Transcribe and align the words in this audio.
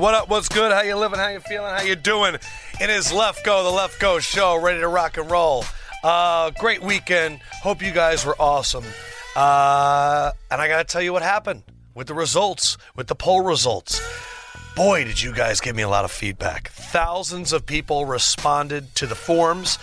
What 0.00 0.14
up? 0.14 0.30
What's 0.30 0.48
good? 0.48 0.72
How 0.72 0.80
you 0.80 0.96
living? 0.96 1.18
How 1.18 1.28
you 1.28 1.40
feeling? 1.40 1.74
How 1.74 1.82
you 1.82 1.94
doing? 1.94 2.34
It 2.34 2.88
is 2.88 3.12
Lefkoe, 3.12 3.44
the 3.44 3.70
Lefkoe 3.70 4.18
show, 4.20 4.58
ready 4.58 4.80
to 4.80 4.88
rock 4.88 5.18
and 5.18 5.30
roll. 5.30 5.62
Uh, 6.02 6.52
great 6.52 6.82
weekend. 6.82 7.40
Hope 7.62 7.82
you 7.82 7.92
guys 7.92 8.24
were 8.24 8.34
awesome. 8.40 8.84
Uh, 9.36 10.32
and 10.50 10.58
I 10.58 10.68
got 10.68 10.78
to 10.78 10.90
tell 10.90 11.02
you 11.02 11.12
what 11.12 11.20
happened 11.20 11.64
with 11.94 12.06
the 12.06 12.14
results, 12.14 12.78
with 12.96 13.08
the 13.08 13.14
poll 13.14 13.42
results. 13.42 14.00
Boy, 14.74 15.04
did 15.04 15.20
you 15.20 15.34
guys 15.34 15.60
give 15.60 15.76
me 15.76 15.82
a 15.82 15.88
lot 15.90 16.06
of 16.06 16.10
feedback. 16.10 16.70
Thousands 16.70 17.52
of 17.52 17.66
people 17.66 18.06
responded 18.06 18.94
to 18.94 19.06
the 19.06 19.14
forms. 19.14 19.78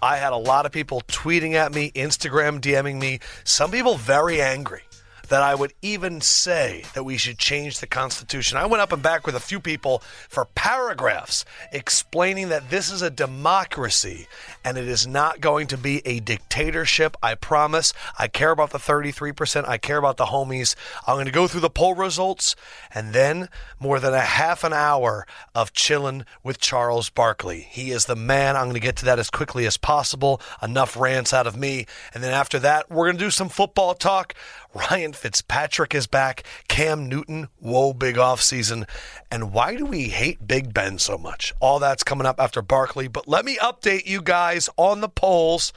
I 0.00 0.16
had 0.16 0.32
a 0.32 0.38
lot 0.38 0.64
of 0.64 0.72
people 0.72 1.02
tweeting 1.08 1.52
at 1.52 1.74
me, 1.74 1.90
Instagram 1.90 2.58
DMing 2.58 2.98
me, 2.98 3.20
some 3.44 3.70
people 3.70 3.96
very 3.96 4.40
angry 4.40 4.84
that 5.28 5.42
I 5.42 5.54
would 5.54 5.72
even 5.82 6.20
say 6.20 6.84
that 6.94 7.04
we 7.04 7.16
should 7.16 7.38
change 7.38 7.80
the 7.80 7.86
Constitution. 7.86 8.58
I 8.58 8.66
went 8.66 8.82
up 8.82 8.92
and 8.92 9.02
back 9.02 9.26
with 9.26 9.34
a 9.34 9.40
few 9.40 9.60
people 9.60 10.02
for 10.28 10.44
paragraphs 10.44 11.44
explaining 11.72 12.48
that 12.50 12.70
this 12.70 12.90
is 12.90 13.02
a 13.02 13.10
democracy 13.10 14.26
and 14.64 14.76
it 14.76 14.88
is 14.88 15.06
not 15.06 15.40
going 15.40 15.66
to 15.68 15.78
be 15.78 16.06
a 16.06 16.20
dictatorship. 16.20 17.16
I 17.22 17.34
promise. 17.34 17.92
I 18.18 18.28
care 18.28 18.50
about 18.50 18.70
the 18.70 18.78
33%. 18.78 19.66
I 19.66 19.78
care 19.78 19.98
about 19.98 20.16
the 20.16 20.26
homies. 20.26 20.74
I'm 21.06 21.16
going 21.16 21.26
to 21.26 21.32
go 21.32 21.46
through 21.46 21.60
the 21.60 21.70
poll 21.70 21.94
results 21.94 22.54
and 22.94 23.12
then 23.12 23.48
more 23.80 23.98
than 24.00 24.14
a 24.14 24.20
half 24.20 24.64
an 24.64 24.72
hour 24.72 25.26
of 25.54 25.72
chilling 25.72 26.24
with 26.42 26.60
Charles 26.60 27.10
Barkley. 27.10 27.60
He 27.60 27.90
is 27.90 28.06
the 28.06 28.16
man. 28.16 28.56
I'm 28.56 28.64
going 28.64 28.74
to 28.74 28.80
get 28.80 28.96
to 28.96 29.04
that 29.06 29.18
as 29.18 29.30
quickly 29.30 29.66
as 29.66 29.76
possible. 29.76 30.40
Enough 30.62 30.96
rants 30.96 31.32
out 31.32 31.46
of 31.46 31.56
me. 31.56 31.86
And 32.14 32.22
then 32.22 32.32
after 32.32 32.58
that, 32.60 32.90
we're 32.90 33.06
going 33.06 33.18
to 33.18 33.24
do 33.24 33.30
some 33.30 33.48
football 33.48 33.94
talk. 33.94 34.34
Ryan 34.74 35.12
Fitzpatrick 35.12 35.94
is 35.94 36.06
back. 36.06 36.44
Cam 36.68 37.08
Newton, 37.08 37.48
whoa, 37.58 37.92
big 37.92 38.16
offseason. 38.16 38.88
And 39.30 39.52
why 39.52 39.76
do 39.76 39.84
we 39.84 40.04
hate 40.04 40.46
Big 40.46 40.72
Ben 40.72 40.98
so 40.98 41.18
much? 41.18 41.52
All 41.60 41.78
that's 41.78 42.02
coming 42.02 42.26
up 42.26 42.40
after 42.40 42.62
Barkley. 42.62 43.08
But 43.08 43.28
let 43.28 43.44
me 43.44 43.56
update 43.58 44.06
you 44.06 44.22
guys 44.22 44.70
on 44.76 45.00
the 45.00 45.08
polls. 45.08 45.72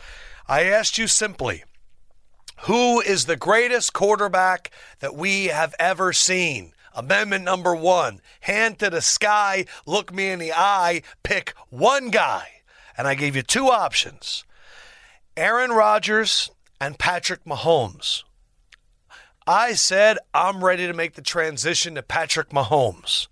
I 0.47 0.63
asked 0.63 0.97
you 0.97 1.07
simply 1.07 1.63
who 2.63 3.01
is 3.01 3.25
the 3.25 3.35
greatest 3.35 3.93
quarterback 3.93 4.71
that 4.99 5.15
we 5.15 5.47
have 5.47 5.75
ever 5.77 6.13
seen? 6.13 6.71
Amendment 6.93 7.43
number 7.43 7.75
one 7.75 8.21
hand 8.41 8.79
to 8.79 8.89
the 8.89 9.01
sky, 9.01 9.65
look 9.85 10.13
me 10.13 10.29
in 10.29 10.39
the 10.39 10.53
eye, 10.53 11.01
pick 11.23 11.53
one 11.69 12.09
guy. 12.09 12.47
And 12.97 13.07
I 13.07 13.15
gave 13.15 13.35
you 13.35 13.41
two 13.41 13.67
options 13.67 14.45
Aaron 15.35 15.71
Rodgers 15.71 16.49
and 16.79 16.97
Patrick 16.97 17.43
Mahomes. 17.43 18.23
I 19.47 19.73
said 19.73 20.17
I'm 20.33 20.63
ready 20.63 20.87
to 20.87 20.93
make 20.93 21.13
the 21.13 21.21
transition 21.21 21.95
to 21.95 22.01
Patrick 22.01 22.49
Mahomes. 22.49 23.27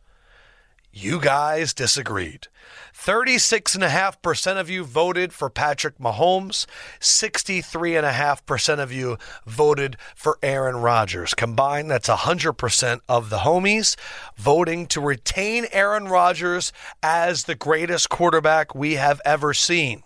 You 0.91 1.19
guys 1.19 1.73
disagreed. 1.73 2.49
36.5% 2.95 4.59
of 4.59 4.69
you 4.69 4.83
voted 4.83 5.33
for 5.33 5.49
Patrick 5.49 5.97
Mahomes. 5.97 6.67
63.5% 6.99 8.79
of 8.79 8.91
you 8.91 9.17
voted 9.47 9.97
for 10.15 10.37
Aaron 10.43 10.77
Rodgers. 10.77 11.33
Combined, 11.33 11.89
that's 11.89 12.09
100% 12.09 12.99
of 13.09 13.31
the 13.31 13.39
homies 13.39 13.95
voting 14.37 14.85
to 14.87 15.01
retain 15.01 15.65
Aaron 15.71 16.07
Rodgers 16.07 16.71
as 17.01 17.45
the 17.45 17.55
greatest 17.55 18.09
quarterback 18.09 18.75
we 18.75 18.93
have 18.93 19.19
ever 19.25 19.55
seen. 19.55 20.03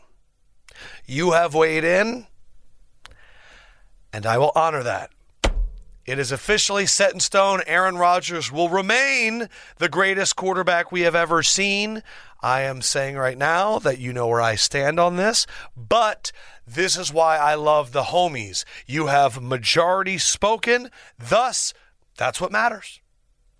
You 1.05 1.31
have 1.31 1.53
weighed 1.53 1.83
in, 1.83 2.27
and 4.13 4.25
I 4.25 4.37
will 4.37 4.53
honor 4.55 4.83
that. 4.83 5.11
It 6.07 6.19
is 6.19 6.31
officially 6.31 6.85
set 6.85 7.13
in 7.13 7.19
stone. 7.19 7.61
Aaron 7.67 7.97
Rodgers 7.97 8.49
will 8.49 8.69
remain 8.69 9.49
the 9.77 9.89
greatest 9.89 10.37
quarterback 10.37 10.89
we 10.89 11.01
have 11.01 11.15
ever 11.15 11.43
seen. 11.43 12.01
I 12.41 12.61
am 12.61 12.81
saying 12.81 13.17
right 13.17 13.37
now 13.37 13.77
that 13.79 13.99
you 13.99 14.13
know 14.13 14.27
where 14.27 14.41
I 14.41 14.55
stand 14.55 15.01
on 15.01 15.17
this, 15.17 15.45
but 15.75 16.31
this 16.65 16.97
is 16.97 17.11
why 17.11 17.37
I 17.37 17.55
love 17.55 17.91
the 17.91 18.03
homies. 18.03 18.63
You 18.85 19.07
have 19.07 19.41
majority 19.41 20.17
spoken, 20.17 20.91
thus, 21.19 21.73
that's 22.15 22.39
what 22.39 22.53
matters. 22.53 23.01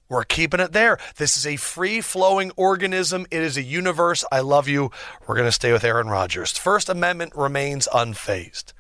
We're 0.07 0.24
keeping 0.24 0.62
it 0.62 0.72
there. 0.72 0.97
This 1.18 1.36
is 1.36 1.46
a 1.46 1.57
free 1.57 2.00
flowing 2.00 2.52
organism. 2.56 3.25
It 3.30 3.41
is 3.41 3.57
a 3.57 3.62
universe. 3.62 4.24
I 4.31 4.40
love 4.40 4.69
you. 4.69 4.90
We're 5.28 5.36
going 5.36 5.50
to 5.50 5.52
stay 5.52 5.74
with 5.74 5.84
Aaron 5.84 6.07
Rodgers. 6.07 6.57
First 6.57 6.88
Amendment 6.88 7.36
remains 7.36 7.90
unfazed. 7.94 8.72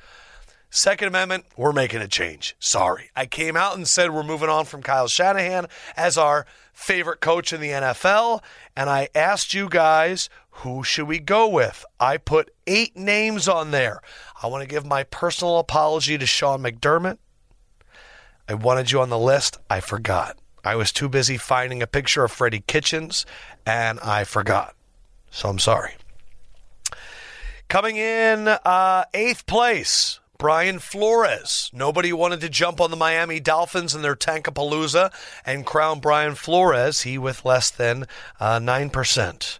Second 0.69 1.07
Amendment, 1.07 1.45
we're 1.55 1.71
making 1.71 2.01
a 2.01 2.07
change. 2.07 2.55
Sorry. 2.59 3.09
I 3.15 3.25
came 3.25 3.55
out 3.55 3.75
and 3.75 3.87
said 3.87 4.11
we're 4.11 4.23
moving 4.23 4.49
on 4.49 4.65
from 4.65 4.83
Kyle 4.83 5.07
Shanahan 5.07 5.67
as 5.95 6.17
our 6.17 6.45
favorite 6.73 7.21
coach 7.21 7.53
in 7.53 7.61
the 7.61 7.69
NFL. 7.69 8.43
And 8.75 8.89
I 8.89 9.09
asked 9.15 9.53
you 9.53 9.69
guys, 9.69 10.29
who 10.51 10.83
should 10.83 11.07
we 11.07 11.19
go 11.19 11.47
with? 11.47 11.85
I 11.99 12.17
put 12.17 12.53
eight 12.67 12.97
names 12.97 13.47
on 13.47 13.71
there. 13.71 14.01
I 14.41 14.47
want 14.47 14.61
to 14.61 14.67
give 14.67 14.85
my 14.85 15.03
personal 15.03 15.57
apology 15.57 16.17
to 16.17 16.25
Sean 16.25 16.61
McDermott. 16.61 17.17
I 18.49 18.53
wanted 18.53 18.91
you 18.91 19.01
on 19.01 19.09
the 19.09 19.19
list. 19.19 19.57
I 19.69 19.79
forgot. 19.79 20.37
I 20.63 20.75
was 20.75 20.91
too 20.91 21.07
busy 21.07 21.37
finding 21.37 21.81
a 21.81 21.87
picture 21.87 22.23
of 22.25 22.31
Freddie 22.31 22.63
Kitchens 22.67 23.25
and 23.65 23.99
I 24.01 24.25
forgot. 24.25 24.75
So 25.31 25.47
I'm 25.49 25.59
sorry. 25.59 25.93
Coming 27.67 27.97
in 27.97 28.47
uh, 28.47 29.05
eighth 29.13 29.45
place, 29.45 30.19
Brian 30.37 30.79
Flores. 30.79 31.69
Nobody 31.73 32.13
wanted 32.13 32.41
to 32.41 32.49
jump 32.49 32.79
on 32.79 32.91
the 32.91 32.97
Miami 32.97 33.39
Dolphins 33.39 33.95
and 33.95 34.03
their 34.03 34.15
Tankapalooza 34.15 35.11
and 35.45 35.65
crown 35.65 35.99
Brian 35.99 36.35
Flores, 36.35 37.01
he 37.01 37.17
with 37.17 37.45
less 37.45 37.69
than 37.69 38.05
uh, 38.39 38.59
9%. 38.59 39.59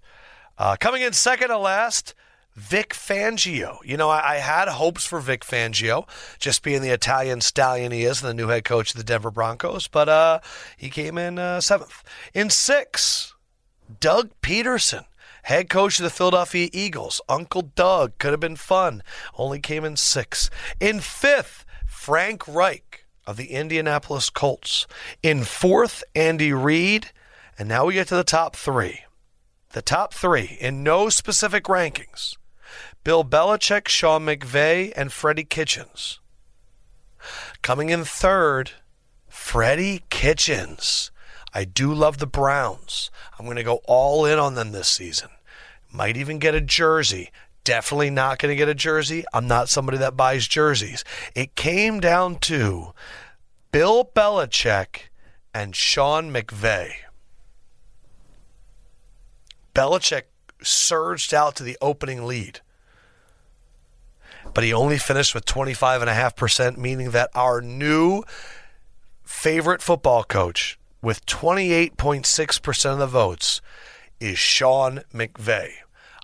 Uh, 0.58 0.76
coming 0.80 1.02
in 1.02 1.14
second 1.14 1.50
to 1.50 1.58
last, 1.58 2.14
Vic 2.56 2.90
Fangio. 2.94 3.78
You 3.86 3.98
know, 3.98 4.10
I, 4.10 4.34
I, 4.34 4.38
had 4.38 4.68
hopes 4.68 5.06
for 5.06 5.20
Vic 5.20 5.46
Fangio, 5.46 6.08
just 6.40 6.64
being 6.64 6.82
the 6.82 6.90
Italian 6.90 7.40
stallion 7.40 7.92
he 7.92 8.04
is 8.04 8.22
and 8.22 8.30
the 8.30 8.34
new 8.34 8.48
head 8.48 8.64
coach 8.64 8.92
of 8.92 8.98
the 8.98 9.04
Denver 9.04 9.30
Broncos, 9.30 9.88
but 9.88 10.10
uh, 10.10 10.40
he 10.76 10.90
came 10.90 11.20
in 11.20 11.38
uh, 11.38 11.62
seventh. 11.62 12.04
In 12.34 12.50
six, 12.50 13.36
Doug 14.00 14.32
Pederson 14.42 15.06
head 15.48 15.70
coach 15.70 15.98
of 15.98 16.04
the 16.04 16.10
Philadelphia 16.10 16.70
Eagles. 16.74 17.22
Uncle 17.30 17.62
Doug 17.62 18.18
could 18.18 18.32
have 18.32 18.40
been 18.42 18.58
fun. 18.58 19.02
Only 19.38 19.62
came 19.62 19.86
in 19.86 19.96
sixth. 19.96 20.50
In 20.82 21.00
fifth, 21.00 21.66
Frank 21.86 22.46
Reich 22.50 23.06
of 23.26 23.38
the 23.38 23.52
Indianapolis 23.52 24.30
Colts. 24.30 24.88
In 25.24 25.46
fourth, 25.46 26.04
Andy 26.14 26.52
Reid. 26.52 27.12
And 27.58 27.70
now 27.70 27.86
we 27.86 27.94
get 27.94 28.10
to 28.10 28.16
the 28.18 28.26
top 28.26 28.58
three. 28.58 29.06
The 29.72 29.82
top 29.82 30.14
three 30.14 30.58
in 30.60 30.84
no 30.84 31.08
specific 31.08 31.64
rankings 31.64 32.36
Bill 33.06 33.24
Belichick, 33.24 33.88
Sean 33.88 34.26
McVay, 34.26 34.92
and 34.98 35.14
Freddie 35.14 35.46
Kitchens. 35.46 36.20
Coming 37.62 37.90
in 37.90 38.04
third, 38.04 38.72
Freddie 39.30 40.04
Kitchens. 40.10 41.10
I 41.54 41.64
do 41.64 41.94
love 41.94 42.18
the 42.18 42.28
Browns. 42.28 43.10
I'm 43.40 43.46
going 43.46 43.56
to 43.56 43.64
go 43.64 43.80
all 43.86 44.26
in 44.26 44.38
on 44.38 44.56
them 44.56 44.74
this 44.74 44.90
season. 44.90 45.30
Might 45.92 46.18
even 46.18 46.40
get 46.40 46.56
a 46.56 46.62
jersey. 46.62 47.32
Definitely 47.64 48.10
not 48.10 48.40
going 48.40 48.52
to 48.52 48.56
get 48.56 48.70
a 48.70 48.76
jersey. 48.76 49.26
I'm 49.34 49.48
not 49.48 49.70
somebody 49.70 49.98
that 49.98 50.16
buys 50.16 50.48
jerseys. 50.48 51.04
It 51.36 51.56
came 51.56 52.00
down 52.00 52.38
to 52.40 52.94
Bill 53.72 54.06
Belichick 54.06 55.10
and 55.54 55.76
Sean 55.76 56.32
McVay. 56.32 56.92
Belichick 59.74 60.24
surged 60.62 61.34
out 61.34 61.56
to 61.58 61.64
the 61.64 61.78
opening 61.82 62.26
lead, 62.26 62.62
but 64.54 64.64
he 64.64 64.74
only 64.74 64.98
finished 64.98 65.36
with 65.36 65.46
25.5%, 65.46 66.78
meaning 66.78 67.12
that 67.12 67.30
our 67.36 67.62
new 67.62 68.24
favorite 69.24 69.82
football 69.82 70.24
coach 70.24 70.80
with 71.02 71.26
28.6% 71.26 72.92
of 72.94 72.98
the 72.98 73.08
votes 73.08 73.62
is 74.20 74.40
Sean 74.40 75.02
McVay. 75.14 75.74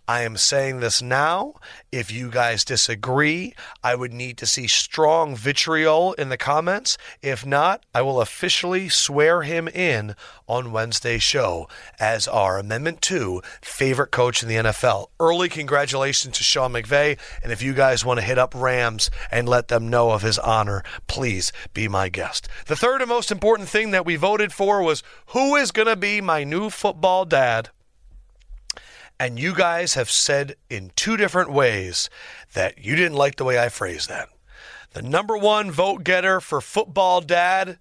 I 0.06 0.24
am 0.24 0.36
saying 0.36 0.82
this 0.82 1.02
now. 1.02 1.54
If 1.90 2.12
you 2.12 2.30
guys 2.30 2.66
disagree, 2.66 3.54
I 3.82 3.96
would 3.96 4.12
need 4.12 4.38
to 4.40 4.46
see 4.46 4.68
strong 4.68 5.34
vitriol 5.34 6.12
in 6.14 6.28
the 6.28 6.38
comments. 6.38 6.98
If 7.22 7.46
not, 7.46 7.86
I 7.96 8.02
will 8.02 8.20
officially 8.20 8.90
swear 8.90 9.44
him 9.44 9.70
in 9.70 10.16
on 10.46 10.74
Wednesday's 10.74 11.24
show 11.24 11.70
as 12.02 12.28
our 12.28 12.60
Amendment 12.60 13.02
2 13.02 13.42
favorite 13.62 14.12
coach 14.12 14.44
in 14.44 14.50
the 14.50 14.56
NFL. 14.56 15.08
Early 15.22 15.48
congratulations 15.48 16.38
to 16.38 16.44
Sean 16.44 16.74
McVay. 16.74 17.18
And 17.42 17.54
if 17.54 17.62
you 17.62 17.74
guys 17.74 18.04
want 18.04 18.20
to 18.20 18.26
hit 18.26 18.38
up 18.38 18.54
Rams 18.54 19.10
and 19.32 19.48
let 19.48 19.70
them 19.70 19.90
know 19.90 20.12
of 20.12 20.22
his 20.22 20.38
honor, 20.38 20.84
please 21.08 21.54
be 21.74 21.88
my 21.88 22.10
guest. 22.10 22.50
The 22.66 22.76
third 22.76 23.00
and 23.00 23.08
most 23.08 23.32
important 23.32 23.70
thing 23.70 23.92
that 23.92 24.06
we 24.06 24.18
voted 24.18 24.52
for 24.52 24.84
was 24.84 25.02
who 25.28 25.56
is 25.56 25.72
going 25.72 25.88
to 25.88 25.96
be 25.96 26.20
my 26.20 26.44
new 26.44 26.70
football 26.70 27.24
dad? 27.24 27.70
And 29.24 29.40
you 29.40 29.56
guys 29.56 29.94
have 29.94 30.12
said 30.12 30.58
in 30.70 30.92
two 30.98 31.16
different 31.16 31.50
ways 31.50 32.10
that 32.56 32.84
you 32.84 32.98
didn't 32.98 33.16
like 33.16 33.38
the 33.38 33.46
way 33.46 33.58
I 33.58 33.70
phrased 33.70 34.10
that. 34.10 34.28
The 34.92 35.02
number 35.02 35.38
one 35.38 35.72
vote 35.72 36.04
getter 36.04 36.42
for 36.42 36.60
football 36.60 37.22
dad 37.22 37.78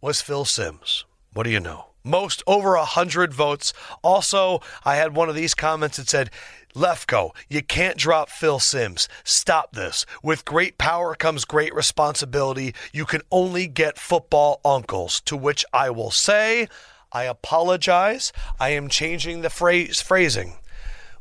was 0.00 0.20
Phil 0.20 0.44
Simms. 0.44 1.04
What 1.32 1.42
do 1.42 1.50
you 1.50 1.58
know? 1.58 1.86
Most 2.04 2.44
over 2.46 2.76
a 2.76 2.84
hundred 2.84 3.34
votes. 3.34 3.72
Also, 4.04 4.60
I 4.84 4.94
had 4.94 5.16
one 5.16 5.28
of 5.28 5.34
these 5.34 5.52
comments 5.52 5.96
that 5.96 6.08
said, 6.08 6.30
Lefkoe, 6.76 7.34
you 7.48 7.60
can't 7.60 7.98
drop 7.98 8.30
Phil 8.30 8.60
Simms. 8.60 9.08
Stop 9.24 9.72
this. 9.72 10.06
With 10.22 10.44
great 10.44 10.78
power 10.78 11.16
comes 11.16 11.44
great 11.44 11.74
responsibility. 11.74 12.72
You 12.92 13.04
can 13.04 13.22
only 13.32 13.66
get 13.66 13.98
football 13.98 14.60
uncles. 14.64 15.20
To 15.22 15.36
which 15.36 15.64
I 15.72 15.90
will 15.90 16.12
say, 16.12 16.68
I 17.10 17.24
apologize. 17.24 18.32
I 18.60 18.68
am 18.68 18.88
changing 18.88 19.40
the 19.40 19.50
phrase 19.50 20.00
phrasing. 20.00 20.54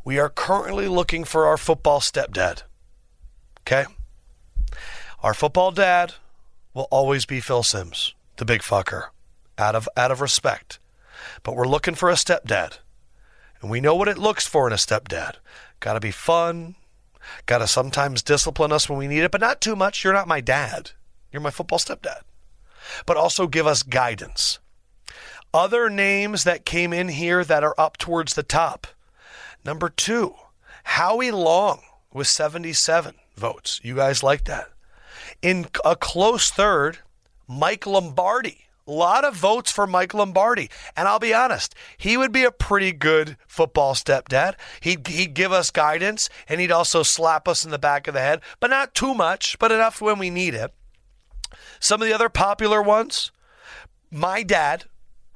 We 0.03 0.19
are 0.19 0.29
currently 0.29 0.87
looking 0.87 1.23
for 1.23 1.47
our 1.47 1.57
football 1.57 1.99
stepdad. 1.99 2.63
Okay? 3.61 3.85
Our 5.21 5.33
football 5.33 5.71
dad 5.71 6.15
will 6.73 6.87
always 6.91 7.25
be 7.25 7.39
Phil 7.39 7.63
Simms, 7.63 8.13
the 8.35 8.43
big 8.43 8.61
fucker, 8.61 9.09
out 9.57 9.75
of 9.75 9.87
out 9.95 10.11
of 10.11 10.19
respect. 10.19 10.79
But 11.43 11.55
we're 11.55 11.67
looking 11.67 11.95
for 11.95 12.09
a 12.09 12.15
stepdad. 12.15 12.79
And 13.61 13.71
we 13.71 13.79
know 13.79 13.95
what 13.95 14.09
it 14.09 14.17
looks 14.17 14.45
for 14.45 14.67
in 14.67 14.73
a 14.73 14.77
stepdad. 14.77 15.35
Got 15.79 15.93
to 15.93 16.01
be 16.01 16.11
fun. 16.11 16.75
Got 17.45 17.59
to 17.59 17.67
sometimes 17.67 18.21
discipline 18.21 18.73
us 18.73 18.89
when 18.89 18.99
we 18.99 19.07
need 19.07 19.23
it, 19.23 19.31
but 19.31 19.39
not 19.39 19.61
too 19.61 19.77
much. 19.77 20.03
You're 20.03 20.11
not 20.11 20.27
my 20.27 20.41
dad. 20.41 20.91
You're 21.31 21.41
my 21.41 21.49
football 21.49 21.79
stepdad. 21.79 22.21
But 23.05 23.15
also 23.15 23.47
give 23.47 23.65
us 23.65 23.83
guidance. 23.83 24.59
Other 25.53 25.89
names 25.89 26.43
that 26.43 26.65
came 26.65 26.91
in 26.91 27.07
here 27.07 27.45
that 27.45 27.63
are 27.63 27.75
up 27.77 27.97
towards 27.97 28.33
the 28.33 28.43
top. 28.43 28.87
Number 29.65 29.89
two, 29.89 30.35
Howie 30.83 31.31
Long 31.31 31.81
with 32.11 32.27
77 32.27 33.15
votes. 33.35 33.79
You 33.83 33.95
guys 33.95 34.23
like 34.23 34.45
that? 34.45 34.69
In 35.41 35.67
a 35.83 35.95
close 35.95 36.49
third, 36.49 36.99
Mike 37.47 37.85
Lombardi 37.85 38.63
a 38.85 38.91
lot 38.91 39.23
of 39.23 39.35
votes 39.35 39.71
for 39.71 39.87
Mike 39.87 40.13
Lombardi. 40.13 40.69
And 40.95 41.07
I'll 41.07 41.19
be 41.19 41.33
honest, 41.33 41.75
he 41.97 42.17
would 42.17 42.31
be 42.31 42.43
a 42.43 42.51
pretty 42.51 42.91
good 42.91 43.37
football 43.47 43.93
stepdad. 43.93 44.55
He'd, 44.81 45.07
he'd 45.07 45.33
give 45.33 45.51
us 45.51 45.71
guidance 45.71 46.29
and 46.47 46.59
he'd 46.59 46.71
also 46.71 47.03
slap 47.03 47.47
us 47.47 47.63
in 47.63 47.71
the 47.71 47.79
back 47.79 48.07
of 48.07 48.13
the 48.13 48.19
head, 48.19 48.41
but 48.59 48.69
not 48.69 48.93
too 48.93 49.13
much, 49.13 49.57
but 49.59 49.71
enough 49.71 50.01
when 50.01 50.19
we 50.19 50.29
need 50.29 50.53
it. 50.53 50.73
Some 51.79 52.01
of 52.01 52.07
the 52.07 52.13
other 52.13 52.29
popular 52.29 52.81
ones, 52.81 53.31
my 54.11 54.43
dad, 54.43 54.85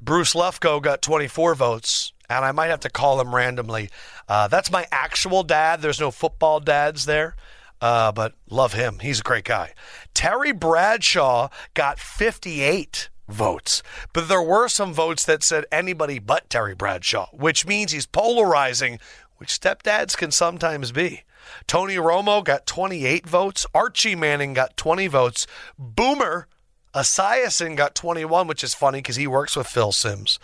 Bruce 0.02 0.34
Lefkoe, 0.34 0.82
got 0.82 1.02
24 1.02 1.56
votes, 1.56 2.14
and 2.30 2.44
I 2.44 2.52
might 2.52 2.68
have 2.68 2.82
to 2.82 2.90
call 2.90 3.20
him 3.22 3.34
randomly. 3.34 3.90
Uh, 4.28 4.48
that's 4.48 4.72
my 4.72 4.86
actual 4.92 5.44
dad. 5.44 5.82
There's 5.82 6.00
no 6.00 6.12
football 6.12 6.60
dads 6.60 7.06
there. 7.06 7.36
Uh, 7.80 8.12
but 8.12 8.34
love 8.50 8.74
him. 8.74 9.00
He's 9.00 9.20
a 9.20 9.24
great 9.24 9.46
guy. 9.46 9.74
Terry 10.14 10.52
Bradshaw 10.52 11.50
got 11.74 12.00
58 12.00 13.10
votes. 13.30 13.84
But 14.14 14.28
there 14.28 14.42
were 14.42 14.68
some 14.68 14.94
votes 14.94 15.26
that 15.26 15.44
said 15.44 15.66
anybody 15.72 16.20
but 16.20 16.50
Terry 16.50 16.74
Bradshaw, 16.74 17.28
which 17.32 17.68
means 17.68 17.92
he's 17.92 18.06
polarizing, 18.06 19.00
which 19.38 19.50
stepdads 19.50 20.18
can 20.18 20.32
sometimes 20.32 20.92
be. 20.92 21.24
Tony 21.68 21.96
Romo 21.96 22.44
got 22.44 22.66
28 22.66 23.28
votes. 23.28 23.66
Archie 23.74 24.16
Manning 24.16 24.54
got 24.54 24.76
20 24.76 25.08
votes. 25.08 25.48
Boomer 25.78 26.48
Esiason 26.94 27.76
got 27.76 27.96
21, 27.96 28.48
which 28.48 28.64
is 28.64 28.74
funny 28.74 29.00
because 29.00 29.16
he 29.18 29.28
works 29.28 29.56
with 29.56 29.68
Phil 29.68 29.92
Simms. 29.92 30.40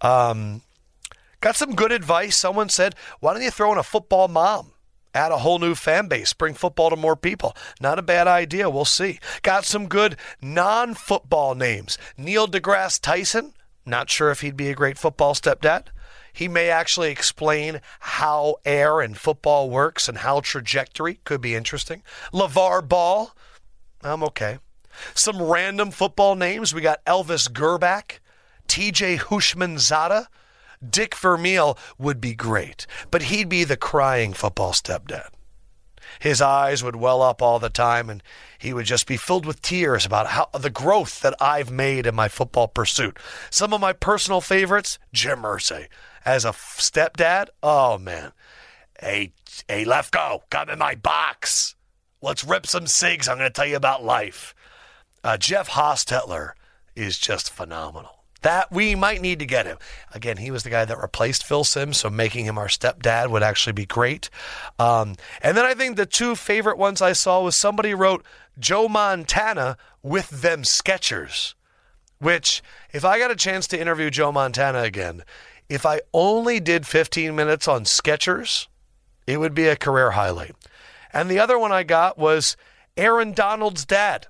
Um, 0.00 0.62
got 1.40 1.56
some 1.56 1.74
good 1.74 1.92
advice. 1.92 2.36
Someone 2.36 2.68
said, 2.68 2.94
why 3.20 3.32
don't 3.32 3.42
you 3.42 3.50
throw 3.50 3.72
in 3.72 3.78
a 3.78 3.82
football 3.82 4.28
mom? 4.28 4.72
add 5.14 5.32
a 5.32 5.38
whole 5.38 5.58
new 5.58 5.74
fan 5.74 6.06
base, 6.06 6.32
bring 6.32 6.54
football 6.54 6.90
to 6.90 6.96
more 6.96 7.16
people. 7.16 7.56
Not 7.80 7.98
a 7.98 8.02
bad 8.02 8.28
idea. 8.28 8.70
We'll 8.70 8.84
see. 8.84 9.18
Got 9.42 9.64
some 9.64 9.88
good 9.88 10.16
non 10.40 10.94
football 10.94 11.54
names. 11.54 11.98
Neil 12.16 12.46
deGrasse 12.46 13.00
Tyson, 13.00 13.54
not 13.84 14.10
sure 14.10 14.30
if 14.30 14.40
he'd 14.40 14.56
be 14.56 14.70
a 14.70 14.74
great 14.74 14.98
football 14.98 15.34
stepdad. 15.34 15.86
He 16.32 16.46
may 16.46 16.68
actually 16.68 17.10
explain 17.10 17.80
how 17.98 18.56
air 18.64 19.00
and 19.00 19.16
football 19.16 19.70
works 19.70 20.08
and 20.08 20.18
how 20.18 20.40
trajectory 20.40 21.20
could 21.24 21.40
be 21.40 21.56
interesting. 21.56 22.02
LeVar 22.32 22.86
Ball, 22.86 23.32
I'm 24.02 24.22
okay. 24.22 24.58
Some 25.14 25.42
random 25.42 25.90
football 25.90 26.36
names. 26.36 26.72
We 26.72 26.80
got 26.80 27.04
Elvis 27.06 27.48
Grbac, 27.50 28.20
TJ 28.68 29.18
Houshmandzadeh, 29.18 30.26
Dick 30.86 31.14
Vermeil 31.14 31.78
would 31.98 32.20
be 32.20 32.34
great, 32.34 32.86
but 33.10 33.22
he'd 33.22 33.48
be 33.48 33.64
the 33.64 33.76
crying 33.76 34.32
football 34.32 34.72
stepdad. 34.72 35.28
His 36.20 36.40
eyes 36.40 36.82
would 36.82 36.96
well 36.96 37.22
up 37.22 37.40
all 37.42 37.58
the 37.58 37.70
time, 37.70 38.10
and 38.10 38.22
he 38.58 38.72
would 38.72 38.86
just 38.86 39.06
be 39.06 39.16
filled 39.16 39.46
with 39.46 39.62
tears 39.62 40.04
about 40.04 40.28
how 40.28 40.48
the 40.58 40.70
growth 40.70 41.20
that 41.20 41.34
I've 41.40 41.70
made 41.70 42.06
in 42.06 42.14
my 42.14 42.28
football 42.28 42.68
pursuit. 42.68 43.18
Some 43.50 43.72
of 43.72 43.80
my 43.80 43.92
personal 43.92 44.40
favorites, 44.40 44.98
Jim 45.12 45.42
Irsay. 45.42 45.88
As 46.24 46.44
a 46.44 46.50
stepdad, 46.50 47.48
oh 47.62 47.98
man. 47.98 48.32
Hey, 49.00 49.32
hey, 49.68 49.84
Lefkoe, 49.84 50.42
come 50.50 50.70
in 50.70 50.78
my 50.78 50.96
box. 50.96 51.76
Let's 52.20 52.42
rip 52.42 52.66
some 52.66 52.86
cigs. 52.88 53.28
I'm 53.28 53.38
going 53.38 53.48
to 53.48 53.54
tell 53.54 53.66
you 53.66 53.76
about 53.76 54.04
life. 54.04 54.54
Uh, 55.22 55.36
Jeff 55.36 55.70
Hostetler 55.70 56.52
is 56.96 57.16
just 57.16 57.50
phenomenal. 57.50 58.17
That 58.42 58.70
we 58.70 58.94
might 58.94 59.20
need 59.20 59.40
to 59.40 59.46
get 59.46 59.66
him. 59.66 59.78
Again, 60.14 60.36
he 60.36 60.50
was 60.50 60.62
the 60.62 60.70
guy 60.70 60.84
that 60.84 61.02
replaced 61.02 61.44
Phil 61.44 61.64
Simms, 61.64 61.98
so 61.98 62.08
making 62.08 62.44
him 62.44 62.56
our 62.56 62.68
stepdad 62.68 63.30
would 63.30 63.42
actually 63.42 63.72
be 63.72 63.86
great. 63.86 64.30
Um, 64.78 65.16
and 65.42 65.56
then 65.56 65.64
I 65.64 65.74
think 65.74 65.96
the 65.96 66.06
two 66.06 66.36
favorite 66.36 66.78
ones 66.78 67.02
I 67.02 67.12
saw 67.12 67.42
was 67.42 67.56
somebody 67.56 67.94
wrote 67.94 68.24
Joe 68.58 68.88
Montana 68.88 69.76
with 70.02 70.30
them 70.30 70.62
Skechers, 70.62 71.54
which, 72.18 72.62
if 72.92 73.04
I 73.04 73.18
got 73.18 73.32
a 73.32 73.36
chance 73.36 73.66
to 73.68 73.80
interview 73.80 74.08
Joe 74.08 74.30
Montana 74.30 74.82
again, 74.82 75.24
if 75.68 75.84
I 75.84 76.00
only 76.14 76.60
did 76.60 76.86
15 76.86 77.34
minutes 77.34 77.66
on 77.66 77.84
Skechers, 77.84 78.68
it 79.26 79.38
would 79.38 79.54
be 79.54 79.66
a 79.66 79.76
career 79.76 80.12
highlight. 80.12 80.54
And 81.12 81.28
the 81.28 81.40
other 81.40 81.58
one 81.58 81.72
I 81.72 81.82
got 81.82 82.18
was 82.18 82.56
Aaron 82.96 83.32
Donald's 83.32 83.84
dad 83.84 84.28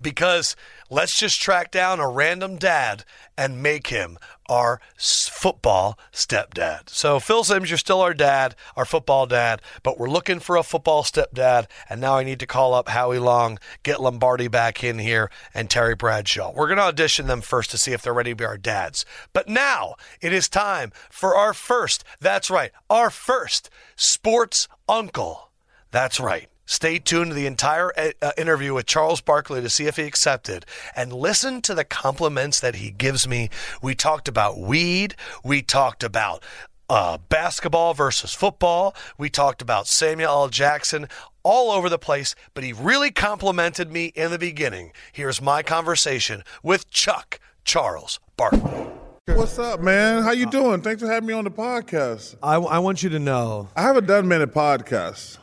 because 0.00 0.56
let's 0.90 1.18
just 1.18 1.40
track 1.40 1.70
down 1.70 2.00
a 2.00 2.08
random 2.08 2.56
dad 2.56 3.04
and 3.36 3.62
make 3.62 3.88
him 3.88 4.18
our 4.48 4.80
football 4.96 5.98
stepdad. 6.12 6.88
So, 6.88 7.20
Phil 7.20 7.44
Simms, 7.44 7.70
you're 7.70 7.78
still 7.78 8.00
our 8.00 8.14
dad, 8.14 8.54
our 8.76 8.84
football 8.84 9.26
dad, 9.26 9.60
but 9.82 9.98
we're 9.98 10.08
looking 10.08 10.40
for 10.40 10.56
a 10.56 10.62
football 10.62 11.02
stepdad. 11.02 11.66
And 11.88 12.00
now 12.00 12.16
I 12.16 12.24
need 12.24 12.40
to 12.40 12.46
call 12.46 12.74
up 12.74 12.88
Howie 12.88 13.18
Long, 13.18 13.58
get 13.82 14.00
Lombardi 14.00 14.48
back 14.48 14.82
in 14.82 14.98
here, 14.98 15.30
and 15.52 15.68
Terry 15.68 15.94
Bradshaw. 15.94 16.52
We're 16.54 16.66
going 16.66 16.78
to 16.78 16.84
audition 16.84 17.26
them 17.26 17.42
first 17.42 17.70
to 17.70 17.78
see 17.78 17.92
if 17.92 18.02
they're 18.02 18.14
ready 18.14 18.30
to 18.30 18.36
be 18.36 18.44
our 18.44 18.58
dads. 18.58 19.04
But 19.32 19.48
now 19.48 19.94
it 20.20 20.32
is 20.32 20.48
time 20.48 20.92
for 21.10 21.36
our 21.36 21.52
first, 21.52 22.04
that's 22.20 22.50
right, 22.50 22.72
our 22.88 23.10
first 23.10 23.70
sports 23.96 24.68
uncle. 24.88 25.50
That's 25.90 26.20
right. 26.20 26.48
Stay 26.70 26.98
tuned 26.98 27.30
to 27.30 27.34
the 27.34 27.46
entire 27.46 27.98
uh, 27.98 28.10
uh, 28.20 28.32
interview 28.36 28.74
with 28.74 28.84
Charles 28.84 29.22
Barkley 29.22 29.62
to 29.62 29.70
see 29.70 29.86
if 29.86 29.96
he 29.96 30.02
accepted 30.02 30.66
and 30.94 31.14
listen 31.14 31.62
to 31.62 31.74
the 31.74 31.82
compliments 31.82 32.60
that 32.60 32.74
he 32.74 32.90
gives 32.90 33.26
me. 33.26 33.48
We 33.80 33.94
talked 33.94 34.28
about 34.28 34.58
weed. 34.58 35.14
We 35.42 35.62
talked 35.62 36.04
about 36.04 36.44
uh, 36.90 37.16
basketball 37.30 37.94
versus 37.94 38.34
football. 38.34 38.94
We 39.16 39.30
talked 39.30 39.62
about 39.62 39.86
Samuel 39.86 40.30
L. 40.30 40.48
Jackson 40.50 41.08
all 41.42 41.70
over 41.70 41.88
the 41.88 41.98
place, 41.98 42.34
but 42.52 42.64
he 42.64 42.74
really 42.74 43.10
complimented 43.12 43.90
me 43.90 44.12
in 44.14 44.30
the 44.30 44.38
beginning. 44.38 44.92
Here's 45.10 45.40
my 45.40 45.62
conversation 45.62 46.44
with 46.62 46.90
Chuck 46.90 47.40
Charles 47.64 48.20
Barkley. 48.36 48.88
What's 49.28 49.58
up, 49.58 49.80
man? 49.80 50.22
How 50.22 50.32
you 50.32 50.44
doing? 50.44 50.82
Thanks 50.82 51.00
for 51.00 51.08
having 51.08 51.28
me 51.28 51.32
on 51.32 51.44
the 51.44 51.50
podcast. 51.50 52.36
I, 52.42 52.56
I 52.56 52.78
want 52.78 53.02
you 53.02 53.08
to 53.08 53.18
know. 53.18 53.70
I 53.74 53.80
haven't 53.80 54.06
done 54.06 54.28
many 54.28 54.44
podcasts. 54.44 55.38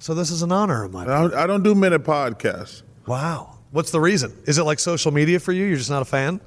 So 0.00 0.14
this 0.14 0.30
is 0.30 0.42
an 0.42 0.50
honor 0.50 0.84
of 0.84 0.92
mine. 0.92 1.08
I 1.08 1.20
don't, 1.20 1.34
I 1.34 1.46
don't 1.46 1.62
do 1.62 1.74
many 1.74 1.98
podcasts. 1.98 2.82
Wow. 3.06 3.58
What's 3.70 3.90
the 3.92 4.00
reason? 4.00 4.36
Is 4.46 4.58
it 4.58 4.64
like 4.64 4.78
social 4.80 5.12
media 5.12 5.38
for 5.38 5.52
you? 5.52 5.64
You're 5.66 5.76
just 5.76 5.90
not 5.90 6.02
a 6.02 6.06
fan? 6.06 6.40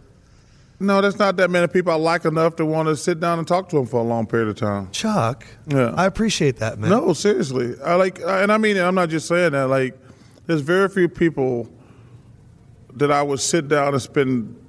No, 0.80 1.00
there's 1.02 1.20
not 1.20 1.38
that 1.38 1.50
many 1.50 1.68
people 1.68 1.94
I 1.94 1.96
like 1.96 2.26
enough 2.26 2.56
to 2.58 2.66
want 2.66 2.90
to 2.90 2.98
sit 2.98 3.20
down 3.20 3.38
and 3.40 3.48
talk 3.48 3.70
to 3.70 3.78
them 3.78 3.86
for 3.86 3.98
a 4.02 4.04
long 4.04 4.26
period 4.26 4.50
of 4.50 4.56
time. 4.58 4.90
Chuck, 4.92 5.46
Yeah. 5.68 5.94
I 5.96 6.06
appreciate 6.08 6.58
that, 6.58 6.80
man. 6.80 6.90
No, 6.90 7.14
seriously. 7.14 7.76
I 7.86 7.96
like, 7.96 8.20
and 8.26 8.52
I 8.52 8.58
mean, 8.58 8.76
I'm 8.78 8.96
not 8.96 9.10
just 9.10 9.28
saying 9.28 9.52
that. 9.54 9.70
Like, 9.70 9.98
there's 10.48 10.62
very 10.62 10.90
few 10.90 11.08
people 11.08 11.70
that 12.96 13.12
I 13.12 13.22
would 13.22 13.40
sit 13.40 13.68
down 13.70 13.94
and 13.94 14.02
spend 14.02 14.60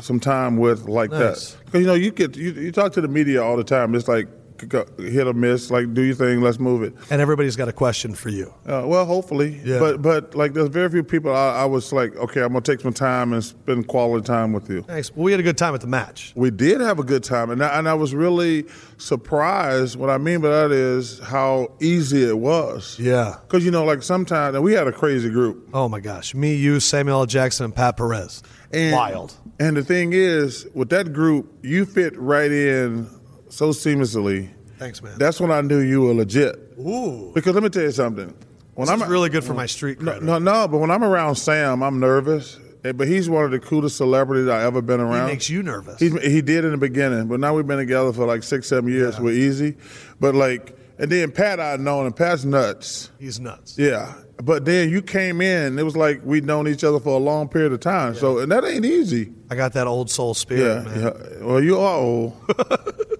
some 0.00 0.18
time 0.20 0.56
with 0.58 0.86
like 0.88 1.12
Nice. 1.12 1.52
that. 1.52 1.64
Because 1.66 1.80
you 1.80 1.86
know, 1.86 1.94
you 1.94 2.10
get 2.10 2.36
you, 2.36 2.50
you 2.52 2.72
talk 2.72 2.92
to 2.94 3.00
the 3.00 3.08
media 3.08 3.42
all 3.42 3.56
the 3.56 3.64
time. 3.64 3.94
It's 3.94 4.08
like 4.08 4.26
hit 4.60 5.26
or 5.26 5.32
miss. 5.34 5.70
Like, 5.70 5.92
do 5.94 6.02
your 6.02 6.14
thing. 6.14 6.40
Let's 6.40 6.58
move 6.58 6.82
it. 6.82 6.94
And 7.10 7.20
everybody's 7.20 7.56
got 7.56 7.68
a 7.68 7.72
question 7.72 8.14
for 8.14 8.28
you. 8.28 8.52
Uh, 8.66 8.84
well, 8.86 9.04
hopefully, 9.04 9.60
Yeah. 9.64 9.78
but 9.78 10.02
but 10.02 10.34
like 10.34 10.52
there's 10.54 10.68
very 10.68 10.88
few 10.90 11.02
people. 11.02 11.32
I, 11.34 11.62
I 11.62 11.64
was 11.64 11.92
like, 11.92 12.14
okay, 12.16 12.40
I'm 12.42 12.48
gonna 12.48 12.60
take 12.60 12.80
some 12.80 12.92
time 12.92 13.32
and 13.32 13.42
spend 13.44 13.86
quality 13.88 14.24
time 14.26 14.52
with 14.52 14.68
you. 14.70 14.82
Thanks. 14.82 15.14
Well, 15.14 15.24
we 15.24 15.30
had 15.32 15.40
a 15.40 15.44
good 15.44 15.58
time 15.58 15.74
at 15.74 15.80
the 15.80 15.86
match. 15.86 16.32
We 16.36 16.50
did 16.50 16.80
have 16.80 16.98
a 16.98 17.04
good 17.04 17.24
time, 17.24 17.50
and 17.50 17.62
I, 17.62 17.78
and 17.78 17.88
I 17.88 17.94
was 17.94 18.14
really 18.14 18.66
surprised. 18.98 19.96
What 19.96 20.10
I 20.10 20.18
mean 20.18 20.40
by 20.40 20.48
that 20.48 20.72
is 20.72 21.18
how 21.20 21.72
easy 21.80 22.24
it 22.28 22.38
was. 22.38 22.98
Yeah. 22.98 23.36
Because 23.46 23.64
you 23.64 23.70
know, 23.70 23.84
like 23.84 24.02
sometimes, 24.02 24.58
we 24.58 24.72
had 24.72 24.86
a 24.86 24.92
crazy 24.92 25.30
group. 25.30 25.68
Oh 25.72 25.88
my 25.88 26.00
gosh. 26.00 26.34
Me, 26.34 26.54
you, 26.54 26.80
Samuel 26.80 27.20
L. 27.20 27.26
Jackson, 27.26 27.64
and 27.64 27.74
Pat 27.74 27.96
Perez. 27.96 28.42
And, 28.72 28.92
Wild. 28.94 29.34
And 29.60 29.76
the 29.76 29.84
thing 29.84 30.12
is, 30.12 30.66
with 30.74 30.88
that 30.90 31.12
group, 31.12 31.52
you 31.62 31.86
fit 31.86 32.18
right 32.18 32.50
in 32.50 33.08
so 33.54 33.70
seamlessly. 33.70 34.50
Thanks, 34.78 35.02
man. 35.02 35.16
That's 35.18 35.40
when 35.40 35.50
I 35.50 35.60
knew 35.60 35.78
you 35.78 36.02
were 36.02 36.14
legit. 36.14 36.56
Ooh. 36.78 37.30
Because 37.34 37.54
let 37.54 37.62
me 37.62 37.68
tell 37.68 37.82
you 37.84 37.92
something. 37.92 38.34
When 38.74 38.88
This 38.88 39.00
is 39.02 39.06
really 39.08 39.28
good 39.30 39.44
for 39.44 39.54
my 39.54 39.66
street 39.66 40.00
no, 40.00 40.12
cred. 40.12 40.22
no, 40.22 40.38
no, 40.38 40.66
but 40.66 40.78
when 40.78 40.90
I'm 40.90 41.04
around 41.04 41.36
Sam, 41.36 41.82
I'm 41.82 42.00
nervous. 42.00 42.58
Eh, 42.84 42.90
But 42.92 43.06
he's 43.06 43.30
one 43.30 43.44
of 43.44 43.52
the 43.52 43.60
coolest 43.60 43.96
celebrities 43.96 44.48
I've 44.48 44.62
ever 44.64 44.82
been 44.82 45.00
around. 45.00 45.28
He 45.28 45.32
makes 45.34 45.48
you 45.48 45.62
nervous. 45.62 46.00
He, 46.00 46.10
he 46.10 46.42
did 46.42 46.64
in 46.64 46.72
the 46.72 46.76
beginning, 46.76 47.28
but 47.28 47.38
now 47.38 47.54
we've 47.54 47.66
been 47.66 47.78
together 47.78 48.12
for 48.12 48.26
like 48.26 48.42
six, 48.42 48.66
seven 48.68 48.90
years. 48.90 49.18
We're 49.20 49.32
easy. 49.32 49.76
But 50.18 50.34
like, 50.34 50.76
and 50.98 51.10
then 51.10 51.30
Pat 51.30 51.60
I'd 51.60 51.78
known, 51.80 52.06
and 52.06 52.14
Pat's 52.16 52.44
nuts. 52.44 53.10
He's 53.20 53.38
nuts. 53.38 53.78
Yeah. 53.78 54.12
But 54.42 54.64
then 54.64 54.90
you 54.90 55.00
came 55.02 55.40
in, 55.40 55.78
it 55.78 55.84
was 55.84 55.96
like 55.96 56.20
we'd 56.24 56.44
known 56.44 56.66
each 56.66 56.82
other 56.82 56.98
for 56.98 57.10
a 57.10 57.22
long 57.22 57.48
period 57.48 57.72
of 57.72 57.78
time. 57.80 58.16
So, 58.16 58.38
and 58.40 58.50
that 58.50 58.64
ain't 58.64 58.84
easy. 58.84 59.32
I 59.50 59.54
got 59.54 59.72
that 59.74 59.86
old 59.86 60.10
soul 60.10 60.30
Yeah. 60.30 60.32
spirit, 60.34 60.84
man. 60.84 61.00
yeah. 61.00 61.46
Well, 61.46 61.62
you 61.62 61.78
are 61.78 61.96
old. 61.96 62.34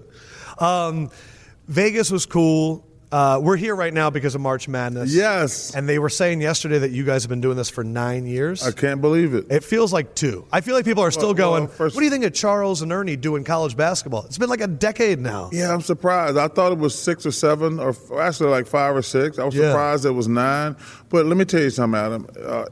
Vegas 1.67 2.11
was 2.11 2.25
cool. 2.25 2.85
Uh, 3.11 3.39
we're 3.41 3.55
here 3.55 3.75
right 3.75 3.93
now 3.93 4.09
because 4.09 4.35
of 4.35 4.41
March 4.41 4.67
Madness. 4.67 5.13
yes. 5.13 5.73
And 5.73 5.87
they 5.87 5.99
were 5.99 6.09
saying 6.09 6.41
yesterday 6.41 6.79
that 6.79 6.91
you 6.91 7.05
guys 7.05 7.23
have 7.23 7.29
been 7.29 7.39
doing 7.39 7.55
this 7.55 7.69
for 7.69 7.81
nine 7.83 8.25
years. 8.25 8.61
I 8.65 8.71
can't 8.71 8.99
believe 8.99 9.33
it. 9.33 9.45
It 9.49 9.63
feels 9.63 9.93
like 9.93 10.15
two. 10.15 10.45
I 10.51 10.59
feel 10.59 10.75
like 10.75 10.83
people 10.83 11.03
are 11.03 11.11
still 11.11 11.33
Well, 11.33 11.51
well, 11.51 11.59
going, 11.59 11.67
first- 11.69 11.95
what 11.95 12.01
do 12.01 12.05
you 12.05 12.11
think 12.11 12.25
of 12.25 12.33
Charles 12.33 12.81
and 12.81 12.91
Ernie 12.91 13.15
doing 13.15 13.43
college 13.45 13.77
basketball? 13.77 14.25
It's 14.25 14.37
been 14.37 14.49
like 14.49 14.59
a 14.59 14.67
decade 14.67 15.19
now. 15.19 15.49
Yeah, 15.53 15.71
I'm 15.73 15.81
surprised. 15.81 16.37
I 16.37 16.49
thought 16.49 16.73
it 16.73 16.77
was 16.77 16.97
six 16.97 17.25
or 17.25 17.31
seven, 17.31 17.79
or 17.79 17.89
f- 17.89 18.11
actually 18.19 18.49
like 18.49 18.67
five 18.67 18.93
or 18.95 19.01
six. 19.03 19.39
I 19.39 19.45
was 19.45 19.55
Yeah. 19.55 19.69
surprised 19.69 20.05
it 20.05 20.11
was 20.11 20.27
nine. 20.27 20.75
But 21.09 21.25
let 21.25 21.37
me 21.37 21.45
tell 21.45 21.61
you 21.61 21.69
something, 21.69 21.97
Adam. 21.99 22.27
Uh, 22.43 22.65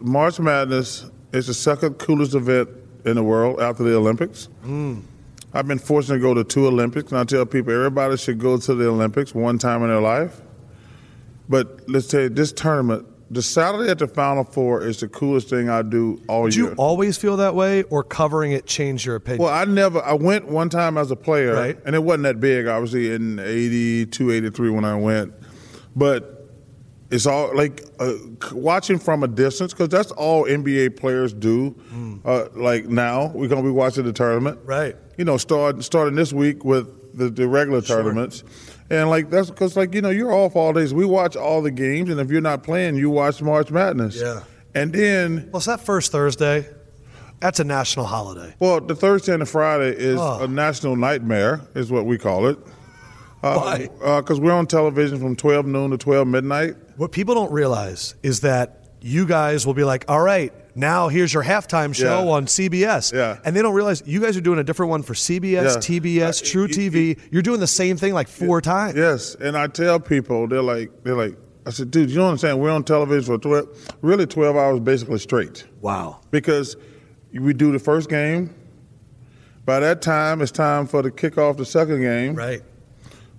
March 0.00 0.40
Madness 0.40 1.04
is 1.32 1.46
the 1.46 1.54
second 1.54 1.98
coolest 1.98 2.34
event 2.34 2.68
in 3.04 3.14
the 3.14 3.22
world 3.22 3.60
after 3.60 3.84
the 3.84 3.94
Olympics. 3.94 4.48
I've 5.54 5.68
been 5.68 5.78
fortunate 5.78 6.16
to 6.16 6.20
go 6.20 6.34
to 6.34 6.42
two 6.44 6.66
Olympics, 6.66 7.12
and 7.12 7.20
I 7.20 7.24
tell 7.24 7.46
people 7.46 7.72
everybody 7.72 8.16
should 8.16 8.38
go 8.38 8.56
to 8.58 8.74
the 8.74 8.88
Olympics 8.88 9.34
one 9.34 9.56
time 9.58 9.82
in 9.82 9.88
their 9.88 10.00
life. 10.00 10.40
But 11.48 11.88
let's 11.88 12.08
tell 12.08 12.22
you, 12.22 12.28
this 12.28 12.52
tournament, 12.52 13.06
the 13.30 13.40
Saturday 13.42 13.88
at 13.90 13.98
the 14.00 14.08
Final 14.08 14.42
Four 14.44 14.84
is 14.84 15.00
the 15.00 15.08
coolest 15.08 15.48
thing 15.50 15.68
I 15.68 15.82
do 15.82 16.20
all 16.28 16.42
year. 16.44 16.50
Did 16.50 16.56
year. 16.56 16.68
you 16.70 16.74
always 16.76 17.16
feel 17.16 17.36
that 17.36 17.54
way, 17.54 17.84
or 17.84 18.02
covering 18.02 18.50
it 18.52 18.66
changed 18.66 19.06
your 19.06 19.14
opinion? 19.16 19.42
Well, 19.44 19.52
I 19.54 19.64
never. 19.64 20.02
I 20.02 20.14
went 20.14 20.48
one 20.48 20.68
time 20.70 20.98
as 20.98 21.10
a 21.10 21.16
player, 21.16 21.54
Right. 21.54 21.78
and 21.86 21.94
it 21.94 22.02
wasn't 22.02 22.24
that 22.24 22.40
big. 22.40 22.66
Obviously, 22.66 23.12
in 23.14 23.38
82, 23.38 24.32
83 24.32 24.70
when 24.70 24.84
I 24.84 24.96
went, 24.96 25.32
but 25.94 26.33
it's 27.10 27.26
all 27.26 27.54
like 27.54 27.82
uh, 28.00 28.14
watching 28.52 28.98
from 28.98 29.22
a 29.22 29.28
distance 29.28 29.72
because 29.72 29.88
that's 29.90 30.10
all 30.12 30.44
NBA 30.46 30.96
players 30.96 31.32
do. 31.32 31.74
Uh, 32.24 32.46
like 32.54 32.86
now, 32.86 33.28
we're 33.34 33.48
gonna 33.48 33.62
be 33.62 33.70
watching 33.70 34.04
the 34.04 34.12
tournament, 34.12 34.58
Right. 34.64 34.96
You 35.16 35.24
know, 35.24 35.36
start 35.36 35.82
starting 35.84 36.16
this 36.16 36.32
week 36.32 36.64
with 36.64 37.16
the, 37.16 37.30
the 37.30 37.46
regular 37.46 37.80
tournaments. 37.82 38.42
And 38.90 39.08
like 39.08 39.30
that's 39.30 39.48
because 39.50 39.76
like 39.76 39.94
you 39.94 40.00
know 40.02 40.10
you're 40.10 40.32
off 40.32 40.56
all 40.56 40.72
days. 40.72 40.92
We 40.92 41.04
watch 41.04 41.36
all 41.36 41.62
the 41.62 41.70
games, 41.70 42.10
and 42.10 42.18
if 42.20 42.30
you're 42.30 42.40
not 42.40 42.62
playing, 42.62 42.96
you 42.96 43.10
watch 43.10 43.40
March 43.42 43.70
Madness. 43.70 44.20
Yeah. 44.20 44.40
And 44.74 44.92
then 44.92 45.48
Well, 45.52 45.58
it's 45.58 45.66
that 45.66 45.80
first 45.80 46.10
Thursday. 46.12 46.66
That's 47.40 47.60
a 47.60 47.64
national 47.64 48.06
holiday. 48.06 48.54
Well, 48.58 48.80
the 48.80 48.94
Thursday 48.94 49.32
and 49.32 49.42
the 49.42 49.46
Friday 49.46 49.90
is 49.96 50.18
Oh. 50.18 50.44
a 50.44 50.48
national 50.48 50.96
nightmare, 50.96 51.60
is 51.74 51.90
what 51.92 52.06
we 52.06 52.16
call 52.18 52.46
it. 52.46 52.58
Why? 53.40 53.88
Because 54.20 54.40
we're 54.40 54.52
on 54.52 54.66
television 54.66 55.18
from 55.18 55.36
12 55.36 55.66
noon 55.66 55.90
to 55.90 55.98
12 55.98 56.26
midnight. 56.26 56.74
What 56.96 57.12
people 57.12 57.34
don't 57.34 57.52
realize 57.52 58.14
is 58.22 58.40
that 58.40 58.80
you 59.00 59.26
guys 59.26 59.66
will 59.66 59.74
be 59.74 59.84
like, 59.84 60.04
all 60.08 60.20
right, 60.20 60.52
now 60.76 61.08
here's 61.08 61.32
your 61.32 61.44
halftime 61.44 61.94
show 61.94 62.24
Yeah. 62.24 62.30
on 62.30 62.46
CBS. 62.46 63.12
Yeah. 63.12 63.38
And 63.44 63.54
they 63.54 63.62
don't 63.62 63.74
realize 63.74 64.02
you 64.06 64.20
guys 64.20 64.36
are 64.36 64.40
doing 64.40 64.58
a 64.58 64.64
different 64.64 64.90
one 64.90 65.02
for 65.02 65.14
CBS, 65.14 65.74
Yeah. 65.74 65.80
TBS, 65.80 66.42
Uh, 66.42 66.46
True 66.46 66.62
y- 66.62 66.68
TV. 66.68 67.18
You're 67.30 67.42
doing 67.42 67.60
the 67.60 67.66
same 67.66 67.96
thing 67.96 68.14
like 68.14 68.28
four 68.28 68.60
times. 68.60 68.96
Yes, 68.96 69.36
and 69.40 69.56
I 69.56 69.66
tell 69.66 70.00
people, 70.00 70.46
they're 70.48 70.62
like, 70.62 70.90
they're 71.04 71.14
like, 71.16 71.36
I 71.66 71.70
said, 71.70 71.90
dude, 71.90 72.10
you 72.10 72.16
don't 72.16 72.28
understand. 72.28 72.60
We're 72.60 72.70
on 72.70 72.84
television 72.84 73.24
for 73.24 73.38
12, 73.38 73.68
really 74.02 74.26
12 74.26 74.56
hours 74.56 74.80
basically 74.80 75.18
straight. 75.18 75.64
Wow. 75.80 76.20
Because 76.30 76.76
we 77.32 77.52
do 77.54 77.72
the 77.72 77.78
first 77.78 78.08
game. 78.08 78.50
By 79.64 79.80
that 79.80 80.02
time, 80.02 80.42
it's 80.42 80.52
time 80.52 80.86
for 80.86 81.00
the 81.02 81.10
kick 81.10 81.38
off 81.38 81.56
the 81.56 81.64
second 81.64 82.00
game. 82.02 82.34
Right. 82.34 82.62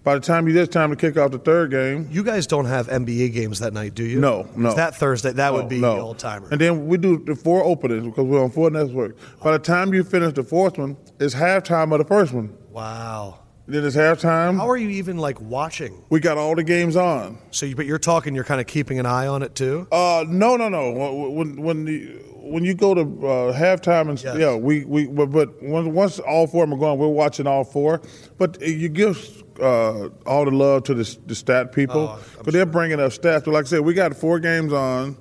By 0.05 0.13
the 0.13 0.21
time 0.21 0.47
you 0.47 0.53
get 0.53 0.71
time 0.71 0.91
to 0.91 0.95
kick 0.95 1.17
off 1.17 1.31
the 1.31 1.39
third 1.39 1.71
game, 1.71 2.07
You 2.11 2.23
guys 2.23 2.45
don't 2.45 2.65
have 2.65 2.87
NBA 2.87 3.33
games 3.33 3.57
that 3.57 3.73
night, 3.73 3.95
do 3.95 4.03
you? 4.03 4.19
No, 4.19 4.47
no. 4.55 4.69
Is 4.69 4.75
that 4.75 4.95
Thursday? 4.95 5.31
That 5.31 5.51
would 5.51 5.67
be 5.67 5.81
no. 5.81 5.95
the 5.95 6.01
old 6.01 6.19
timer. 6.19 6.47
And 6.51 6.61
then 6.61 6.85
we 6.85 6.97
do 6.97 7.17
the 7.17 7.35
four 7.35 7.63
openings 7.63 8.05
because 8.05 8.23
we're 8.23 8.43
on 8.43 8.51
four 8.51 8.69
networks. 8.69 9.19
By 9.43 9.53
the 9.53 9.59
time 9.59 9.95
you 9.95 10.03
finish 10.03 10.33
the 10.33 10.43
fourth 10.43 10.77
one, 10.77 10.95
it's 11.19 11.33
halftime 11.33 11.91
of 11.91 11.97
the 11.97 12.05
first 12.05 12.33
one. 12.33 12.55
wow. 12.71 13.39
Then 13.67 13.83
it's 13.83 13.95
halftime. 13.95 14.57
How 14.57 14.69
are 14.69 14.77
you 14.77 14.89
even 14.89 15.17
like 15.17 15.41
watching? 15.41 16.03
we 16.09 16.19
got 16.19 16.37
all 16.37 16.55
the 16.55 16.63
games 16.63 16.95
on. 16.95 17.39
So, 17.49 17.65
you, 17.65 17.75
but 17.75 17.87
you're 17.87 17.97
talking. 17.97 18.35
You're 18.35 18.43
kind 18.43 18.61
of 18.61 18.67
keeping 18.67 18.99
an 18.99 19.07
eye 19.07 19.25
on 19.25 19.41
it 19.41 19.55
too. 19.55 19.87
Uh, 19.91 20.23
no, 20.27 20.55
no, 20.55 20.69
no. 20.69 20.91
When 20.91 21.59
when 21.59 21.85
the, 21.85 22.05
when 22.35 22.63
you 22.63 22.75
go 22.75 22.93
to 22.93 23.01
uh, 23.01 23.57
halftime 23.57 24.09
and 24.09 24.21
Yes. 24.21 24.37
yeah, 24.37 24.55
we 24.55 24.85
we 24.85 25.07
but, 25.07 25.31
but 25.31 25.63
once 25.63 25.87
once 25.87 26.19
all 26.19 26.45
four 26.45 26.63
of 26.63 26.69
them 26.69 26.77
are 26.77 26.79
going, 26.79 26.99
we're 26.99 27.07
watching 27.07 27.47
all 27.47 27.63
four. 27.63 28.01
But 28.37 28.61
you 28.61 28.87
give 28.87 29.43
uh, 29.59 30.09
all 30.27 30.45
the 30.45 30.51
love 30.51 30.83
to 30.83 30.93
the, 30.93 31.17
the 31.25 31.33
stat 31.33 31.71
people 31.71 32.01
Oh, 32.09 32.19
I'm 32.19 32.37
because 32.37 32.53
they're 32.53 32.65
bringing 32.67 32.99
up 32.99 33.11
stats. 33.13 33.45
But 33.45 33.53
like 33.55 33.65
I 33.65 33.67
said, 33.67 33.79
we 33.79 33.95
got 33.95 34.15
four 34.15 34.39
games 34.39 34.73
on, 34.73 35.17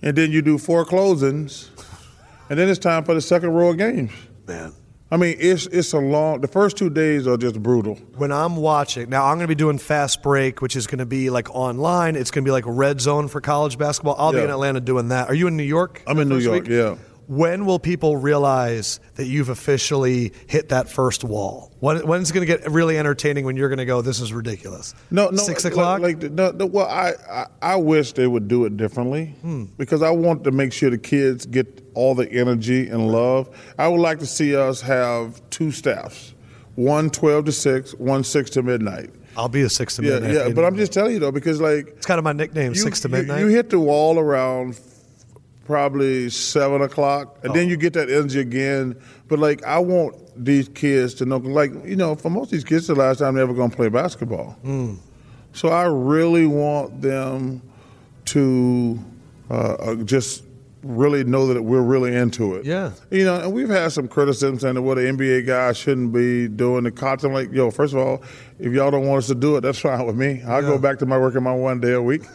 and 0.00 0.16
then 0.16 0.32
you 0.32 0.40
do 0.40 0.56
four 0.56 0.86
closings, 0.86 1.68
and 2.48 2.58
then 2.58 2.70
it's 2.70 2.78
time 2.78 3.04
for 3.04 3.12
the 3.12 3.20
second 3.20 3.50
row 3.50 3.70
of 3.72 3.76
games. 3.76 4.12
Man. 4.46 4.72
I 5.12 5.16
mean, 5.16 5.36
it's 5.40 5.66
it's 5.66 5.92
a 5.92 5.98
long. 5.98 6.40
The 6.40 6.48
first 6.48 6.76
two 6.76 6.88
days 6.88 7.26
are 7.26 7.36
just 7.36 7.60
brutal. 7.60 7.96
when 8.16 8.30
I'm 8.30 8.54
watching 8.56 9.10
now, 9.10 9.26
I'm 9.26 9.38
going 9.38 9.48
to 9.48 9.48
be 9.48 9.56
doing 9.56 9.78
fast 9.78 10.22
break, 10.22 10.62
which 10.62 10.76
is 10.76 10.86
going 10.86 11.00
to 11.00 11.06
be 11.06 11.30
like 11.30 11.52
online. 11.54 12.14
It's 12.14 12.30
going 12.30 12.44
to 12.44 12.48
be 12.48 12.52
like 12.52 12.64
red 12.66 13.00
zone 13.00 13.26
for 13.26 13.40
college 13.40 13.76
basketball. 13.76 14.14
I'll 14.18 14.32
be 14.32 14.38
in 14.38 14.50
Atlanta 14.50 14.80
doing 14.80 15.08
that. 15.08 15.28
Are 15.28 15.34
you 15.34 15.48
in 15.48 15.56
New 15.56 15.64
York? 15.64 16.02
I'm 16.06 16.18
in 16.20 16.28
New 16.28 16.38
York. 16.38 16.64
week? 16.64 16.70
Yeah. 16.70 16.96
When 17.30 17.64
will 17.64 17.78
people 17.78 18.16
realize 18.16 18.98
that 19.14 19.26
you've 19.26 19.50
officially 19.50 20.32
hit 20.48 20.70
that 20.70 20.88
first 20.90 21.22
wall? 21.22 21.70
When, 21.78 22.04
when's 22.04 22.28
it 22.30 22.34
going 22.34 22.44
to 22.44 22.52
get 22.58 22.68
really 22.68 22.98
entertaining 22.98 23.44
when 23.44 23.56
you're 23.56 23.68
going 23.68 23.78
to 23.78 23.84
go, 23.84 24.02
this 24.02 24.18
is 24.20 24.32
ridiculous? 24.32 24.96
No, 25.12 25.28
no. 25.28 25.36
Six 25.36 25.64
o'clock? 25.64 26.00
Like, 26.00 26.18
the- 26.18 26.28
no, 26.30 26.50
no, 26.50 26.66
well, 26.66 26.86
I, 26.88 27.12
I 27.30 27.46
I 27.62 27.76
wish 27.76 28.14
they 28.14 28.26
would 28.26 28.48
do 28.48 28.64
it 28.64 28.76
differently 28.76 29.26
Hmm. 29.42 29.66
because 29.78 30.02
I 30.02 30.10
want 30.10 30.42
to 30.42 30.50
make 30.50 30.72
sure 30.72 30.90
the 30.90 30.98
kids 30.98 31.46
get 31.46 31.86
all 31.94 32.16
the 32.16 32.28
energy 32.32 32.88
and 32.88 33.12
love. 33.12 33.48
I 33.78 33.86
would 33.86 34.00
like 34.00 34.18
to 34.18 34.26
see 34.26 34.56
us 34.56 34.80
have 34.80 35.40
two 35.50 35.70
staffs, 35.70 36.34
one 36.74 37.10
12 37.10 37.44
to 37.44 37.52
six, 37.52 37.92
one 37.94 38.24
six 38.24 38.50
to 38.50 38.62
midnight. 38.64 39.10
I'll 39.36 39.48
be 39.48 39.60
a 39.62 39.68
six 39.70 39.94
to 39.96 40.02
midnight. 40.02 40.32
yeah. 40.34 40.46
yeah 40.48 40.52
But 40.52 40.64
I'm 40.64 40.76
just 40.76 40.92
telling 40.92 41.12
you 41.12 41.20
though, 41.20 41.30
because 41.30 41.60
like 41.60 41.86
It's 41.96 42.06
kind 42.06 42.18
of 42.18 42.24
my 42.24 42.32
nickname, 42.32 42.72
you, 42.72 42.80
six 42.80 42.98
to 43.02 43.08
you- 43.08 43.12
midnight. 43.12 43.38
You, 43.38 43.46
hit 43.46 43.70
the 43.70 43.78
wall 43.78 44.18
around 44.18 44.80
probably 45.70 46.28
seven 46.30 46.82
o'clock, 46.82 47.38
and 47.42 47.52
Oh. 47.52 47.54
then 47.54 47.68
you 47.68 47.76
get 47.76 47.92
that 47.92 48.10
energy 48.10 48.40
again. 48.40 48.96
But 49.28 49.38
like, 49.38 49.64
I 49.64 49.78
want 49.78 50.16
these 50.36 50.68
kids 50.68 51.14
to 51.14 51.24
know, 51.26 51.36
like, 51.36 51.70
you 51.86 51.94
know, 51.96 52.14
for 52.16 52.28
most 52.30 52.46
of 52.46 52.50
these 52.50 52.64
kids, 52.64 52.88
the 52.88 52.94
last 52.96 53.18
time 53.20 53.34
they're 53.34 53.44
ever 53.44 53.54
going 53.54 53.70
to 53.70 53.76
play 53.76 53.88
basketball. 53.88 54.56
Hmm. 54.62 54.94
So 55.52 55.68
I 55.68 55.84
really 55.84 56.46
want 56.46 57.00
them 57.02 57.62
to 58.26 58.98
uh, 59.50 59.54
uh, 59.54 59.94
just 59.96 60.42
really 60.82 61.24
know 61.24 61.46
that 61.52 61.62
we're 61.62 61.82
really 61.82 62.14
into 62.14 62.54
it. 62.54 62.64
Yeah. 62.64 62.92
You 63.10 63.24
know, 63.24 63.40
and 63.40 63.52
we've 63.52 63.68
had 63.68 63.92
some 63.92 64.08
criticism 64.08 64.58
saying 64.58 64.76
that 64.76 64.82
what 64.82 64.98
an 64.98 65.16
NBA 65.18 65.46
guy 65.46 65.72
shouldn't 65.72 66.12
be 66.12 66.48
doing 66.48 66.84
the 66.84 66.90
content. 66.90 67.34
Like, 67.34 67.52
yo, 67.52 67.70
first 67.70 67.92
of 67.92 67.98
all, 68.00 68.22
if 68.58 68.72
y'all 68.72 68.90
don't 68.90 69.06
want 69.06 69.18
us 69.18 69.26
to 69.28 69.34
do 69.34 69.56
it, 69.56 69.60
that's 69.60 69.78
fine 69.78 70.06
with 70.06 70.16
me. 70.16 70.42
I'll 70.46 70.62
go 70.62 70.78
back 70.78 70.98
to 71.00 71.06
my 71.06 71.18
working 71.18 71.42
my 71.42 71.54
one 71.54 71.80
day 71.80 71.92
a 71.92 72.00
week. 72.02 72.22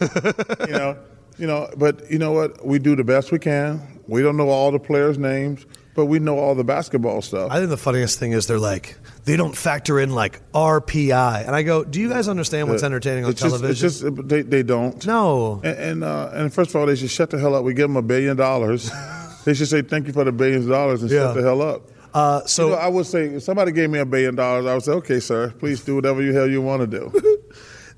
you 0.60 0.72
know, 0.72 0.96
you 1.38 1.46
know, 1.46 1.68
but 1.76 2.10
you 2.10 2.18
know 2.18 2.32
what? 2.32 2.64
We 2.64 2.78
do 2.78 2.96
the 2.96 3.04
best 3.04 3.32
we 3.32 3.38
can. 3.38 4.00
We 4.08 4.22
don't 4.22 4.36
know 4.36 4.48
all 4.48 4.70
the 4.70 4.78
players' 4.78 5.18
names, 5.18 5.66
but 5.94 6.06
we 6.06 6.18
know 6.18 6.38
all 6.38 6.54
the 6.54 6.64
basketball 6.64 7.22
stuff. 7.22 7.50
I 7.50 7.58
think 7.58 7.70
the 7.70 7.76
funniest 7.76 8.18
thing 8.18 8.32
is 8.32 8.46
they're 8.46 8.58
like, 8.58 8.96
they 9.24 9.36
don't 9.36 9.56
factor 9.56 9.98
in 9.98 10.10
like 10.14 10.40
RPI. 10.52 11.46
And 11.46 11.54
I 11.56 11.62
go, 11.62 11.82
do 11.84 12.00
you 12.00 12.08
guys 12.08 12.28
understand 12.28 12.68
what's 12.68 12.82
entertaining 12.84 13.24
on 13.24 13.30
it's 13.32 13.40
just, 13.40 13.56
television? 13.56 13.86
It's 13.86 14.00
just 14.00 14.28
they, 14.28 14.42
they 14.42 14.62
don't. 14.62 15.04
no. 15.06 15.60
And 15.64 15.78
and, 15.78 16.04
uh, 16.04 16.30
and 16.32 16.52
first 16.54 16.70
of 16.70 16.76
all, 16.76 16.86
they 16.86 16.96
should 16.96 17.10
shut 17.10 17.30
the 17.30 17.38
hell 17.38 17.54
up. 17.54 17.64
We 17.64 17.74
give 17.74 17.88
them 17.88 17.96
a 17.96 18.02
billion 18.02 18.36
dollars. 18.36 18.90
they 19.44 19.54
should 19.54 19.68
say 19.68 19.82
thank 19.82 20.06
you 20.06 20.12
for 20.12 20.24
the 20.24 20.32
billions 20.32 20.66
of 20.66 20.70
dollars 20.70 21.02
and 21.02 21.10
Yeah. 21.10 21.18
shut 21.28 21.34
the 21.36 21.42
hell 21.42 21.60
up. 21.62 21.82
Uh, 22.14 22.40
so 22.46 22.66
you 22.66 22.70
know, 22.70 22.78
I 22.78 22.88
would 22.88 23.04
say 23.06 23.26
if 23.26 23.42
somebody 23.42 23.72
gave 23.72 23.90
me 23.90 23.98
a 23.98 24.06
billion 24.06 24.34
dollars, 24.36 24.64
I 24.64 24.72
would 24.74 24.82
say, 24.82 24.92
okay, 24.92 25.20
sir, 25.20 25.50
please 25.58 25.82
do 25.82 25.96
whatever 25.96 26.22
you 26.22 26.32
hell 26.32 26.48
you 26.48 26.62
want 26.62 26.80
to 26.80 26.86
do. 26.86 27.12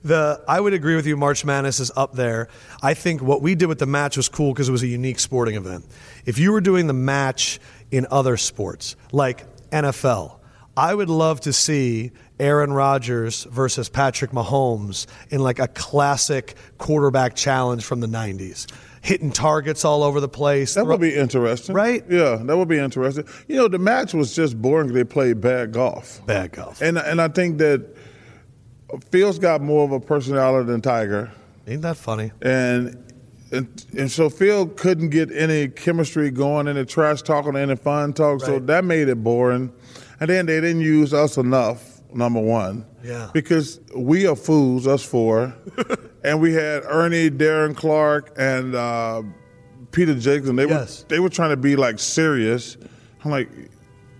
The 0.08 0.42
I 0.48 0.58
would 0.58 0.72
agree 0.72 0.96
with 0.96 1.06
you. 1.06 1.18
March 1.18 1.44
Madness 1.44 1.80
is 1.80 1.92
up 1.94 2.14
there. 2.14 2.48
I 2.82 2.94
think 2.94 3.20
what 3.20 3.42
we 3.42 3.54
did 3.54 3.66
with 3.66 3.78
the 3.78 3.86
match 3.86 4.16
was 4.16 4.28
cool 4.28 4.54
because 4.54 4.68
it 4.68 4.72
was 4.72 4.82
a 4.82 4.86
unique 4.86 5.18
sporting 5.18 5.54
event. 5.54 5.84
If 6.24 6.38
you 6.38 6.50
were 6.50 6.62
doing 6.62 6.86
the 6.86 6.94
match 6.94 7.60
in 7.90 8.06
other 8.10 8.38
sports 8.38 8.96
like 9.12 9.44
NFL, 9.70 10.38
I 10.78 10.94
would 10.94 11.10
love 11.10 11.42
to 11.42 11.52
see 11.52 12.12
Aaron 12.40 12.72
Rodgers 12.72 13.44
versus 13.44 13.90
Patrick 13.90 14.30
Mahomes 14.30 15.06
in 15.28 15.40
like 15.40 15.58
a 15.58 15.68
classic 15.68 16.54
quarterback 16.78 17.34
challenge 17.34 17.84
from 17.84 18.00
the 18.00 18.06
90s. 18.06 18.66
Hitting 19.02 19.30
targets 19.30 19.84
all 19.84 20.02
over 20.02 20.20
the 20.20 20.28
place. 20.28 20.74
That 20.74 20.86
would 20.86 21.00
be 21.00 21.14
interesting. 21.14 21.74
Right? 21.74 22.02
Yeah, 22.08 22.36
that 22.36 22.56
would 22.56 22.68
be 22.68 22.78
interesting. 22.78 23.26
You 23.46 23.56
know, 23.56 23.68
the 23.68 23.78
match 23.78 24.14
was 24.14 24.34
just 24.34 24.60
boring. 24.60 24.92
they 24.92 25.04
played 25.04 25.42
bad 25.42 25.72
golf. 25.72 26.24
Bad 26.26 26.52
golf. 26.52 26.80
And 26.80 26.96
and 26.98 27.20
I 27.20 27.28
think 27.28 27.58
that 27.58 27.97
Phil's 29.11 29.38
got 29.38 29.61
more 29.61 29.85
of 29.85 29.92
a 29.92 30.00
personality 30.00 30.66
than 30.71 30.80
Tiger. 30.80 31.30
Ain't 31.66 31.83
that 31.83 31.97
funny? 31.97 32.30
And 32.42 33.04
and, 33.50 33.85
and 33.97 34.11
so 34.11 34.28
Phil 34.28 34.66
couldn't 34.66 35.09
get 35.09 35.33
any 35.33 35.68
chemistry 35.68 36.30
going, 36.30 36.68
any 36.68 36.85
trash 36.85 37.23
talking, 37.23 37.57
any 37.57 37.76
fun 37.76 38.12
talk. 38.12 38.40
So 38.42 38.59
that 38.59 38.85
made 38.85 39.09
it 39.09 39.23
boring. 39.25 39.73
And 40.21 40.28
then 40.28 40.45
they 40.47 40.61
didn't 40.61 40.83
use 40.83 41.14
us 41.14 41.37
enough. 41.38 41.95
Number 42.14 42.40
one, 42.40 42.87
Yeah. 43.04 43.28
because 43.35 43.80
we 43.95 44.26
are 44.26 44.35
fools, 44.35 44.87
us 44.87 45.04
four, 45.04 45.54
and 46.25 46.40
we 46.40 46.54
had 46.54 46.83
Ernie, 46.87 47.28
Darren 47.30 47.76
Clarke, 47.76 48.33
and 48.38 48.75
uh, 48.75 49.23
Peter 49.92 50.14
Jacobs. 50.14 50.50
They 50.57 50.66
Yes. 50.66 51.02
were 51.02 51.09
they 51.09 51.21
were 51.21 51.28
trying 51.28 51.50
to 51.50 51.59
be 51.59 51.76
like 51.76 51.99
serious. 51.99 52.78
I'm 53.23 53.30
like, 53.30 53.50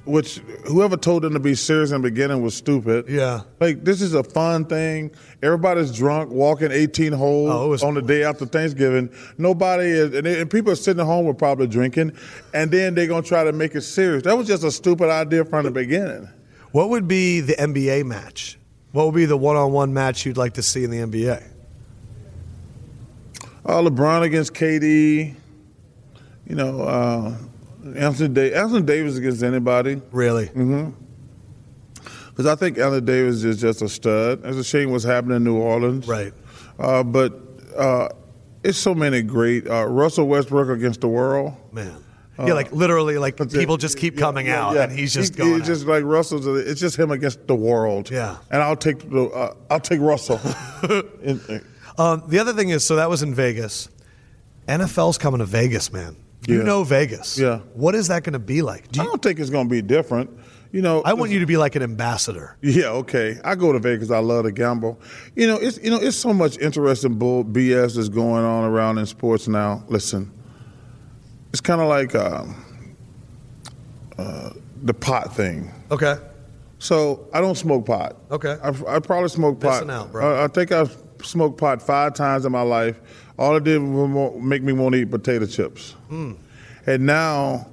which 0.09 0.39
whoever 0.67 0.97
told 0.97 1.23
them 1.23 1.35
to 1.35 1.39
be 1.41 1.55
serious 1.55 1.91
in 1.93 2.01
the 2.03 2.09
beginning 2.11 2.43
was 2.43 2.55
stupid. 2.55 3.07
Yeah. 3.09 3.43
Like 3.61 3.85
this 3.85 4.01
is 4.03 4.15
a 4.15 4.25
fun 4.25 4.65
thing. 4.65 5.11
Everybody's 5.43 5.95
drunk, 5.95 6.31
walking 6.31 6.73
18 6.73 7.13
holes 7.13 7.83
Oh, 7.83 7.87
on 7.87 7.95
the 7.95 8.03
day 8.03 8.25
after 8.25 8.47
Thanksgiving. 8.47 9.11
Nobody 9.37 9.85
is, 9.89 10.15
and, 10.15 10.27
they- 10.27 10.41
and 10.41 10.51
people 10.51 10.73
are 10.73 10.77
sitting 10.77 11.01
at 11.01 11.07
home 11.07 11.27
were 11.27 11.35
probably 11.35 11.67
drinking, 11.67 12.13
and 12.55 12.71
then 12.71 12.95
they're 12.95 13.07
gonna 13.07 13.23
try 13.23 13.45
to 13.45 13.53
make 13.53 13.75
it 13.75 13.83
serious. 13.83 14.25
That 14.25 14.37
was 14.37 14.47
just 14.49 14.65
a 14.65 14.71
stupid 14.73 15.11
idea 15.11 15.45
from 15.45 15.65
the 15.65 15.71
beginning. 15.71 16.29
What 16.73 16.91
would 16.91 17.07
be 17.07 17.41
the 17.41 17.55
NBA 17.55 18.05
match? 18.05 18.59
What 18.93 19.07
would 19.07 19.15
be 19.15 19.27
the 19.27 19.37
one 19.37 19.57
on 19.57 19.73
one 19.73 19.93
match 19.93 20.25
you'd 20.27 20.37
like 20.39 20.55
to 20.55 20.63
see 20.63 20.85
in 20.85 20.91
the 20.91 20.99
NBA? 20.99 21.43
Uh, 23.65 23.83
LeBron 23.83 24.23
against 24.23 24.55
KD. 24.55 25.35
You 26.47 26.55
know, 26.55 26.81
uh, 26.83 27.35
Anthony, 27.97 28.29
da- 28.35 28.55
Anthony 28.55 28.83
Davis 28.83 29.17
against 29.17 29.43
anybody. 29.43 30.01
Really? 30.13 30.47
Mm-hmm. 30.47 30.91
Because 32.31 32.47
I 32.47 32.55
think 32.55 32.79
Anthony 32.79 33.01
Davis 33.01 33.43
is 33.45 33.61
just 33.61 33.83
a 33.83 33.89
stud. 33.89 34.43
It's 34.45 34.57
a 34.59 34.65
shame 34.65 34.91
what's 34.91 35.05
happening 35.05 35.37
in 35.37 35.45
New 35.45 35.57
Orleans. 35.57 36.07
Right. 36.07 36.33
Uh, 36.79 37.03
but 37.03 37.33
uh, 37.77 38.09
it's 38.63 38.79
so 38.79 38.95
many 38.95 39.23
great. 39.23 39.67
Uh, 39.69 39.87
Russell 39.87 40.29
Westbrook 40.29 40.69
against 40.69 41.01
the 41.01 41.09
world. 41.09 41.55
Man. 41.73 41.97
yeah, 42.39 42.53
like 42.53 42.71
literally, 42.71 43.19
like 43.19 43.37
the- 43.37 43.47
people 43.47 43.77
just 43.77 43.99
keep 43.99 44.15
Uh, 44.15 44.17
yeah, 44.17 44.21
coming 44.21 44.47
yeah, 44.47 44.63
out, 44.65 44.75
yeah. 44.77 44.83
and 44.85 44.93
he's 44.93 45.13
just 45.13 45.35
He- 45.35 45.39
going. 45.39 45.59
He's 45.59 45.67
just 45.67 45.87
like 45.87 46.05
Russell's. 46.05 46.47
It's 46.47 46.81
just 46.81 46.97
him 46.97 47.11
against 47.11 47.47
the 47.49 47.57
world. 47.57 48.11
Yeah. 48.11 48.37
and 48.53 48.63
I'll 48.63 48.77
take 48.77 48.99
the. 49.11 49.25
Uh, 49.25 49.55
I'll 49.71 49.81
take 49.81 50.01
Russell. 50.01 50.41
Um, 51.99 52.23
the 52.29 52.39
other 52.39 52.53
thing 52.53 52.69
is, 52.69 52.85
so 52.85 52.95
that 52.95 53.11
was 53.11 53.25
in 53.25 53.35
Vegas. 53.35 53.89
NFL's 54.69 55.19
coming 55.19 55.39
to 55.41 55.45
Vegas, 55.45 55.93
man. 55.93 56.15
You 56.49 56.59
Yeah. 56.59 56.65
know 56.65 56.83
Vegas. 56.83 57.39
Yeah. 57.39 57.59
What 57.75 57.95
is 57.95 58.09
that 58.09 58.25
going 58.25 58.33
to 58.33 58.39
be 58.39 58.63
like? 58.63 58.91
Do 58.91 59.01
I 59.01 59.05
you, 59.05 59.11
don't 59.11 59.23
think 59.23 59.39
it's 59.39 59.51
going 59.51 59.69
to 59.69 59.71
be 59.71 59.83
different. 59.83 60.31
You 60.73 60.81
know, 60.83 61.03
I 61.03 61.13
want 61.13 61.31
you 61.31 61.41
to 61.41 61.47
be 61.47 61.57
like 61.59 61.77
an 61.77 61.83
ambassador. 61.83 62.57
Yeah, 62.63 62.89
okay. 62.89 63.39
I 63.45 63.55
go 63.55 63.73
to 63.73 63.79
Vegas. 63.79 64.11
I 64.11 64.19
love 64.19 64.45
to 64.45 64.53
gamble. 64.53 64.99
You 65.37 65.47
know, 65.47 65.57
it's 65.57 65.79
you 65.83 65.91
know, 65.91 65.99
it's 65.99 66.17
so 66.17 66.33
much 66.33 66.59
interesting 66.59 67.15
bull 67.19 67.45
BS 67.45 67.97
that's 67.97 68.09
going 68.09 68.45
on 68.45 68.65
around 68.65 68.97
in 68.99 69.05
sports 69.07 69.47
now. 69.47 69.85
Listen, 69.89 70.31
it's 71.53 71.61
kind 71.61 71.81
of 71.83 71.89
like 71.89 72.15
um, 72.15 72.55
uh, 74.19 74.51
the 74.83 74.95
pot 74.95 75.35
thing. 75.35 75.71
Okay. 75.91 76.17
So 76.79 77.27
I 77.35 77.41
don't 77.41 77.57
smoke 77.57 77.87
pot. 77.87 78.17
Okay. 78.31 78.57
I, 78.63 78.69
I 78.97 78.99
probably 79.01 79.29
smoke 79.29 79.61
pot. 79.61 79.89
Out, 79.89 80.13
bro. 80.13 80.35
I, 80.41 80.45
I 80.45 80.49
think 80.49 80.71
I've 80.73 80.97
smoked 81.23 81.59
pot 81.59 81.83
five 81.83 82.15
times 82.15 82.45
in 82.45 82.53
my 82.53 82.63
life. 82.63 83.01
All 83.39 83.57
it 83.57 83.65
did 83.65 83.79
was 83.79 84.35
make 84.41 84.63
me 84.63 84.73
want 84.73 84.95
to 84.95 85.01
eat 85.01 85.11
potato 85.11 85.47
chips. 85.47 85.93
Hmm. 86.09 86.33
And 86.87 87.07
now, 87.07 87.69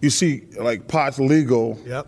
you 0.00 0.10
see, 0.10 0.44
like 0.58 0.88
pot's 0.88 1.18
legal. 1.18 1.78
Yep. 1.84 2.06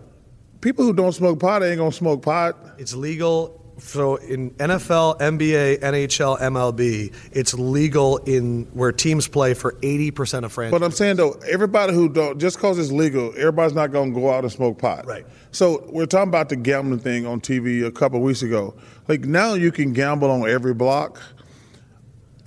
People 0.60 0.84
who 0.84 0.92
don't 0.92 1.12
smoke 1.12 1.38
pot 1.38 1.62
ain't 1.62 1.78
gonna 1.78 1.92
smoke 1.92 2.22
pot. 2.22 2.56
It's 2.78 2.94
legal. 2.94 3.54
So 3.78 4.16
in 4.16 4.50
NFL, 4.52 5.20
NBA, 5.20 5.80
NHL, 5.80 6.40
MLB, 6.40 7.14
it's 7.30 7.54
legal 7.54 8.16
in 8.18 8.64
where 8.72 8.90
teams 8.90 9.28
play 9.28 9.54
for 9.54 9.72
80% 9.74 10.44
of 10.44 10.52
franchises. 10.52 10.70
But 10.72 10.82
I'm 10.84 10.90
saying 10.90 11.16
though, 11.16 11.38
everybody 11.48 11.92
who 11.92 12.08
don't 12.08 12.40
just 12.40 12.56
because 12.56 12.78
it's 12.78 12.90
legal, 12.90 13.32
everybody's 13.36 13.74
not 13.74 13.92
to 13.92 14.10
go 14.10 14.30
out 14.32 14.42
and 14.42 14.52
smoke 14.52 14.78
pot. 14.78 15.06
Right. 15.06 15.24
So 15.52 15.84
we're 15.90 16.06
talking 16.06 16.28
about 16.28 16.48
the 16.48 16.56
gambling 16.56 16.98
thing 17.00 17.24
on 17.26 17.40
TV 17.40 17.86
a 17.86 17.92
couple 17.92 18.18
of 18.18 18.24
weeks 18.24 18.42
ago. 18.42 18.74
Like 19.06 19.20
now 19.20 19.54
you 19.54 19.70
can 19.70 19.92
gamble 19.92 20.30
on 20.30 20.48
every 20.48 20.74
block. 20.74 21.20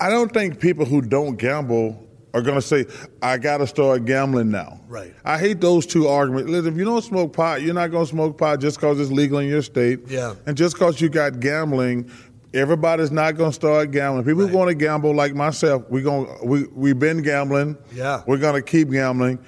I 0.02 0.10
don't 0.10 0.32
think 0.34 0.58
people 0.58 0.84
who 0.84 1.00
don't 1.00 1.36
gamble 1.36 1.96
are 2.34 2.42
going 2.42 2.56
to 2.56 2.62
say, 2.62 2.86
"I 3.22 3.38
got 3.38 3.58
to 3.58 3.68
start 3.68 4.04
gambling 4.04 4.50
now." 4.50 4.80
Right. 4.88 5.14
I 5.24 5.38
hate 5.38 5.60
those 5.60 5.86
two 5.86 6.08
arguments. 6.08 6.50
Listen, 6.50 6.72
if 6.72 6.78
you 6.78 6.84
don't 6.84 7.02
smoke 7.02 7.32
pot, 7.32 7.62
you're 7.62 7.72
not 7.72 7.92
going 7.92 8.04
to 8.04 8.10
smoke 8.10 8.36
pot 8.36 8.58
just 8.58 8.78
because 8.78 8.98
it's 8.98 9.12
legal 9.12 9.38
in 9.38 9.48
your 9.48 9.62
state. 9.62 10.00
Yeah. 10.08 10.34
And 10.44 10.56
just 10.56 10.74
because 10.74 11.00
you 11.00 11.08
got 11.08 11.38
gambling, 11.38 12.10
everybody's 12.52 13.12
not 13.12 13.36
going 13.36 13.50
to 13.50 13.54
start 13.54 13.92
gambling. 13.92 14.24
People 14.24 14.48
who 14.48 14.56
want 14.56 14.70
to 14.70 14.74
gamble, 14.74 15.14
like 15.14 15.36
myself, 15.36 15.84
we're 15.88 16.02
going 16.02 16.28
we 16.42 16.64
we've 16.74 16.98
been 16.98 17.22
gambling. 17.22 17.76
Yeah. 17.94 18.24
We're 18.26 18.38
going 18.38 18.54
to 18.54 18.62
keep 18.62 18.90
gambling. 18.90 19.38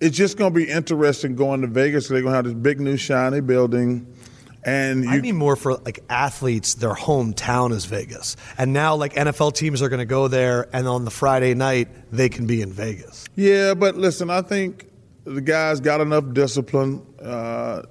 It's 0.00 0.16
just 0.16 0.36
going 0.36 0.52
to 0.52 0.58
be 0.58 0.68
interesting 0.68 1.36
going 1.36 1.60
to 1.60 1.68
Vegas. 1.68 2.08
They're 2.08 2.20
going 2.20 2.32
to 2.32 2.36
have 2.36 2.46
this 2.46 2.54
big 2.54 2.80
new 2.80 2.96
shiny 2.96 3.40
building, 3.40 4.12
and 4.64 5.04
you 5.04 5.10
I 5.10 5.20
mean 5.20 5.36
more 5.36 5.56
for 5.56 5.74
like 5.76 6.00
athletes, 6.08 6.74
their 6.74 6.94
hometown 6.94 7.72
is 7.72 7.84
Vegas. 7.86 8.36
And 8.58 8.72
now 8.72 8.94
like 8.94 9.14
NFL 9.14 9.54
teams 9.54 9.82
are 9.82 9.88
going 9.88 10.00
to 10.00 10.04
go 10.06 10.28
there 10.28 10.68
and 10.72 10.86
on 10.86 11.04
the 11.04 11.10
Friday 11.10 11.54
night 11.54 11.88
they 12.12 12.28
can 12.28 12.46
be 12.46 12.62
in 12.62 12.72
Vegas. 12.72 13.26
Yeah, 13.36 13.74
but 13.74 13.96
listen, 13.96 14.30
I 14.30 14.42
think 14.42 14.88
the 15.24 15.40
guys 15.40 15.80
got 15.80 16.00
enough 16.00 16.32
discipline. 16.32 17.06
Uh, 17.20 17.82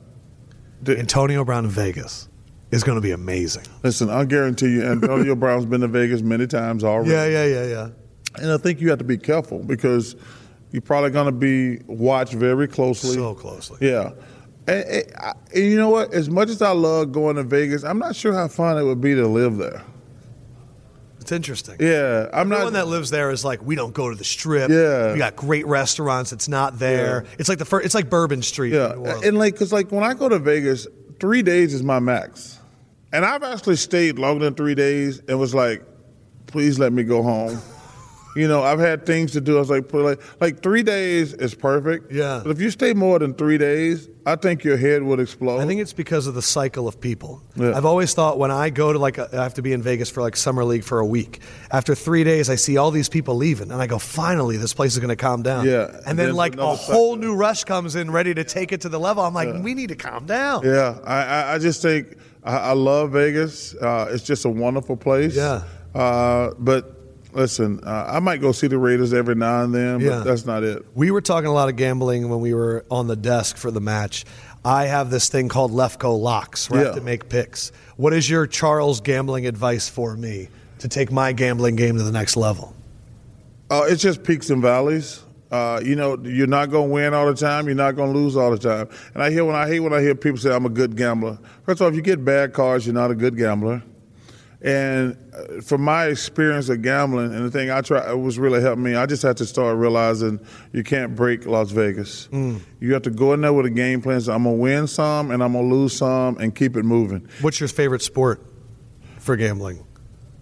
to, 0.85 0.97
Antonio 0.97 1.43
Brown 1.43 1.65
in 1.65 1.71
Vegas 1.71 2.27
is 2.71 2.83
going 2.83 2.97
to 2.97 3.01
be 3.01 3.11
amazing. 3.11 3.63
listen, 3.83 4.09
I 4.09 4.25
guarantee 4.25 4.69
you, 4.69 4.85
Antonio 4.85 5.35
Brown's 5.35 5.65
been 5.65 5.81
to 5.81 5.87
Vegas 5.87 6.21
many 6.21 6.47
times 6.47 6.83
already. 6.83 7.11
Yeah, 7.11 7.25
yeah, 7.25 7.45
yeah, 7.45 7.65
yeah. 7.65 7.89
And 8.35 8.51
I 8.51 8.57
think 8.57 8.79
you 8.79 8.89
have 8.89 8.99
to 8.99 9.05
be 9.05 9.17
careful 9.17 9.59
because 9.59 10.15
you're 10.71 10.81
probably 10.81 11.09
going 11.09 11.25
to 11.25 11.31
be 11.31 11.81
watched 11.87 12.33
very 12.33 12.67
closely. 12.67 13.15
So 13.15 13.33
closely. 13.33 13.77
Yeah. 13.81 14.11
And, 14.69 14.89
and, 14.89 15.35
and 15.53 15.63
you 15.63 15.77
know 15.77 15.89
what? 15.89 16.13
As 16.13 16.29
much 16.29 16.49
as 16.49 16.61
I 16.61 16.71
love 16.71 17.11
going 17.11 17.35
to 17.35 17.43
Vegas, 17.43 17.83
I'm 17.83 17.99
not 17.99 18.15
sure 18.15 18.33
how 18.33 18.47
fun 18.47 18.77
it 18.77 18.83
would 18.83 19.01
be 19.01 19.15
to 19.15 19.27
live 19.27 19.57
there. 19.57 19.83
It's 21.29 21.31
interesting. 21.31 21.75
Yeah, 21.79 22.27
I'm 22.33 22.51
Everyone 22.51 22.73
not. 22.73 22.79
that 22.79 22.87
lives 22.87 23.11
there 23.11 23.29
is 23.29 23.45
like, 23.45 23.61
we 23.61 23.75
don't 23.75 23.93
go 23.93 24.09
to 24.09 24.15
the 24.15 24.23
strip. 24.23 24.71
Yeah. 24.71 25.13
We 25.13 25.19
got 25.19 25.35
great 25.35 25.67
restaurants. 25.67 26.31
It's 26.33 26.47
not 26.47 26.79
there. 26.79 27.23
Yeah. 27.23 27.35
It's 27.37 27.49
like 27.49 27.59
the 27.59 27.65
first, 27.65 27.85
it's 27.85 27.93
like 27.93 28.09
Bourbon 28.09 28.41
Street. 28.41 28.73
Yeah, 28.73 28.93
in 28.93 29.03
New 29.03 29.09
and 29.09 29.37
like, 29.37 29.55
cause 29.55 29.71
like 29.71 29.91
when 29.91 30.03
I 30.03 30.15
go 30.15 30.27
to 30.27 30.39
Vegas, 30.39 30.87
three 31.19 31.43
days 31.43 31.73
is 31.75 31.83
my 31.83 31.99
max, 31.99 32.57
and 33.13 33.23
I've 33.23 33.43
actually 33.43 33.75
stayed 33.75 34.17
longer 34.17 34.45
than 34.45 34.55
three 34.55 34.73
days 34.73 35.21
and 35.27 35.39
was 35.39 35.53
like, 35.53 35.83
please 36.47 36.79
let 36.79 36.93
me 36.93 37.03
go 37.03 37.21
home. 37.21 37.61
you 38.35 38.47
know, 38.47 38.63
I've 38.63 38.79
had 38.79 39.05
things 39.05 39.31
to 39.33 39.41
do. 39.41 39.57
I 39.57 39.59
was 39.59 39.69
like, 39.69 39.87
put 39.87 40.03
like, 40.03 40.41
like 40.41 40.63
three 40.63 40.83
days 40.83 41.33
is 41.33 41.53
perfect. 41.53 42.11
Yeah. 42.11 42.41
But 42.43 42.51
if 42.51 42.61
you 42.61 42.71
stay 42.71 42.93
more 42.93 43.19
than 43.19 43.33
three 43.33 43.57
days, 43.57 44.07
I 44.31 44.35
think 44.35 44.63
your 44.63 44.77
head 44.77 45.01
would 45.01 45.19
explode. 45.19 45.59
I 45.59 45.65
think 45.65 45.81
it's 45.81 45.93
because 45.93 46.27
of 46.27 46.35
the 46.35 46.41
cycle 46.41 46.87
of 46.87 47.01
people. 47.01 47.41
Yeah. 47.55 47.75
I've 47.75 47.85
always 47.85 48.13
thought 48.13 48.37
when 48.37 48.51
I 48.51 48.69
go 48.69 48.93
to 48.93 48.99
like, 48.99 49.17
a, 49.17 49.27
I 49.33 49.43
have 49.43 49.55
to 49.55 49.63
be 49.63 49.73
in 49.73 49.81
Vegas 49.81 50.09
for 50.09 50.21
like 50.21 50.35
summer 50.35 50.63
league 50.63 50.83
for 50.83 50.99
a 50.99 51.05
week. 51.05 51.41
After 51.71 51.95
three 51.95 52.23
days, 52.23 52.47
I 52.49 52.55
see 52.55 52.77
all 52.77 52.91
these 52.91 53.09
people 53.09 53.35
leaving, 53.35 53.71
and 53.71 53.81
I 53.81 53.87
go, 53.87 53.97
finally, 53.97 54.57
this 54.57 54.73
place 54.73 54.93
is 54.93 54.99
going 54.99 55.09
to 55.09 55.15
calm 55.15 55.41
down. 55.41 55.65
Yeah. 55.65 55.99
And 56.05 56.19
then 56.19 56.35
like 56.35 56.53
a 56.53 56.59
another 56.59 56.77
whole 56.77 57.15
new 57.15 57.35
rush 57.35 57.63
comes 57.63 57.95
in, 57.95 58.11
ready 58.11 58.35
to 58.35 58.43
take 58.43 58.71
it 58.71 58.81
to 58.81 58.89
the 58.89 58.99
level. 58.99 59.23
I'm 59.23 59.33
like, 59.33 59.63
we 59.63 59.73
need 59.73 59.89
to 59.89 59.95
calm 59.95 60.27
down. 60.27 60.63
Yeah, 60.63 60.99
I, 61.03 61.23
I, 61.23 61.53
I 61.55 61.57
just 61.57 61.81
think 61.81 62.15
I, 62.43 62.57
I 62.57 62.73
love 62.73 63.11
Vegas. 63.13 63.73
Uh, 63.73 64.11
it's 64.11 64.23
just 64.23 64.45
a 64.45 64.49
wonderful 64.49 64.95
place. 64.95 65.35
Yeah. 65.35 65.63
Uh, 65.95 66.51
but 66.59 66.98
listen, 67.33 67.79
uh, 67.85 68.05
I 68.09 68.19
might 68.19 68.41
go 68.41 68.51
see 68.51 68.67
the 68.67 68.77
Raiders 68.77 69.13
every 69.13 69.35
now 69.35 69.63
and 69.63 69.73
then, 69.73 69.99
but 69.99 70.03
Yeah. 70.05 70.19
that's 70.23 70.45
not 70.45 70.63
it. 70.63 70.85
We 70.95 71.11
were 71.11 71.21
talking 71.21 71.47
a 71.47 71.53
lot 71.53 71.69
of 71.69 71.75
gambling 71.75 72.29
when 72.29 72.39
we 72.41 72.53
were 72.53 72.85
on 72.89 73.07
the 73.07 73.15
desk 73.15 73.57
for 73.57 73.71
the 73.71 73.81
match. 73.81 74.25
I 74.65 74.85
have 74.85 75.09
this 75.09 75.29
thing 75.29 75.47
called 75.47 75.71
Lefkoe 75.71 76.19
Locks 76.19 76.69
where 76.69 76.81
I 76.81 76.83
have 76.85 76.95
Yeah. 76.95 76.99
to 76.99 77.05
make 77.05 77.29
picks. 77.29 77.71
What 77.95 78.13
is 78.13 78.29
your 78.29 78.45
Charles 78.47 78.99
gambling 79.01 79.45
advice 79.45 79.87
for 79.87 80.15
me 80.15 80.49
to 80.79 80.87
take 80.87 81.11
my 81.11 81.31
gambling 81.31 81.75
game 81.75 81.97
to 81.97 82.03
the 82.03 82.11
next 82.11 82.35
level? 82.35 82.73
Uh, 83.69 83.83
it's 83.87 84.01
just 84.01 84.23
peaks 84.23 84.49
and 84.49 84.61
valleys. 84.61 85.21
Uh, 85.51 85.79
you 85.83 85.95
know, 85.95 86.17
you're 86.23 86.45
not 86.47 86.69
going 86.69 86.89
to 86.89 86.93
win 86.93 87.13
all 87.13 87.25
the 87.25 87.33
time. 87.33 87.65
You're 87.65 87.75
not 87.75 87.95
going 87.95 88.13
to 88.13 88.19
lose 88.19 88.35
all 88.35 88.51
the 88.51 88.57
time. 88.57 88.87
And 89.13 89.23
I 89.23 89.31
hear 89.31 89.43
when 89.45 89.55
I 89.55 89.67
hate 89.67 89.79
when 89.79 89.93
I 89.93 90.01
hear 90.01 90.13
people 90.13 90.37
say 90.39 90.53
I'm 90.53 90.65
a 90.65 90.69
good 90.69 90.95
gambler. 90.95 91.39
First 91.65 91.81
of 91.81 91.85
all, 91.85 91.89
if 91.89 91.95
you 91.95 92.01
get 92.01 92.23
bad 92.23 92.53
cards, 92.53 92.85
you're 92.85 92.93
not 92.93 93.09
a 93.11 93.15
good 93.15 93.35
gambler. 93.37 93.81
And 94.61 95.15
uh, 95.33 95.61
from 95.61 95.81
my 95.83 96.07
experience 96.07 96.67
of 96.67 96.81
gambling, 96.81 97.33
and 97.33 97.45
the 97.45 97.51
thing 97.51 97.71
I 97.71 97.79
try 97.79 98.11
was 98.13 98.37
really 98.37 98.59
helped 98.61 98.81
me, 98.81 98.93
I 98.95 99.05
just 99.05 99.23
had 99.23 99.37
to 99.37 99.45
start 99.45 99.77
realizing 99.77 100.39
you 100.73 100.83
can't 100.83 101.15
break 101.15 101.45
Las 101.45 101.71
Vegas. 101.71 102.27
Mm. 102.33 102.59
You 102.81 102.91
have 102.93 103.03
to 103.03 103.09
go 103.09 103.31
in 103.33 103.39
there 103.41 103.53
with 103.53 103.65
a 103.67 103.69
game 103.69 104.01
plan. 104.01 104.19
So 104.19 104.33
I'm 104.33 104.43
gonna 104.43 104.57
win 104.57 104.87
some 104.87 105.31
and 105.31 105.41
I'm 105.41 105.53
gonna 105.53 105.67
lose 105.67 105.95
some, 105.95 106.37
and 106.39 106.53
keep 106.53 106.75
it 106.75 106.83
moving. 106.83 107.25
What's 107.41 107.61
your 107.61 107.69
favorite 107.69 108.01
sport 108.01 108.41
for 109.19 109.37
gambling? 109.37 109.85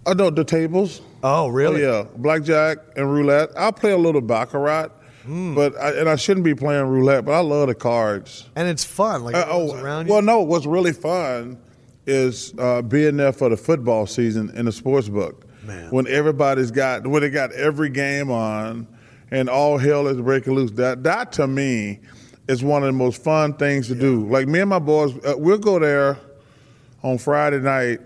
I 0.04 0.14
know 0.14 0.30
the 0.30 0.42
tables. 0.44 1.00
Oh, 1.22 1.48
really? 1.48 1.84
Oh, 1.84 2.02
yeah, 2.02 2.08
blackjack 2.16 2.78
and 2.96 3.12
roulette. 3.12 3.50
I'll 3.56 3.72
play 3.72 3.90
a 3.92 3.98
little 3.98 4.20
baccarat, 4.20 4.88
Hmm. 5.24 5.54
but 5.54 5.76
I, 5.76 5.90
and 5.92 6.08
I 6.08 6.16
shouldn't 6.16 6.44
be 6.44 6.54
playing 6.54 6.86
roulette, 6.86 7.24
but 7.24 7.32
I 7.32 7.40
love 7.40 7.68
the 7.68 7.74
cards. 7.74 8.48
And 8.56 8.66
it's 8.68 8.84
fun. 8.84 9.22
Like 9.22 9.34
Uh, 9.36 9.44
oh, 9.48 9.76
around 9.76 10.06
you. 10.06 10.12
well, 10.12 10.22
no. 10.22 10.40
What's 10.40 10.64
really 10.66 10.92
fun 10.92 11.58
is 12.08 12.54
uh, 12.58 12.82
being 12.82 13.18
there 13.18 13.32
for 13.32 13.48
the 13.48 13.56
football 13.56 14.06
season 14.06 14.50
in 14.54 14.64
the 14.64 14.72
sports 14.72 15.08
book. 15.08 15.44
Man. 15.64 15.90
When 15.90 16.06
everybody's 16.06 16.70
got 16.70 17.06
when 17.06 17.20
they 17.20 17.30
got 17.30 17.52
every 17.52 17.90
game 17.90 18.30
on, 18.30 18.86
and 19.30 19.50
all 19.50 19.76
hell 19.76 20.06
is 20.06 20.16
breaking 20.16 20.54
loose. 20.54 20.70
That 20.72 21.02
that 21.04 21.32
to 21.32 21.46
me 21.46 22.00
is 22.48 22.64
one 22.64 22.82
of 22.82 22.86
the 22.86 22.92
most 22.92 23.22
fun 23.22 23.52
things 23.54 23.88
to 23.88 23.94
do. 23.94 24.26
Like 24.26 24.48
me 24.48 24.60
and 24.60 24.70
my 24.70 24.78
boys, 24.78 25.14
uh, 25.24 25.34
we'll 25.36 25.58
go 25.58 25.78
there 25.78 26.18
on 27.02 27.18
Friday 27.18 27.60
night, 27.60 28.00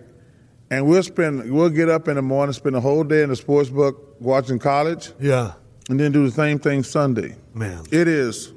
and 0.70 0.86
we'll 0.86 1.04
spend 1.04 1.52
we'll 1.52 1.70
get 1.70 1.88
up 1.88 2.08
in 2.08 2.16
the 2.16 2.22
morning, 2.22 2.52
spend 2.52 2.74
the 2.74 2.80
whole 2.80 3.04
day 3.04 3.22
in 3.22 3.28
the 3.28 3.36
sports 3.36 3.70
book 3.70 4.16
watching 4.20 4.58
college, 4.58 5.12
yeah. 5.20 5.52
and 5.88 6.00
then 6.00 6.10
do 6.10 6.24
the 6.24 6.32
same 6.32 6.58
thing 6.58 6.82
Sunday. 6.82 7.36
Man. 7.54 7.84
It 7.92 8.08
is 8.08 8.52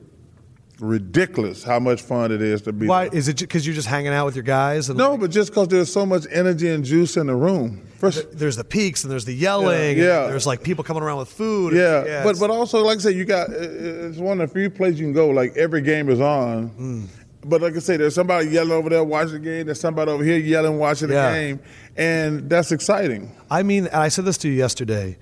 ridiculous 0.80 1.64
how 1.64 1.80
much 1.80 2.02
fun 2.02 2.32
it 2.32 2.42
is 2.42 2.62
to 2.64 2.74
be. 2.74 2.88
Why 2.88 3.08
there. 3.10 3.18
is 3.18 3.28
it? 3.28 3.40
Because 3.40 3.66
you're 3.66 3.76
just 3.76 3.88
hanging 3.88 4.14
out 4.14 4.26
with 4.26 4.36
your 4.36 4.44
guys? 4.44 4.90
And 4.90 4.98
No, 4.98 5.18
but 5.18 5.32
just 5.32 5.52
because 5.52 5.68
there's 5.70 5.92
so 5.92 6.06
much 6.06 6.26
energy 6.32 6.70
and 6.70 6.84
juice 6.84 7.18
in 7.18 7.28
the 7.28 7.36
room. 7.36 7.88
First, 7.98 8.38
there's 8.38 8.56
the 8.58 8.64
peaks 8.64 9.04
and 9.04 9.12
there's 9.12 9.26
the 9.26 9.34
yelling. 9.34 9.98
Yeah. 9.98 10.24
and 10.24 10.32
there's 10.34 10.46
like 10.48 10.64
people 10.64 10.84
coming 10.84 11.02
around 11.04 11.18
with 11.20 11.30
food. 11.30 11.74
yeah, 11.74 12.02
but 12.24 12.30
it's- 12.32 12.40
but 12.40 12.50
also 12.50 12.84
like 12.84 12.98
I 12.98 13.02
said, 13.02 13.16
you 13.16 13.26
got 13.26 13.50
it's 13.52 14.18
one 14.18 14.40
of 14.42 14.50
the 14.50 14.54
few 14.60 14.70
places 14.70 15.00
you 15.00 15.06
can 15.08 15.14
go. 15.14 15.30
Like 15.30 15.56
every 15.58 15.82
game 15.82 16.10
is 16.10 16.20
on. 16.22 16.68
Hmm. 16.68 17.06
But 17.48 17.62
like 17.62 17.76
I 17.76 17.80
say, 17.80 17.96
there's 17.98 18.16
somebody 18.16 18.48
yelling 18.50 18.72
over 18.72 18.90
there 18.90 19.04
watching 19.04 19.34
the 19.34 19.40
game. 19.40 19.68
There's 19.68 19.80
somebody 19.80 20.10
over 20.12 20.24
here 20.24 20.38
yelling 20.40 20.80
watching 20.80 21.10
the 21.10 21.14
Yeah. 21.14 21.34
game, 21.34 21.60
and 21.96 22.50
that's 22.50 22.72
exciting. 22.72 23.32
I 23.52 23.62
mean, 23.62 23.86
and 23.86 23.96
I 23.96 24.08
said 24.08 24.26
this 24.26 24.38
to 24.40 24.48
you 24.50 24.56
yesterday. 24.56 25.18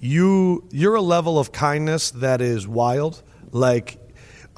You 0.00 0.64
you're 0.70 0.96
a 0.96 1.00
level 1.00 1.38
of 1.38 1.52
kindness 1.52 2.10
that 2.12 2.40
is 2.40 2.66
wild. 2.68 3.22
Like 3.52 3.98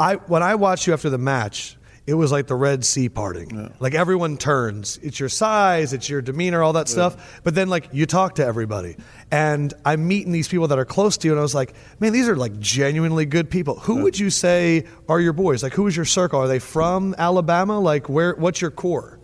I 0.00 0.14
when 0.14 0.42
I 0.42 0.54
watched 0.54 0.86
you 0.86 0.92
after 0.94 1.10
the 1.10 1.18
match, 1.18 1.76
it 2.06 2.14
was 2.14 2.32
like 2.32 2.46
the 2.46 2.54
Red 2.56 2.84
Sea 2.84 3.08
parting. 3.08 3.72
Like 3.78 3.94
everyone 3.94 4.36
turns. 4.38 4.98
It's 5.02 5.20
your 5.20 5.28
size, 5.28 5.92
it's 5.92 6.08
your 6.08 6.22
demeanor, 6.22 6.62
all 6.62 6.72
that 6.72 6.88
stuff. 6.88 7.40
But 7.44 7.54
then 7.54 7.68
like 7.68 7.90
you 7.92 8.06
talk 8.06 8.36
to 8.36 8.44
everybody. 8.44 8.96
And 9.30 9.72
I'm 9.84 10.08
meeting 10.08 10.32
these 10.32 10.48
people 10.48 10.68
that 10.68 10.78
are 10.78 10.84
close 10.84 11.18
to 11.18 11.28
you 11.28 11.32
and 11.32 11.38
I 11.38 11.42
was 11.42 11.54
like, 11.54 11.74
man, 12.00 12.12
these 12.12 12.28
are 12.28 12.34
like 12.34 12.58
genuinely 12.58 13.26
good 13.26 13.50
people. 13.50 13.78
Who 13.80 14.02
would 14.02 14.18
you 14.18 14.30
say 14.30 14.86
are 15.08 15.20
your 15.20 15.34
boys? 15.34 15.62
Like 15.62 15.74
who 15.74 15.86
is 15.86 15.94
your 15.94 16.06
circle? 16.06 16.40
Are 16.40 16.48
they 16.48 16.58
from 16.58 17.14
Alabama? 17.18 17.78
Like 17.78 18.08
where 18.08 18.34
what's 18.34 18.60
your 18.60 18.70
core? 18.70 19.20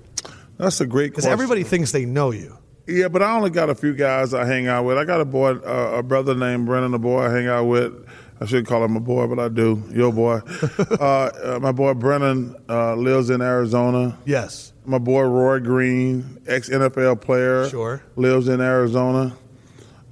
That's 0.59 0.81
a 0.81 0.87
great 0.87 1.11
Because 1.11 1.27
everybody 1.27 1.65
thinks 1.65 1.93
they 1.93 2.05
know 2.05 2.31
you. 2.31 2.57
Yeah, 2.87 3.09
but 3.09 3.21
I 3.21 3.33
only 3.35 3.51
got 3.51 3.69
a 3.69 3.75
few 3.75 3.95
guys 3.95 4.33
I 4.33 4.45
hang 4.45 4.69
out 4.69 4.85
with. 4.85 4.97
I 4.97 5.05
got 5.05 5.21
a 5.21 5.25
boy, 5.25 5.57
uh, 5.57 5.97
a 5.99 6.03
brother 6.05 6.37
named 6.37 6.67
Brennan, 6.67 6.95
a 6.95 7.01
boy 7.01 7.27
I 7.27 7.31
hang 7.33 7.49
out 7.49 7.65
with. 7.65 8.07
I 8.41 8.45
shouldn't 8.45 8.69
call 8.69 8.85
him 8.85 8.97
a 8.97 9.01
boy, 9.01 9.27
but 9.27 9.39
I 9.39 9.49
do. 9.49 9.83
Your 9.93 10.13
boy. 10.13 10.41
uh, 10.79 11.05
uh, 11.05 11.59
my 11.63 11.73
boy 11.73 11.95
Brennan 11.95 12.55
uh, 12.69 12.95
lives 12.95 13.31
in 13.31 13.41
Arizona. 13.41 14.19
Yes. 14.27 14.73
My 14.85 14.99
boy 14.99 15.23
Roy 15.23 15.59
Green, 15.61 16.39
ex 16.47 16.69
NFL 16.69 17.21
player, 17.23 17.69
Sure. 17.69 18.03
lives 18.15 18.49
in 18.49 18.61
Arizona. 18.61 19.37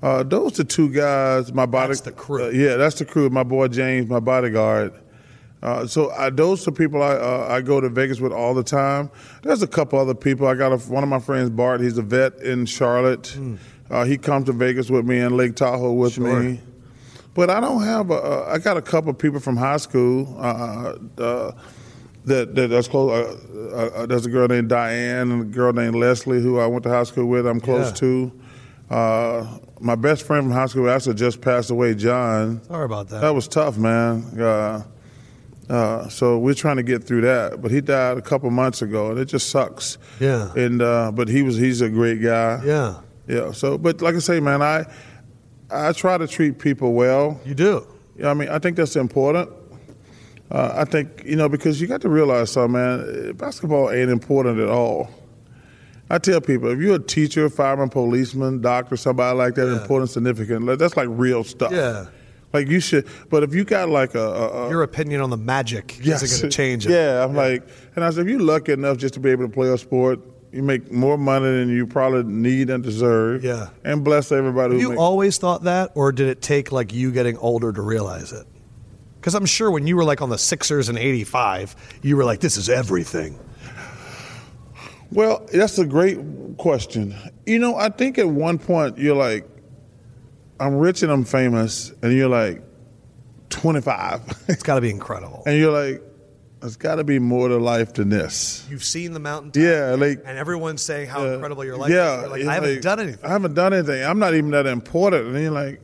Uh, 0.02 0.22
those 0.22 0.58
are 0.58 0.64
two 0.64 0.88
guys. 0.90 1.52
My 1.52 1.66
body. 1.66 1.88
That's 1.88 2.00
the 2.02 2.12
crew. 2.12 2.44
uh, 2.46 2.48
yeah, 2.48 2.76
that's 2.76 2.98
the 2.98 3.04
crew. 3.04 3.28
My 3.30 3.42
boy 3.42 3.68
James, 3.68 4.08
my 4.08 4.20
bodyguard. 4.20 4.92
Uh, 5.62 5.86
so 5.86 6.10
I, 6.10 6.28
those 6.28 6.66
are 6.68 6.72
people 6.72 7.02
I 7.02 7.12
uh, 7.12 7.46
I 7.50 7.60
go 7.62 7.80
to 7.80 7.88
Vegas 7.88 8.20
with 8.20 8.32
all 8.32 8.52
the 8.52 8.62
time. 8.64 9.10
There's 9.42 9.62
a 9.62 9.66
couple 9.66 9.98
other 9.98 10.14
people. 10.14 10.46
I 10.46 10.54
got 10.54 10.72
a, 10.72 10.76
one 10.90 11.02
of 11.02 11.08
my 11.08 11.20
friends, 11.20 11.48
Bart. 11.50 11.80
He's 11.80 11.96
a 11.96 12.02
vet 12.02 12.34
in 12.40 12.66
Charlotte. 12.66 13.34
Uh, 13.90 14.04
he 14.04 14.18
comes 14.18 14.44
to 14.46 14.52
Vegas 14.52 14.90
with 14.90 15.06
me 15.06 15.20
and 15.20 15.36
Lake 15.36 15.56
Tahoe 15.56 15.92
with. 15.92 16.14
Sure. 16.14 16.40
me. 16.40 16.60
But 17.34 17.50
I 17.50 17.60
don't 17.60 17.82
have 17.82 18.10
a. 18.10 18.14
Uh, 18.14 18.50
I 18.54 18.58
got 18.58 18.76
a 18.76 18.82
couple 18.82 19.10
of 19.10 19.18
people 19.18 19.40
from 19.40 19.56
high 19.56 19.76
school. 19.78 20.36
Uh, 20.38 20.94
uh, 21.20 21.52
that, 22.26 22.54
that 22.54 22.70
that's 22.70 22.88
close. 22.88 23.10
Uh, 23.12 23.90
uh, 23.96 24.06
there's 24.06 24.24
a 24.24 24.30
girl 24.30 24.48
named 24.48 24.68
Diane 24.70 25.30
and 25.30 25.42
a 25.42 25.44
girl 25.44 25.72
named 25.72 25.96
Leslie 25.96 26.40
who 26.40 26.58
I 26.58 26.66
went 26.66 26.84
to 26.84 26.90
high 26.90 27.02
school 27.02 27.26
with. 27.26 27.46
I'm 27.46 27.60
close 27.60 27.88
Yeah. 27.88 27.92
to. 27.96 28.32
Uh, 28.90 29.58
my 29.80 29.94
best 29.94 30.22
friend 30.26 30.44
from 30.44 30.52
high 30.52 30.66
school 30.66 30.88
actually 30.88 31.14
just 31.16 31.40
passed 31.40 31.70
away, 31.70 31.94
John. 31.94 32.62
Sorry 32.64 32.84
about 32.84 33.08
that. 33.08 33.20
That 33.20 33.34
was 33.34 33.48
tough, 33.48 33.76
man. 33.76 34.22
Uh, 34.40 34.84
uh, 35.68 36.08
so 36.08 36.38
we're 36.38 36.54
trying 36.54 36.76
to 36.76 36.82
get 36.82 37.02
through 37.04 37.22
that. 37.22 37.60
But 37.60 37.70
he 37.70 37.80
died 37.80 38.16
a 38.18 38.22
couple 38.22 38.50
months 38.50 38.80
ago, 38.82 39.10
and 39.10 39.18
it 39.18 39.24
just 39.26 39.48
sucks. 39.50 39.98
Yeah. 40.20 40.52
And 40.54 40.80
uh, 40.82 41.10
but 41.12 41.28
he 41.28 41.42
was 41.42 41.56
he's 41.56 41.80
a 41.80 41.88
great 41.88 42.22
guy. 42.22 42.60
Yeah, 42.64 43.00
Yeah. 43.26 43.52
So, 43.52 43.76
but 43.76 44.00
like 44.02 44.14
I 44.14 44.18
say, 44.18 44.40
man, 44.40 44.62
I 44.62 44.86
I 45.70 45.92
try 45.92 46.18
to 46.18 46.26
treat 46.26 46.58
people 46.58 46.92
well. 46.92 47.40
you 47.44 47.54
do. 47.54 47.86
Yeah, 48.16 48.30
I 48.30 48.34
mean, 48.34 48.48
I 48.48 48.58
think 48.58 48.76
that's 48.76 48.96
important. 48.96 49.50
Uh, 50.50 50.72
I 50.76 50.84
think 50.84 51.22
you 51.24 51.36
know 51.36 51.48
because 51.48 51.80
you 51.80 51.86
got 51.86 52.00
to 52.02 52.08
realize 52.08 52.50
something, 52.52 52.72
man. 52.72 53.32
Basketball 53.32 53.90
ain't 53.90 54.10
important 54.10 54.60
at 54.60 54.68
all. 54.68 55.10
I 56.10 56.18
tell 56.18 56.40
people 56.40 56.68
if 56.70 56.78
you're 56.78 56.96
a 56.96 56.98
teacher, 56.98 57.48
fireman, 57.48 57.88
policeman, 57.88 58.60
doctor, 58.60 58.96
somebody 58.96 59.36
like 59.36 59.54
that, 59.54 59.66
Yeah. 59.66 59.80
important, 59.80 60.10
significant, 60.10 60.78
that's 60.78 60.96
like 60.96 61.08
real 61.10 61.42
stuff. 61.44 61.72
Yeah. 61.72 62.06
Like 62.52 62.68
you 62.68 62.78
should, 62.78 63.08
but 63.30 63.42
if 63.42 63.52
you 63.52 63.64
got 63.64 63.88
like 63.88 64.14
a, 64.14 64.20
a, 64.20 64.66
a 64.66 64.70
Your 64.70 64.82
opinion 64.84 65.22
on 65.22 65.30
the 65.30 65.36
magic 65.36 65.98
Yes. 66.00 66.22
isn't 66.22 66.40
going 66.42 66.50
to 66.50 66.56
change 66.56 66.86
it. 66.86 66.90
Yeah, 66.92 67.24
I'm 67.24 67.34
like, 67.34 67.66
and 67.96 68.04
I 68.04 68.10
said, 68.10 68.26
if 68.26 68.30
you're 68.30 68.38
lucky 68.38 68.72
enough 68.72 68.96
just 68.98 69.14
to 69.14 69.20
be 69.20 69.30
able 69.30 69.44
to 69.46 69.52
play 69.52 69.68
a 69.72 69.78
sport, 69.78 70.20
you 70.54 70.62
make 70.62 70.90
more 70.92 71.18
money 71.18 71.50
than 71.50 71.68
you 71.68 71.86
probably 71.86 72.22
need 72.22 72.70
and 72.70 72.82
deserve. 72.82 73.42
Yeah. 73.42 73.70
and 73.84 74.04
bless 74.04 74.30
everybody. 74.30 74.78
You 74.78 74.90
make, 74.90 74.98
always 74.98 75.36
thought 75.36 75.64
that, 75.64 75.90
or 75.94 76.12
did 76.12 76.28
it 76.28 76.40
take 76.40 76.70
like 76.70 76.92
you 76.92 77.10
getting 77.10 77.36
older 77.38 77.72
to 77.72 77.82
realize 77.82 78.32
it? 78.32 78.46
Because 79.16 79.34
I'm 79.34 79.46
sure 79.46 79.70
when 79.70 79.86
you 79.86 79.96
were 79.96 80.04
like 80.04 80.22
on 80.22 80.30
the 80.30 80.38
Sixers 80.38 80.88
in 80.88 80.96
'85, 80.96 81.74
you 82.02 82.16
were 82.16 82.24
like, 82.24 82.40
"This 82.40 82.56
is 82.56 82.68
everything." 82.68 83.38
Well, 85.10 85.46
that's 85.52 85.78
a 85.78 85.86
great 85.86 86.18
question. 86.56 87.14
You 87.46 87.58
know, 87.58 87.76
I 87.76 87.88
think 87.88 88.18
at 88.18 88.28
one 88.28 88.58
point 88.58 88.98
you're 88.98 89.16
like, 89.16 89.46
I'm 90.58 90.76
rich 90.76 91.02
and 91.02 91.10
I'm 91.12 91.24
famous, 91.24 91.92
and 92.02 92.12
you're 92.12 92.28
like 92.28 92.62
25, 93.50 94.44
It's 94.48 94.62
got 94.62 94.76
to 94.76 94.80
be 94.80 94.90
incredible. 94.90 95.42
and 95.46 95.56
you're 95.58 95.72
like, 95.72 96.02
there's 96.64 96.78
got 96.78 96.94
to 96.94 97.04
be 97.04 97.18
more 97.18 97.48
to 97.48 97.58
life 97.58 97.92
than 97.92 98.08
this. 98.08 98.66
You've 98.70 98.82
seen 98.82 99.12
the 99.12 99.20
mountain, 99.20 99.52
Yeah, 99.54 99.96
like. 99.98 100.22
and 100.24 100.38
everyone's 100.38 100.80
saying 100.80 101.10
how 101.10 101.22
uh, 101.22 101.32
incredible 101.34 101.62
your 101.62 101.76
life 101.76 101.90
yeah, 101.90 102.24
is. 102.24 102.30
Like, 102.30 102.46
I 102.46 102.54
haven't 102.54 102.70
like, 102.70 102.80
done 102.80 103.00
anything. 103.00 103.22
I 103.22 103.28
haven't 103.28 103.52
done 103.52 103.74
anything. 103.74 104.02
I'm 104.02 104.18
not 104.18 104.32
even 104.32 104.50
that 104.52 104.64
important. 104.66 105.26
And 105.26 105.36
then 105.36 105.42
you're 105.42 105.52
like, 105.52 105.82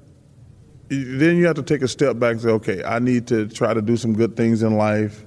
then 0.89 1.37
you 1.37 1.47
have 1.49 1.57
to 1.57 1.63
take 1.63 1.83
a 1.83 1.89
step 1.89 2.19
back 2.19 2.33
and 2.33 2.41
say, 2.41 2.49
okay, 2.49 2.83
I 2.83 2.99
need 2.99 3.27
to 3.27 3.47
try 3.47 3.75
to 3.75 3.83
do 3.83 3.99
some 3.99 4.15
good 4.15 4.39
things 4.39 4.63
in 4.63 4.79
life. 4.79 5.23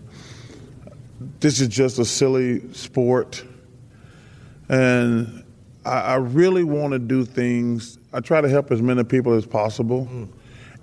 This 1.40 1.62
is 1.62 1.68
just 1.68 2.00
a 2.00 2.06
silly 2.06 2.74
sport. 2.74 3.46
And 4.70 5.44
I, 5.86 6.00
I 6.00 6.16
really 6.16 6.64
want 6.64 6.94
to 6.94 7.00
do 7.00 7.26
things. 7.26 8.00
I 8.12 8.22
try 8.22 8.42
to 8.42 8.50
help 8.50 8.72
as 8.72 8.82
many 8.82 9.04
people 9.04 9.34
as 9.34 9.46
possible. 9.46 10.10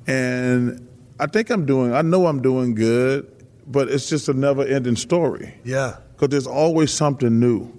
And 0.06 0.88
I 1.18 1.26
think 1.26 1.50
I'm 1.50 1.66
doing, 1.66 1.92
I 1.92 2.02
know 2.02 2.28
I'm 2.28 2.40
doing 2.40 2.76
good, 2.76 3.39
but 3.66 3.88
it's 3.88 4.08
just 4.08 4.28
a 4.28 4.32
never 4.34 4.62
ending 4.64 4.96
story 4.96 5.54
yeah, 5.64 5.96
because 6.12 6.28
there's 6.28 6.46
always 6.46 6.92
something 6.92 7.38
new. 7.40 7.72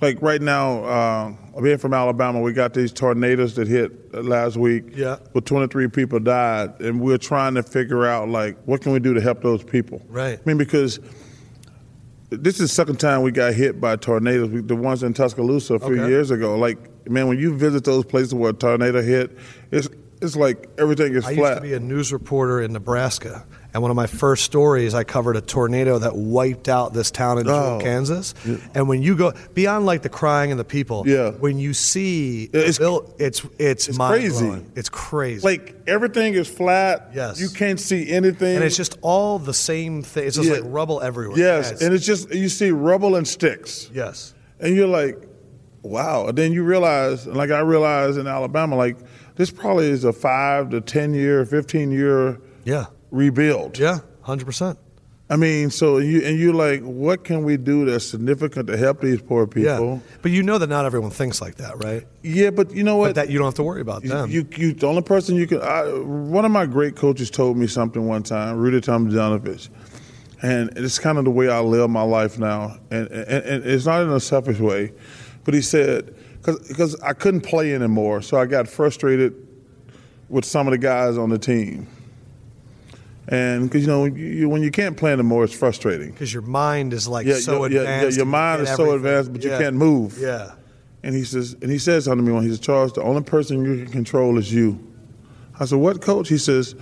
Like 0.00 0.22
right 0.22 0.40
now, 0.40 0.84
uh, 0.84 1.60
being 1.60 1.78
from 1.78 1.92
Alabama, 1.92 2.40
we 2.40 2.52
got 2.52 2.72
these 2.72 2.92
tornadoes 2.92 3.56
that 3.56 3.66
hit 3.66 4.14
last 4.14 4.56
week. 4.56 4.84
Yeah. 4.94 5.16
Where 5.32 5.42
23 5.42 5.88
people 5.88 6.20
died, 6.20 6.80
and 6.80 7.00
we're 7.00 7.18
trying 7.18 7.54
to 7.54 7.64
figure 7.64 8.06
out 8.06 8.28
like 8.28 8.56
what 8.64 8.80
can 8.80 8.92
we 8.92 9.00
do 9.00 9.12
to 9.14 9.20
help 9.20 9.42
those 9.42 9.64
people. 9.64 10.00
Right. 10.08 10.38
I 10.38 10.42
mean, 10.44 10.56
because 10.56 11.00
this 12.30 12.54
is 12.54 12.60
the 12.60 12.68
second 12.68 13.00
time 13.00 13.22
we 13.22 13.32
got 13.32 13.54
hit 13.54 13.80
by 13.80 13.96
tornadoes. 13.96 14.50
We, 14.50 14.60
the 14.60 14.76
ones 14.76 15.02
in 15.02 15.14
Tuscaloosa 15.14 15.74
a 15.74 15.78
few 15.80 16.00
Okay. 16.00 16.08
years 16.08 16.30
ago. 16.30 16.56
Like, 16.56 17.08
man, 17.08 17.26
when 17.26 17.38
you 17.38 17.56
visit 17.56 17.82
those 17.84 18.04
places 18.04 18.34
where 18.34 18.50
a 18.50 18.54
tornado 18.54 19.02
hit, 19.02 19.36
it's 19.72 19.88
it's 20.22 20.36
like 20.36 20.68
everything 20.78 21.14
is 21.14 21.24
flat. 21.24 21.32
I 21.32 21.36
flat. 21.36 21.50
used 21.50 21.62
to 21.62 21.68
be 21.68 21.74
a 21.74 21.80
news 21.80 22.12
reporter 22.12 22.60
in 22.60 22.72
Nebraska, 22.72 23.44
and 23.78 23.82
one 23.82 23.92
of 23.92 23.96
my 23.96 24.08
first 24.08 24.42
stories, 24.44 24.92
I 24.92 25.04
covered 25.04 25.36
a 25.36 25.40
tornado 25.40 26.00
that 26.00 26.16
wiped 26.16 26.68
out 26.68 26.92
this 26.94 27.12
town 27.12 27.38
in 27.38 27.48
Oh. 27.48 27.78
Kansas. 27.80 28.34
And 28.74 28.88
when 28.88 29.02
you 29.02 29.14
go 29.14 29.32
beyond 29.54 29.86
like 29.86 30.02
the 30.02 30.08
crying 30.08 30.50
and 30.50 30.58
the 30.58 30.64
people, 30.64 31.04
Yeah. 31.06 31.30
when 31.30 31.60
you 31.60 31.72
see 31.74 32.50
it's- 32.52 32.78
bill, 32.78 33.14
it's 33.20 33.40
it's, 33.56 33.86
it's 33.88 33.96
crazy. 33.96 34.62
It's 34.74 34.88
crazy. 34.88 35.44
like 35.46 35.76
everything 35.86 36.34
is 36.34 36.48
flat. 36.48 37.12
Yes. 37.14 37.40
You 37.40 37.50
can't 37.50 37.78
see 37.78 38.10
anything. 38.10 38.56
and 38.56 38.64
it's 38.64 38.76
just 38.76 38.98
all 39.00 39.38
the 39.38 39.54
same 39.54 40.02
thing. 40.02 40.26
It's 40.26 40.34
just 40.36 40.48
Yeah. 40.48 40.54
like 40.56 40.64
rubble 40.66 41.00
everywhere. 41.00 41.38
Yes, 41.38 41.70
Yes. 41.70 41.82
and 41.82 41.94
it's 41.94 42.04
just 42.04 42.34
you 42.34 42.48
see 42.48 42.72
rubble 42.72 43.14
and 43.14 43.28
sticks, 43.28 43.88
yes. 43.94 44.34
and 44.58 44.74
you're 44.74 44.88
like, 44.88 45.22
wow. 45.82 46.26
And 46.26 46.36
then 46.36 46.52
you 46.52 46.64
realize, 46.64 47.28
like 47.28 47.52
I 47.52 47.60
realized 47.60 48.18
in 48.18 48.26
Alabama, 48.26 48.74
like 48.74 48.96
this 49.36 49.52
probably 49.52 49.88
is 49.88 50.02
a 50.02 50.12
five 50.12 50.70
to 50.70 50.80
ten 50.80 51.14
year, 51.14 51.46
fifteen 51.46 51.92
year 51.92 52.40
Yeah. 52.64 52.86
Rebuild. 53.10 53.78
Yeah. 53.78 54.00
Hundred 54.22 54.46
percent. 54.46 54.78
I 55.30 55.36
mean, 55.36 55.68
so 55.68 55.98
you 55.98 56.22
and 56.24 56.38
you're 56.38 56.54
like, 56.54 56.80
what 56.80 57.22
can 57.22 57.44
we 57.44 57.58
do 57.58 57.84
that's 57.84 58.06
significant 58.06 58.66
to 58.68 58.78
help 58.78 59.02
these 59.02 59.20
poor 59.20 59.46
people? 59.46 59.96
Yeah. 59.96 60.16
But 60.22 60.30
you 60.30 60.42
know 60.42 60.56
that 60.56 60.68
not 60.68 60.86
everyone 60.86 61.10
thinks 61.10 61.42
like 61.42 61.56
that, 61.56 61.82
right? 61.84 62.06
Yeah, 62.22 62.48
but 62.50 62.70
you 62.72 62.82
know 62.82 62.96
what? 62.96 63.08
But 63.08 63.14
that 63.16 63.30
you 63.30 63.38
don't 63.38 63.46
have 63.46 63.54
to 63.54 63.62
worry 63.62 63.82
about 63.82 64.02
them. 64.02 64.30
you, 64.30 64.46
you, 64.56 64.72
the 64.72 64.86
only 64.86 65.02
person 65.02 65.36
you 65.36 65.46
can. 65.46 65.60
I, 65.60 65.82
one 65.82 66.46
of 66.46 66.50
my 66.50 66.64
great 66.64 66.96
coaches 66.96 67.30
told 67.30 67.58
me 67.58 67.66
something 67.66 68.06
one 68.06 68.22
time, 68.22 68.56
Rudy 68.56 68.80
Tomjanovich, 68.80 69.68
and 70.40 70.70
it's 70.76 70.98
kind 70.98 71.18
of 71.18 71.24
the 71.24 71.30
way 71.30 71.50
I 71.50 71.60
live 71.60 71.90
my 71.90 72.02
life 72.02 72.38
now, 72.38 72.78
and, 72.90 73.08
and, 73.08 73.44
and 73.44 73.66
it's 73.66 73.84
not 73.84 74.02
in 74.02 74.10
a 74.10 74.20
selfish 74.20 74.60
way, 74.60 74.92
but 75.44 75.52
he 75.52 75.60
said 75.60 76.14
because 76.42 76.98
I 77.02 77.12
couldn't 77.12 77.42
play 77.42 77.74
anymore, 77.74 78.22
so 78.22 78.38
I 78.38 78.46
got 78.46 78.66
frustrated 78.66 79.34
with 80.30 80.46
some 80.46 80.66
of 80.66 80.70
the 80.70 80.78
guys 80.78 81.18
on 81.18 81.28
the 81.28 81.38
team, 81.38 81.86
and 83.28 83.64
because 83.68 83.82
you 83.82 83.88
know 83.88 84.02
when 84.02 84.16
you, 84.16 84.48
when 84.48 84.62
you 84.62 84.70
can't 84.70 84.96
play 84.96 85.12
anymore, 85.12 85.44
it's 85.44 85.52
frustrating. 85.54 86.10
because 86.10 86.32
your 86.32 86.42
mind 86.42 86.92
is 86.92 87.06
like 87.06 87.26
Yeah, 87.26 87.34
so 87.34 87.64
yeah, 87.66 87.82
yeah, 87.82 88.08
your 88.08 88.26
mind 88.26 88.62
is 88.62 88.74
so 88.74 88.92
advanced, 88.92 89.32
but 89.32 89.42
you 89.44 89.50
can't 89.50 89.76
move. 89.76 90.16
Yeah. 90.18 90.52
And 91.02 91.14
he 91.14 91.24
says, 91.24 91.54
and 91.62 91.70
he 91.70 91.78
says 91.78 92.04
something 92.06 92.24
to 92.24 92.28
me 92.30 92.34
when 92.34 92.42
he 92.42 92.48
says, 92.48 92.58
Charles, 92.58 92.92
the 92.92 93.02
only 93.02 93.22
person 93.22 93.64
you 93.64 93.84
can 93.84 93.92
control 93.92 94.36
is 94.36 94.52
you. 94.52 94.78
I 95.60 95.64
said, 95.64 95.78
what, 95.78 96.00
coach? 96.00 96.28
He 96.28 96.38
says, 96.38 96.74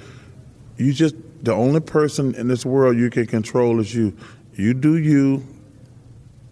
you 0.79 0.93
just, 0.93 1.15
the 1.43 1.53
only 1.53 1.81
person 1.81 2.35
in 2.35 2.49
this 2.49 2.65
world 2.65 2.97
you 2.97 3.11
can 3.11 3.27
control 3.27 3.79
is 3.79 3.95
you. 3.95 4.17
You 4.55 4.73
do 4.73 4.97
you. 4.97 5.45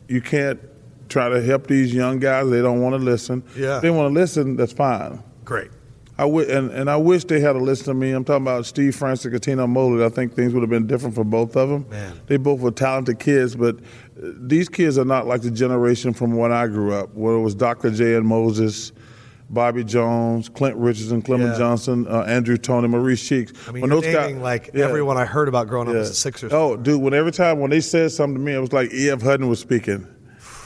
You 0.08 0.20
can't 0.20 0.60
try 1.08 1.28
to 1.30 1.40
help 1.42 1.66
these 1.66 1.94
young 1.94 2.18
guys. 2.18 2.50
They 2.50 2.60
don't 2.60 2.80
want 2.82 2.94
to 2.94 2.98
listen. 3.02 3.42
Yeah. 3.56 3.76
If 3.76 3.82
they 3.82 3.90
want 3.90 4.10
to 4.12 4.20
listen, 4.20 4.56
that's 4.56 4.72
fine. 4.72 5.22
Great. 5.44 5.70
I 6.16 6.22
w- 6.22 6.48
and, 6.48 6.70
and 6.70 6.88
I 6.88 6.96
wish 6.96 7.24
they 7.24 7.40
had 7.40 7.56
a 7.56 7.58
listen 7.58 7.86
to 7.86 7.94
me. 7.94 8.12
I'm 8.12 8.24
talking 8.24 8.42
about 8.44 8.66
Steve 8.66 8.94
Francis 8.94 9.24
and 9.48 9.72
Mollett. 9.72 10.04
I 10.04 10.14
think 10.14 10.34
things 10.34 10.54
would 10.54 10.60
have 10.60 10.70
been 10.70 10.86
different 10.86 11.14
for 11.14 11.24
both 11.24 11.56
of 11.56 11.68
them. 11.68 11.86
Man. 11.90 12.20
They 12.26 12.36
both 12.36 12.60
were 12.60 12.70
talented 12.70 13.18
kids, 13.18 13.56
but 13.56 13.76
uh, 13.76 14.28
these 14.38 14.68
kids 14.68 14.96
are 14.96 15.04
not 15.04 15.26
like 15.26 15.42
the 15.42 15.50
generation 15.50 16.12
from 16.12 16.36
when 16.36 16.52
I 16.52 16.68
grew 16.68 16.92
up, 16.94 17.12
where 17.14 17.34
it 17.34 17.40
was 17.40 17.56
Dr. 17.56 17.90
J. 17.90 18.14
and 18.14 18.24
Moses, 18.26 18.92
Bobby 19.50 19.82
Jones, 19.82 20.48
Clint 20.48 20.76
Richardson, 20.76 21.20
Clemon 21.20 21.52
Yeah. 21.52 21.58
Johnson, 21.58 22.06
uh, 22.08 22.20
Andrew 22.22 22.56
Toney, 22.56 22.86
Maurice 22.86 23.26
Cheeks. 23.26 23.52
I 23.68 23.72
mean, 23.72 23.82
When 23.82 23.90
you're 23.90 24.00
those 24.00 24.14
guys- 24.14 24.36
like 24.36 24.70
Yeah. 24.72 24.84
everyone 24.84 25.16
I 25.16 25.24
heard 25.24 25.48
about 25.48 25.66
growing 25.66 25.88
up 25.88 25.94
Yeah. 25.94 26.00
as 26.02 26.10
a 26.10 26.14
Sixers. 26.14 26.52
Oh, 26.52 26.76
dude, 26.76 27.02
when 27.02 27.12
every 27.12 27.32
time 27.32 27.58
when 27.58 27.70
they 27.70 27.80
said 27.80 28.12
something 28.12 28.36
to 28.36 28.40
me, 28.40 28.54
it 28.54 28.60
was 28.60 28.72
like 28.72 28.92
E.F. 28.94 29.20
Hutton 29.20 29.48
was 29.48 29.58
speaking. 29.58 30.06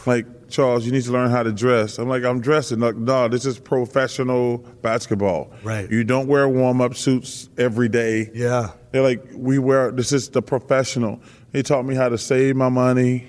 Like, 0.06 0.26
Charles, 0.48 0.86
you 0.86 0.92
need 0.92 1.04
to 1.04 1.12
learn 1.12 1.30
how 1.30 1.42
to 1.42 1.52
dress. 1.52 1.98
I'm 1.98 2.08
like, 2.08 2.24
I'm 2.24 2.40
dressing. 2.40 2.80
Like, 2.80 2.96
no, 2.96 3.28
this 3.28 3.44
is 3.44 3.58
professional 3.58 4.58
basketball. 4.82 5.52
Right. 5.62 5.90
You 5.90 6.04
don't 6.04 6.26
wear 6.26 6.48
warm 6.48 6.80
up 6.80 6.94
suits 6.96 7.48
every 7.58 7.88
day. 7.88 8.30
Yeah. 8.34 8.70
They're 8.92 9.02
like, 9.02 9.22
we 9.34 9.58
wear, 9.58 9.90
this 9.90 10.12
is 10.12 10.28
the 10.30 10.40
professional. 10.42 11.20
They 11.52 11.62
taught 11.62 11.84
me 11.84 11.94
how 11.94 12.08
to 12.08 12.16
save 12.18 12.56
my 12.56 12.68
money. 12.70 13.26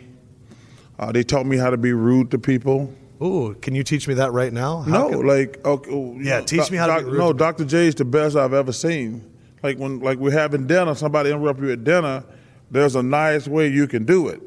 Uh, 0.98 1.12
they 1.12 1.24
taught 1.24 1.46
me 1.46 1.58
how 1.58 1.70
to 1.70 1.78
be 1.78 1.94
rude 1.94 2.32
to 2.32 2.40
people. 2.40 2.94
Ooh, 3.22 3.54
can 3.62 3.76
you 3.76 3.84
teach 3.84 4.08
me 4.08 4.14
that 4.16 4.32
right 4.32 4.52
now? 4.54 4.82
How 4.82 4.92
No, 4.92 5.10
can- 5.10 5.28
like 5.28 5.66
okay, 5.66 5.92
oh, 5.92 6.16
Yeah, 6.20 6.40
teach 6.42 6.72
me 6.72 6.78
how 6.78 6.88
to 6.88 6.94
doc- 6.94 7.04
be 7.06 7.10
rude 7.12 7.18
No. 7.20 7.34
Dr. 7.34 7.66
J 7.66 7.88
is 7.88 7.96
the 7.96 8.06
best 8.06 8.38
I've 8.38 8.54
ever 8.54 8.72
seen. 8.72 9.30
Like 9.62 9.78
when 9.78 10.00
like 10.00 10.20
we're 10.20 10.32
having 10.32 10.68
dinner, 10.68 10.96
somebody 10.96 11.32
interrupt 11.32 11.60
you 11.60 11.72
at 11.72 11.84
dinner. 11.84 12.24
There's 12.72 12.96
a 12.96 13.04
nice 13.04 13.46
way 13.48 13.68
you 13.68 13.88
can 13.88 14.06
do 14.06 14.30
it. 14.30 14.42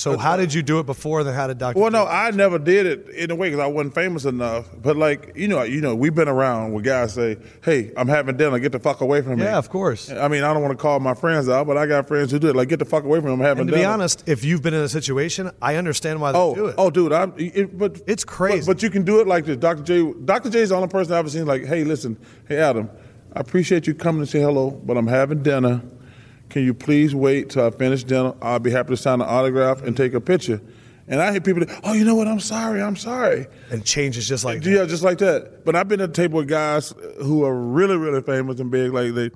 So 0.00 0.16
how 0.18 0.36
did 0.36 0.52
you 0.54 0.62
do 0.62 0.78
it 0.80 0.86
before? 0.86 1.22
Then 1.24 1.34
how 1.34 1.46
did 1.46 1.58
Doctor? 1.58 1.80
Well, 1.80 1.90
no, 1.90 2.06
I 2.06 2.30
never 2.30 2.58
did 2.58 2.86
it 2.86 3.08
in 3.10 3.30
a 3.30 3.34
way 3.34 3.50
because 3.50 3.62
I 3.62 3.66
wasn't 3.66 3.94
famous 3.94 4.24
enough. 4.24 4.66
But 4.80 4.96
like 4.96 5.32
you 5.36 5.48
know, 5.48 5.62
you 5.62 5.80
know, 5.80 5.94
we've 5.94 6.14
been 6.14 6.28
around 6.28 6.72
where 6.72 6.82
guys 6.82 7.14
say, 7.14 7.36
"Hey, 7.62 7.92
I'm 7.96 8.08
having 8.08 8.36
dinner. 8.36 8.58
Get 8.58 8.72
the 8.72 8.78
fuck 8.80 9.00
away 9.00 9.22
from 9.22 9.36
me." 9.38 9.44
Yeah, 9.44 9.58
of 9.58 9.68
course. 9.68 10.10
I 10.10 10.28
mean, 10.28 10.42
I 10.42 10.52
don't 10.52 10.62
want 10.62 10.76
to 10.76 10.82
call 10.82 10.98
my 11.00 11.14
friends 11.14 11.48
out, 11.48 11.66
but 11.66 11.76
I 11.76 11.86
got 11.86 12.08
friends 12.08 12.30
who 12.30 12.38
do 12.38 12.48
it. 12.48 12.56
Like, 12.56 12.68
get 12.68 12.78
the 12.78 12.84
fuck 12.84 13.04
away 13.04 13.18
from 13.20 13.26
me. 13.28 13.32
I'm 13.34 13.40
having 13.40 13.60
And 13.62 13.68
to 13.68 13.72
dinner. 13.74 13.82
be 13.82 13.92
honest, 13.92 14.28
if 14.28 14.44
you've 14.44 14.62
been 14.62 14.74
in 14.74 14.82
a 14.82 14.88
situation, 14.88 15.50
I 15.60 15.76
understand 15.76 16.20
why 16.20 16.32
they 16.32 16.38
Oh, 16.38 16.54
do 16.54 16.66
it. 16.66 16.74
oh, 16.78 16.90
dude, 16.90 17.12
I'm. 17.12 17.34
It, 17.36 17.76
but 17.78 18.00
It's 18.06 18.24
crazy. 18.24 18.60
But, 18.60 18.66
but 18.76 18.82
you 18.82 18.90
can 18.90 19.04
do 19.04 19.20
it 19.20 19.26
like 19.26 19.44
this. 19.44 19.56
Dr. 19.58 19.82
J. 19.82 20.12
Dr. 20.24 20.50
J 20.50 20.60
is 20.60 20.68
the 20.70 20.76
only 20.76 20.88
person 20.88 21.12
I've 21.12 21.18
ever 21.20 21.28
seen. 21.30 21.46
Like, 21.46 21.64
hey, 21.66 21.84
listen, 21.84 22.16
hey 22.48 22.56
Adam, 22.56 22.88
I 23.36 23.40
appreciate 23.40 23.86
you 23.86 23.94
coming 23.94 24.22
to 24.22 24.26
say 24.26 24.40
hello, 24.40 24.70
but 24.70 24.96
I'm 24.96 25.06
having 25.06 25.42
dinner. 25.42 25.82
Can 26.50 26.64
you 26.64 26.74
please 26.74 27.14
wait 27.14 27.50
till 27.50 27.64
I 27.64 27.70
finish 27.70 28.04
dinner? 28.04 28.34
I'll 28.42 28.58
be 28.58 28.70
happy 28.70 28.90
to 28.90 28.96
sign 28.96 29.20
an 29.20 29.28
autograph 29.28 29.82
and 29.82 29.96
take 29.96 30.14
a 30.14 30.20
picture. 30.20 30.60
And 31.06 31.20
I 31.20 31.32
hear 31.32 31.40
people, 31.40 31.64
that, 31.64 31.80
oh, 31.84 31.92
you 31.92 32.04
know 32.04 32.14
what? 32.14 32.28
I'm 32.28 32.40
sorry. 32.40 32.82
I'm 32.82 32.96
sorry. 32.96 33.46
and 33.70 33.84
changes 33.84 34.28
just 34.28 34.44
like 34.44 34.62
that. 34.62 34.70
Yeah, 34.70 34.84
just 34.84 35.02
like 35.02 35.18
that. 35.18 35.64
But 35.64 35.74
I've 35.76 35.88
been 35.88 36.00
at 36.00 36.10
a 36.10 36.12
table 36.12 36.38
with 36.38 36.48
guys 36.48 36.92
who 37.22 37.44
are 37.44 37.54
really, 37.54 37.96
really 37.96 38.20
famous 38.20 38.60
and 38.60 38.70
big. 38.70 38.92
Like 38.92 39.14
they, 39.14 39.30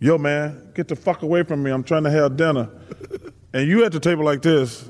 yo, 0.00 0.18
man, 0.18 0.72
get 0.74 0.88
the 0.88 0.96
fuck 0.96 1.22
away 1.22 1.44
from 1.44 1.62
me. 1.62 1.70
I'm 1.70 1.82
trying 1.82 2.04
to 2.04 2.10
have 2.10 2.36
dinner. 2.36 2.68
and 3.52 3.68
you 3.68 3.84
at 3.84 3.92
the 3.92 4.00
table 4.00 4.24
like 4.24 4.42
this, 4.42 4.88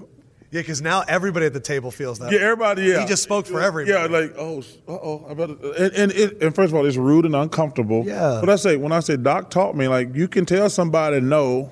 Yeah, 0.51 0.63
because 0.63 0.81
now 0.81 1.05
everybody 1.07 1.45
at 1.47 1.53
the 1.53 1.61
table 1.61 1.91
feels 1.91 2.19
that. 2.21 2.33
yeah, 2.33 2.41
everybody. 2.41 2.83
Yeah, 2.85 3.01
He 3.01 3.07
just 3.07 3.23
spoke 3.23 3.47
for 3.47 3.61
everybody. 3.61 3.99
Yeah, 3.99 4.07
like 4.07 4.35
oh, 4.39 4.61
uh 4.89 4.93
oh, 4.93 5.27
I 5.29 5.35
better. 5.35 5.57
And 5.79 5.93
and, 5.95 6.13
it, 6.13 6.43
and 6.43 6.55
first 6.55 6.73
of 6.73 6.75
all, 6.75 6.87
it's 6.87 6.97
rude 6.97 7.27
and 7.27 7.37
uncomfortable. 7.37 8.05
Yeah. 8.07 8.39
But 8.41 8.49
I 8.49 8.57
say 8.57 8.77
when 8.77 8.93
I 8.93 9.01
say 9.01 9.17
Doc 9.19 9.51
taught 9.51 9.77
me, 9.77 9.89
like 9.89 10.15
you 10.15 10.27
can 10.27 10.47
tell 10.47 10.71
somebody 10.71 11.21
no, 11.21 11.71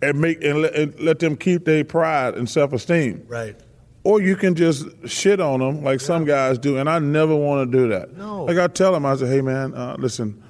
and 0.00 0.20
make 0.20 0.44
and 0.44 0.62
let, 0.62 0.74
and 0.74 1.00
let 1.00 1.18
them 1.18 1.36
keep 1.36 1.64
their 1.64 1.84
pride 1.84 2.34
and 2.34 2.48
self 2.48 2.72
esteem. 2.72 3.24
Right. 3.26 3.56
Or 4.04 4.20
you 4.20 4.34
can 4.36 4.54
just 4.54 4.86
shit 5.06 5.40
on 5.40 5.60
them 5.60 5.82
like 5.82 6.00
some 6.00 6.24
guys 6.24 6.58
do, 6.58 6.76
and 6.76 6.88
I 6.88 6.98
never 7.00 7.34
want 7.34 7.70
to 7.70 7.78
do 7.78 7.88
that. 7.88 8.16
No. 8.16 8.44
Like 8.44 8.58
I 8.58 8.66
tell 8.66 8.92
them, 8.92 9.06
I 9.06 9.16
say, 9.16 9.26
hey 9.26 9.40
man, 9.40 9.74
uh, 9.74 9.96
listen, 9.98 10.42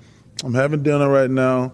I'm 0.44 0.54
having 0.54 0.82
dinner 0.82 1.08
right 1.08 1.30
now. 1.30 1.72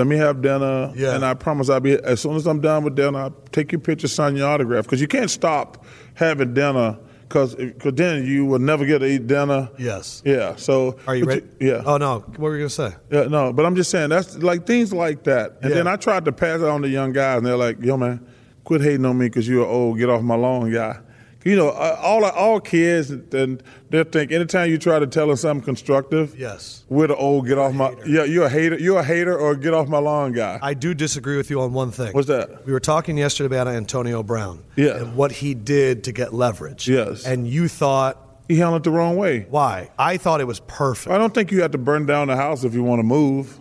Let 0.00 0.06
me 0.06 0.16
have 0.16 0.40
dinner, 0.40 0.90
Yeah. 0.96 1.14
and 1.14 1.22
I 1.26 1.34
promise 1.34 1.68
I'll 1.68 1.78
be 1.78 1.92
as 1.92 2.20
soon 2.22 2.34
as 2.34 2.46
I'm 2.46 2.60
done 2.62 2.84
with 2.84 2.94
dinner. 2.94 3.18
I'll 3.18 3.34
take 3.52 3.70
your 3.70 3.82
picture, 3.82 4.08
sign 4.08 4.34
your 4.34 4.48
autograph, 4.48 4.84
because 4.84 4.98
you 4.98 5.06
can't 5.06 5.28
stop 5.30 5.84
having 6.14 6.54
dinner, 6.54 6.96
because 7.28 7.54
cause 7.78 7.92
then 7.96 8.24
you 8.24 8.46
will 8.46 8.60
never 8.60 8.86
get 8.86 9.00
to 9.00 9.04
eat 9.06 9.26
dinner. 9.26 9.68
Yes. 9.76 10.22
Yeah. 10.24 10.56
So 10.56 10.96
Are 11.06 11.14
you 11.14 11.26
ready? 11.26 11.42
yeah. 11.60 11.82
Oh 11.84 11.98
no. 11.98 12.20
What 12.20 12.38
were 12.38 12.54
you 12.56 12.60
gonna 12.62 12.70
say? 12.70 12.94
Yeah, 13.10 13.24
no, 13.24 13.52
but 13.52 13.66
I'm 13.66 13.76
just 13.76 13.90
saying 13.90 14.08
that's 14.08 14.38
like 14.38 14.66
things 14.66 14.90
like 14.90 15.24
that. 15.24 15.58
And 15.60 15.68
Yeah. 15.70 15.76
then 15.76 15.86
I 15.86 15.96
tried 15.96 16.24
to 16.24 16.32
pass 16.32 16.62
it 16.62 16.66
on 16.66 16.80
to 16.80 16.88
young 16.88 17.12
guys, 17.12 17.36
and 17.36 17.46
they're 17.46 17.58
like, 17.58 17.76
"Yo, 17.84 17.98
man, 17.98 18.20
quit 18.64 18.80
hating 18.80 19.04
on 19.04 19.18
me 19.18 19.26
because 19.26 19.46
you're 19.46 19.66
old. 19.66 19.98
Get 19.98 20.08
off 20.08 20.22
my 20.22 20.34
lawn, 20.36 20.72
guy." 20.72 20.96
You 21.44 21.56
know, 21.56 21.70
uh, 21.70 21.98
all 22.02 22.22
all 22.24 22.60
kids, 22.60 23.10
and 23.10 23.62
they 23.88 24.04
think 24.04 24.30
anytime 24.30 24.70
you 24.70 24.76
try 24.76 24.98
to 24.98 25.06
tell 25.06 25.28
them 25.28 25.36
something 25.36 25.64
constructive, 25.64 26.38
Yes. 26.38 26.84
we're 26.90 27.06
the 27.06 27.16
old 27.16 27.46
get 27.46 27.56
off 27.56 27.72
my 27.72 27.94
yeah, 28.06 28.24
you're 28.24 28.44
a 28.44 28.50
hater, 28.50 28.78
you're 28.78 28.98
a 29.00 29.04
hater 29.04 29.38
or 29.38 29.54
get 29.54 29.72
off 29.72 29.88
my 29.88 29.98
lawn 29.98 30.32
guy. 30.32 30.58
I 30.60 30.74
do 30.74 30.92
disagree 30.92 31.38
with 31.38 31.48
you 31.48 31.60
on 31.62 31.72
one 31.72 31.92
thing. 31.92 32.12
What's 32.12 32.28
that? 32.28 32.66
We 32.66 32.72
were 32.74 32.80
talking 32.80 33.16
yesterday 33.16 33.46
about 33.56 33.68
Antonio 33.68 34.22
Brown. 34.22 34.62
Yeah. 34.76 34.96
And 34.98 35.16
what 35.16 35.32
he 35.32 35.54
did 35.54 36.04
to 36.04 36.12
get 36.12 36.34
leverage. 36.34 36.86
Yes. 36.88 37.24
And 37.24 37.48
you 37.48 37.68
thought 37.68 38.18
He 38.48 38.56
handled 38.58 38.82
it 38.82 38.84
the 38.84 38.90
wrong 38.90 39.16
way. 39.16 39.46
why? 39.48 39.90
I 39.98 40.16
thought 40.18 40.40
it 40.40 40.46
was 40.46 40.60
perfect. 40.66 41.10
I 41.14 41.16
don't 41.18 41.32
think 41.32 41.52
you 41.52 41.62
have 41.62 41.70
to 41.70 41.78
burn 41.78 42.04
down 42.04 42.26
the 42.28 42.36
house 42.36 42.64
if 42.64 42.74
you 42.74 42.82
want 42.82 42.98
to 42.98 43.04
move. 43.04 43.58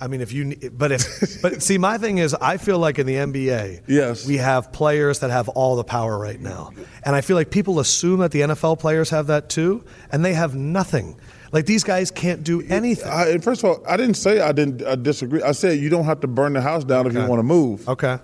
I 0.00 0.06
mean, 0.08 0.20
if 0.20 0.32
you, 0.32 0.56
but 0.72 0.92
if, 0.92 1.42
but 1.42 1.62
see, 1.62 1.76
my 1.78 1.98
thing 1.98 2.18
is, 2.18 2.34
I 2.34 2.56
feel 2.56 2.78
like 2.78 2.98
in 2.98 3.06
the 3.06 3.16
NBA, 3.16 3.82
Yes. 3.86 4.26
we 4.26 4.38
have 4.38 4.72
players 4.72 5.18
that 5.20 5.30
have 5.30 5.48
all 5.50 5.76
the 5.76 5.84
power 5.84 6.18
right 6.18 6.40
now, 6.40 6.70
and 7.04 7.14
I 7.14 7.20
feel 7.20 7.36
like 7.36 7.50
people 7.50 7.80
assume 7.80 8.20
that 8.20 8.30
the 8.30 8.40
NFL 8.40 8.78
players 8.78 9.10
have 9.10 9.26
that 9.28 9.48
too, 9.50 9.84
and 10.10 10.24
they 10.24 10.32
have 10.34 10.54
nothing. 10.54 11.20
Like 11.52 11.66
these 11.66 11.84
guys 11.84 12.10
can't 12.10 12.44
do 12.44 12.62
anything. 12.62 13.08
I, 13.08 13.36
first 13.38 13.64
of 13.64 13.70
all, 13.70 13.84
I 13.86 13.96
didn't 13.96 14.14
say 14.14 14.40
I 14.40 14.52
didn't 14.52 14.84
I 14.86 14.94
disagree. 14.94 15.42
I 15.42 15.52
said 15.52 15.78
you 15.80 15.88
don't 15.90 16.04
have 16.04 16.20
to 16.20 16.28
burn 16.28 16.52
the 16.52 16.60
house 16.60 16.84
down 16.84 17.06
if 17.06 17.12
you 17.12 17.26
want 17.26 17.40
to 17.40 17.44
move. 17.44 17.88
Okay. 17.88 18.18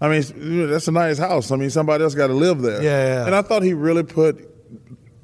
I 0.00 0.08
mean, 0.08 0.68
that's 0.70 0.88
a 0.88 0.92
nice 0.92 1.18
house. 1.18 1.50
I 1.50 1.56
mean, 1.56 1.70
somebody 1.70 2.02
else 2.04 2.14
got 2.14 2.26
to 2.26 2.34
live 2.34 2.60
there. 2.62 2.82
Yeah, 2.82 2.88
yeah, 2.90 3.06
yeah. 3.20 3.26
And 3.26 3.34
I 3.34 3.42
thought 3.42 3.62
he 3.62 3.72
really 3.74 4.02
put 4.02 4.50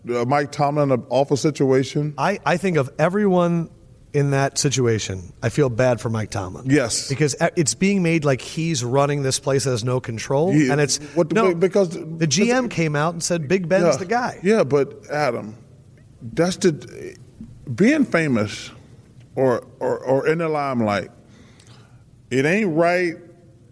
uh, 0.09 0.25
Mike 0.25 0.53
Tomlin 0.53 0.91
in 0.93 1.01
an 1.01 1.07
awful 1.11 1.37
situation. 1.37 2.15
I, 2.17 2.39
I 2.47 2.57
think 2.57 2.77
of 2.77 2.91
everyone 2.99 3.69
in 4.13 4.33
that 4.33 4.59
situation, 4.59 5.33
I 5.43 5.51
feel 5.51 5.69
bad 5.69 6.01
for 6.01 6.11
Mike 6.11 6.31
Tomlin. 6.31 6.69
Yes. 6.69 7.09
Because 7.09 7.37
it's 7.57 7.75
being 7.75 8.03
made 8.03 8.25
like 8.25 8.41
he's 8.41 8.83
running 8.83 9.23
this 9.23 9.39
place 9.39 9.65
that 9.65 9.71
has 9.71 9.85
no 9.85 10.01
control. 10.01 10.53
Yeah, 10.53 10.73
and 10.73 10.81
it's 10.81 10.99
what 11.15 11.33
no, 11.33 11.55
because- 11.55 11.91
the 11.91 12.27
GM 12.27 12.71
came 12.71 12.97
out 12.97 13.15
and 13.15 13.23
said 13.23 13.47
Big 13.49 13.69
Ben's 13.69 13.85
yeah, 13.85 13.97
the 13.97 14.07
guy. 14.07 14.41
Yeah, 14.43 14.65
but 14.65 15.09
Adam, 15.11 15.57
that's 16.23 16.57
the 16.57 17.17
being 17.73 18.05
famous 18.05 18.71
or, 19.37 19.67
or 19.79 19.99
or 19.99 20.27
in 20.27 20.39
the 20.39 20.49
limelight. 20.49 21.11
It 22.31 22.45
ain't 22.45 22.75
right. 22.75 23.15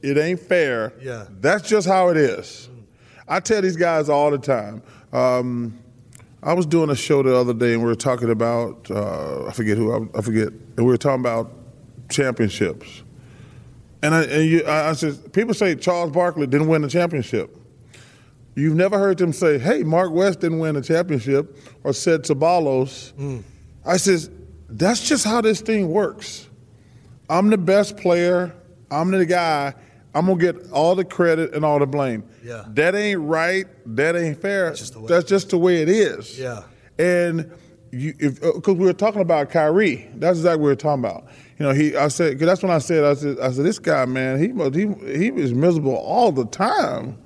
It 0.02 0.16
ain't 0.16 0.40
fair. 0.40 0.92
Yeah. 1.00 1.26
That's 1.40 1.68
just 1.68 1.86
how 1.88 2.08
it 2.10 2.16
is. 2.16 2.68
I 3.26 3.40
tell 3.40 3.60
these 3.62 3.76
guys 3.76 4.08
all 4.08 4.30
the 4.30 4.38
time. 4.38 4.82
Um, 5.12 5.78
I 6.42 6.52
was 6.52 6.66
doing 6.66 6.90
a 6.90 6.96
show 6.96 7.22
the 7.22 7.34
other 7.34 7.52
day, 7.52 7.72
and 7.72 7.82
we 7.82 7.88
were 7.88 7.96
talking 7.96 8.30
about 8.30 8.90
uh, 8.90 9.46
I 9.46 9.52
forget 9.52 9.76
who 9.76 9.92
I, 9.92 10.18
I 10.18 10.22
forget, 10.22 10.48
and 10.48 10.78
we 10.78 10.84
were 10.84 10.96
talking 10.96 11.20
about 11.20 11.52
championships. 12.10 13.02
And 14.02 14.14
I, 14.14 14.22
and 14.22 14.48
you, 14.48 14.64
I, 14.64 14.90
I 14.90 14.92
said, 14.92 15.32
people 15.32 15.54
say 15.54 15.74
Charles 15.74 16.12
Barkley 16.12 16.46
didn't 16.46 16.68
win 16.68 16.82
the 16.82 16.88
championship. 16.88 17.56
You've 18.54 18.76
never 18.76 18.98
heard 18.98 19.18
them 19.18 19.32
say, 19.32 19.58
"Hey, 19.58 19.82
Mark 19.82 20.12
West 20.12 20.40
didn't 20.40 20.60
win 20.60 20.76
a 20.76 20.82
championship," 20.82 21.56
or 21.82 21.92
said 21.92 22.22
Ceballos. 22.22 23.12
Mm. 23.14 23.42
I 23.84 23.96
says, 23.96 24.30
"That's 24.68 25.08
just 25.08 25.24
how 25.24 25.40
this 25.40 25.60
thing 25.60 25.88
works. 25.88 26.48
I'm 27.28 27.50
the 27.50 27.58
best 27.58 27.96
player. 27.96 28.54
I'm 28.90 29.10
the 29.10 29.26
guy. 29.26 29.74
I'm 30.18 30.26
gonna 30.26 30.38
get 30.40 30.70
all 30.72 30.94
the 30.94 31.04
credit 31.04 31.54
and 31.54 31.64
all 31.64 31.78
the 31.78 31.86
blame. 31.86 32.24
Yeah. 32.44 32.64
That 32.70 32.94
ain't 32.94 33.20
right. 33.20 33.66
That 33.96 34.16
ain't 34.16 34.40
fair. 34.42 34.72
just 34.74 34.94
the 34.94 35.00
way- 35.00 35.06
That's 35.08 35.24
just 35.28 35.50
the 35.50 35.58
way 35.58 35.82
it 35.82 35.88
is. 35.88 36.38
Yeah. 36.38 36.62
And 36.98 37.50
you, 37.92 38.14
if 38.18 38.42
uh, 38.42 38.52
because 38.54 38.74
we 38.76 38.84
were 38.84 38.92
talking 38.92 39.20
about 39.22 39.50
Kyrie, 39.50 40.10
that's 40.16 40.38
exactly 40.38 40.58
what 40.60 40.64
we 40.64 40.70
were 40.72 40.76
talking 40.76 41.04
about. 41.04 41.24
You 41.58 41.66
know, 41.66 41.72
he. 41.72 41.96
I 41.96 42.08
said, 42.08 42.38
cause 42.38 42.46
that's 42.46 42.62
when 42.62 42.70
I 42.72 42.78
said, 42.78 43.04
I 43.04 43.14
said, 43.14 43.38
I 43.40 43.50
said, 43.50 43.64
this 43.64 43.78
guy, 43.78 44.04
man, 44.04 44.38
he 44.40 44.48
must, 44.48 44.74
he 44.74 44.86
he 45.18 45.30
was 45.30 45.54
miserable 45.54 45.96
all 45.96 46.30
the 46.32 46.44
time. 46.46 47.16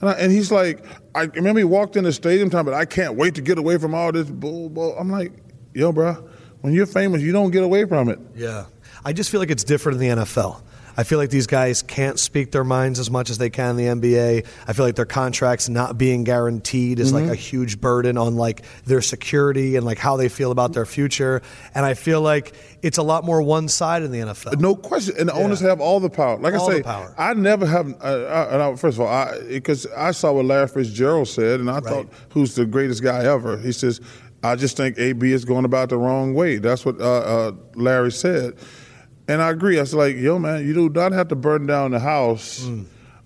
And, 0.00 0.10
I, 0.10 0.12
and 0.14 0.30
he's 0.32 0.50
like, 0.52 0.84
I 1.14 1.22
remember 1.24 1.60
he 1.60 1.64
walked 1.64 1.96
in 1.96 2.04
the 2.04 2.12
stadium 2.12 2.50
time, 2.50 2.64
but 2.64 2.74
I 2.74 2.84
can't 2.84 3.14
wait 3.14 3.34
to 3.36 3.40
get 3.40 3.56
away 3.58 3.78
from 3.78 3.94
all 3.94 4.12
this 4.12 4.28
bull. 4.28 4.68
bull. 4.68 4.94
I'm 4.98 5.08
like, 5.10 5.32
yo, 5.72 5.92
bro, 5.92 6.14
when 6.60 6.72
you're 6.72 6.86
famous, 6.86 7.22
you 7.22 7.32
don't 7.32 7.50
get 7.52 7.62
away 7.62 7.84
from 7.84 8.08
it. 8.08 8.18
Yeah. 8.34 8.66
I 9.04 9.12
just 9.12 9.30
feel 9.30 9.40
like 9.40 9.50
it's 9.50 9.64
different 9.64 10.00
in 10.02 10.16
the 10.18 10.22
NFL. 10.22 10.62
I 10.96 11.02
feel 11.04 11.18
like 11.18 11.30
these 11.30 11.46
guys 11.46 11.82
can't 11.82 12.18
speak 12.18 12.52
their 12.52 12.64
minds 12.64 12.98
as 12.98 13.10
much 13.10 13.30
as 13.30 13.38
they 13.38 13.50
can 13.50 13.78
in 13.78 14.00
the 14.00 14.08
NBA. 14.08 14.46
I 14.66 14.72
feel 14.72 14.84
like 14.84 14.94
their 14.94 15.04
contracts 15.04 15.68
not 15.68 15.98
being 15.98 16.24
guaranteed 16.24 16.98
is 16.98 17.12
like 17.12 17.28
a 17.28 17.34
huge 17.34 17.80
burden 17.80 18.16
on 18.16 18.36
like 18.36 18.62
their 18.84 19.02
security 19.02 19.76
and 19.76 19.84
like 19.84 19.98
how 19.98 20.16
they 20.16 20.28
feel 20.28 20.50
about 20.50 20.72
their 20.72 20.86
future. 20.86 21.42
And 21.74 21.84
I 21.84 21.94
feel 21.94 22.20
like 22.20 22.54
it's 22.82 22.98
a 22.98 23.02
lot 23.02 23.24
more 23.24 23.42
one 23.42 23.68
sided 23.68 24.06
in 24.06 24.12
the 24.12 24.18
NFL. 24.18 24.60
No 24.60 24.76
question, 24.76 25.14
and 25.18 25.28
the 25.28 25.34
owners 25.34 25.60
have 25.60 25.80
all 25.80 26.00
the 26.00 26.10
power. 26.10 26.38
Like 26.38 26.54
All 26.54 26.70
I 26.70 26.74
say, 26.74 26.82
power. 26.82 27.14
I 27.16 27.34
never 27.34 27.66
have. 27.66 27.94
Uh, 28.02 28.24
I, 28.24 28.54
and 28.54 28.62
I, 28.62 28.76
first 28.76 28.98
of 28.98 29.02
all, 29.02 29.08
I 29.08 29.40
because 29.48 29.86
I 29.96 30.10
saw 30.10 30.32
what 30.32 30.44
Larry 30.44 30.68
Fitzgerald 30.68 31.28
said, 31.28 31.60
and 31.60 31.70
I 31.70 31.80
thought, 31.80 32.08
who's 32.30 32.54
the 32.54 32.66
greatest 32.66 33.02
guy 33.02 33.24
ever? 33.24 33.58
He 33.58 33.72
says, 33.72 34.00
I 34.42 34.56
just 34.56 34.76
think 34.76 34.98
AB 34.98 35.32
is 35.32 35.44
going 35.44 35.64
about 35.64 35.88
the 35.88 35.96
wrong 35.96 36.34
way. 36.34 36.58
That's 36.58 36.84
what 36.84 37.00
uh, 37.00 37.04
uh, 37.04 37.52
Larry 37.74 38.12
said, 38.12 38.54
and 39.28 39.40
I 39.42 39.50
agree. 39.50 39.78
I 39.78 39.80
was 39.82 39.94
like, 39.94 40.16
yo, 40.16 40.38
man, 40.38 40.66
you 40.66 40.74
do 40.74 40.88
not 40.88 41.12
have 41.12 41.28
to 41.28 41.36
burn 41.36 41.66
down 41.66 41.90
the 41.92 42.00
house 42.00 42.64
Mm. 42.64 42.84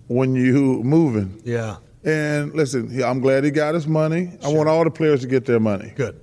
when 0.08 0.34
you 0.34 0.82
moving. 0.84 1.40
Yeah. 1.44 1.76
And 2.04 2.54
listen, 2.54 3.02
I'm 3.02 3.20
glad 3.20 3.44
he 3.44 3.50
got 3.50 3.74
his 3.74 3.86
money. 3.86 4.32
I 4.44 4.48
want 4.48 4.68
all 4.68 4.84
the 4.84 4.90
players 4.90 5.20
to 5.22 5.26
get 5.26 5.44
their 5.44 5.60
money. 5.60 5.92
Good. 5.96 6.18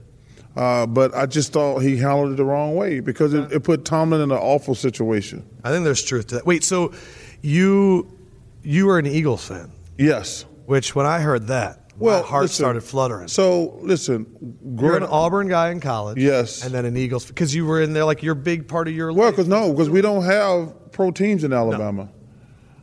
Uh, 0.55 0.85
but 0.85 1.13
I 1.13 1.25
just 1.25 1.51
thought 1.51 1.79
he 1.79 1.97
handled 1.97 2.31
it 2.31 2.37
the 2.37 2.45
wrong 2.45 2.75
way 2.75 3.01
because 3.01 3.33
it, 3.33 3.51
it 3.51 3.63
put 3.65 3.83
Tomlin 3.83 4.21
in 4.21 4.31
an 4.31 4.37
awful 4.37 4.73
situation. 4.73 5.45
I 5.65 5.69
think 5.71 5.83
there's 5.83 6.01
truth 6.01 6.27
to 6.27 6.35
that. 6.35 6.45
Wait, 6.45 6.63
so 6.63 6.93
you 7.41 8.09
you 8.63 8.85
were 8.87 8.97
an 8.97 9.05
Eagles 9.05 9.45
fan, 9.47 9.69
Yes. 9.97 10.45
which 10.65 10.95
when 10.95 11.05
I 11.05 11.19
heard 11.19 11.47
that, 11.47 11.84
Well, 11.97 12.21
my 12.21 12.27
heart 12.27 12.41
listen, 12.43 12.55
started 12.63 12.81
fluttering. 12.81 13.27
So 13.29 13.77
listen, 13.81 14.25
You're 14.79 14.97
an 14.97 15.03
Auburn 15.03 15.47
guy 15.47 15.71
in 15.71 15.79
college, 15.79 16.17
Yes. 16.17 16.63
and 16.63 16.73
then 16.73 16.85
an 16.85 16.97
Eagles 16.97 17.25
because 17.25 17.55
you 17.55 17.65
were 17.65 17.81
in 17.81 17.93
there 17.93 18.03
like 18.05 18.21
your 18.21 18.35
big 18.35 18.67
part 18.67 18.87
of 18.87 18.93
your 18.93 19.13
well, 19.13 19.31
because 19.31 19.47
no, 19.47 19.71
because 19.71 19.89
we 19.89 20.01
don't 20.01 20.23
have 20.23 20.91
pro 20.91 21.11
teams 21.11 21.43
in 21.43 21.53
Alabama. 21.53 22.09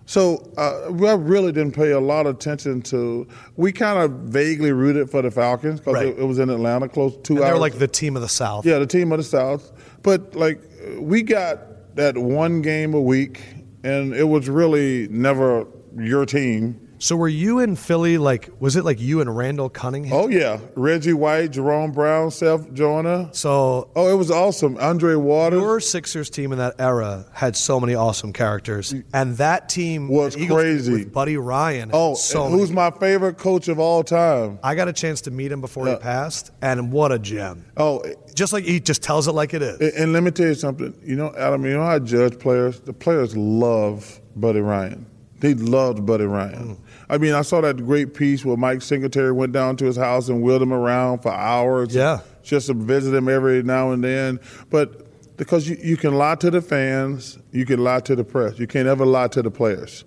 So 0.05 0.51
uh, 0.57 0.91
we 0.91 1.09
I 1.09 1.13
really 1.15 1.53
didn't 1.53 1.75
pay 1.77 1.93
a 1.93 2.01
lot 2.01 2.27
of 2.27 2.35
attention 2.37 2.83
to. 2.83 3.27
We 3.57 3.71
kind 3.73 3.99
of 3.99 4.11
vaguely 4.33 4.73
rooted 4.73 5.09
for 5.11 5.23
the 5.23 5.31
Falcons 5.31 5.79
because 5.79 5.95
Right. 5.95 6.07
it, 6.09 6.19
it 6.19 6.25
was 6.25 6.39
in 6.39 6.51
Atlanta, 6.51 6.89
close 6.89 7.17
two 7.23 7.35
And 7.35 7.43
they 7.43 7.47
hours. 7.47 7.53
were 7.55 7.61
like 7.61 7.79
the 7.79 7.87
team 7.89 8.17
of 8.17 8.23
the 8.23 8.29
South. 8.29 8.67
yeah, 8.67 8.79
the 8.79 8.87
team 8.87 9.13
of 9.13 9.19
the 9.19 9.25
South. 9.25 9.73
But 10.03 10.35
like 10.35 10.61
we 10.99 11.23
got 11.23 11.95
that 11.97 12.19
one 12.19 12.63
game 12.63 12.95
a 12.95 13.01
week, 13.01 13.43
and 13.85 14.13
it 14.15 14.25
was 14.25 14.49
really 14.49 15.07
never 15.09 15.67
your 15.97 16.27
team. 16.27 16.82
So 17.03 17.17
were 17.17 17.27
you 17.27 17.59
in 17.59 17.75
Philly? 17.75 18.17
Like, 18.17 18.49
was 18.61 18.77
it 18.77 18.85
like 18.85 19.01
you 19.01 19.21
and 19.21 19.37
Randall 19.37 19.69
Cunningham? 19.69 20.13
Oh 20.13 20.29
yeah, 20.29 20.61
Reggie 20.77 21.13
White, 21.15 21.51
Jerome 21.51 21.91
Brown, 21.91 22.31
Seth 22.31 22.73
Joyner. 22.73 23.29
So 23.33 23.89
Oh, 23.97 24.09
it 24.09 24.15
was 24.15 24.31
awesome. 24.31 24.77
Andre 24.79 25.17
Waters. 25.17 25.61
your 25.61 25.81
Sixers 25.81 26.31
team 26.31 26.53
in 26.53 26.59
that 26.59 26.77
era 26.79 27.27
had 27.33 27.57
so 27.57 27.81
many 27.81 27.97
awesome 27.97 28.33
characters, 28.33 28.95
and 29.13 29.37
that 29.39 29.69
team 29.69 30.07
Was 30.07 30.37
the 30.37 30.43
Eagles 30.43 30.63
team 30.63 30.69
crazy. 30.77 30.93
with 30.93 31.13
Buddy 31.13 31.37
Ryan. 31.37 31.91
Oh, 31.93 32.15
so 32.15 32.45
and 32.47 32.55
who's 32.55 32.71
many. 32.71 32.91
my 32.93 32.97
favorite 33.01 33.37
coach 33.37 33.67
of 33.67 33.81
all 33.81 34.05
time? 34.05 34.61
I 34.63 34.77
got 34.77 34.87
a 34.87 34.93
chance 34.93 35.23
to 35.23 35.33
meet 35.33 35.51
him 35.51 35.61
before 35.61 35.87
he 35.89 35.95
uh, 35.95 35.99
passed, 35.99 36.53
and 36.63 36.93
what 36.93 37.11
a 37.11 37.19
gem! 37.19 37.65
Oh, 37.77 38.05
Just 38.37 38.53
like 38.53 38.63
he 38.63 38.79
just 38.79 39.03
tells 39.03 39.27
it 39.27 39.33
like 39.33 39.55
it 39.55 39.63
is. 39.63 39.81
and, 39.81 39.93
and 40.05 40.13
let 40.13 40.23
me 40.23 40.31
tell 40.31 40.47
you 40.47 40.55
something. 40.55 40.95
You 41.05 41.17
know, 41.17 41.35
Adam, 41.37 41.65
you 41.65 41.73
know 41.73 41.83
how 41.83 41.97
I 41.97 41.99
judge 41.99 42.39
players? 42.39 42.79
The 42.79 42.93
players 42.93 43.37
love 43.37 44.21
Buddy 44.37 44.61
Ryan. 44.61 45.07
They 45.41 45.55
loved 45.55 46.07
Buddy 46.07 46.25
Ryan. 46.27 46.77
Mm. 46.77 46.79
I 47.09 47.19
mean, 47.19 47.35
I 47.35 47.43
saw 47.43 47.61
that 47.61 47.77
great 47.85 48.15
piece 48.15 48.45
where 48.45 48.57
Mike 48.57 48.83
Singletary 48.83 49.33
went 49.33 49.53
down 49.53 49.77
to 49.79 49.85
his 49.85 49.97
house 49.97 50.29
and 50.29 50.43
wheeled 50.43 50.63
him 50.63 50.73
around 50.73 51.21
for 51.21 51.33
hours. 51.33 51.95
Yeah. 51.95 52.21
Just 52.43 52.67
to 52.69 52.75
visit 52.75 53.15
him 53.15 53.29
every 53.29 53.63
now 53.63 53.91
and 53.93 54.03
then. 54.03 54.41
But 54.71 55.37
because 55.37 55.69
you, 55.69 55.77
you 55.83 55.97
can 55.97 56.15
lie 56.15 56.35
to 56.37 56.51
the 56.51 56.61
fans, 56.61 57.39
you 57.53 57.65
can 57.67 57.83
lie 57.83 58.01
to 58.01 58.15
the 58.17 58.25
press. 58.25 58.59
You 58.59 58.67
can't 58.67 58.89
ever 58.89 59.05
lie 59.07 59.29
to 59.29 59.43
the 59.43 59.51
players. 59.51 60.05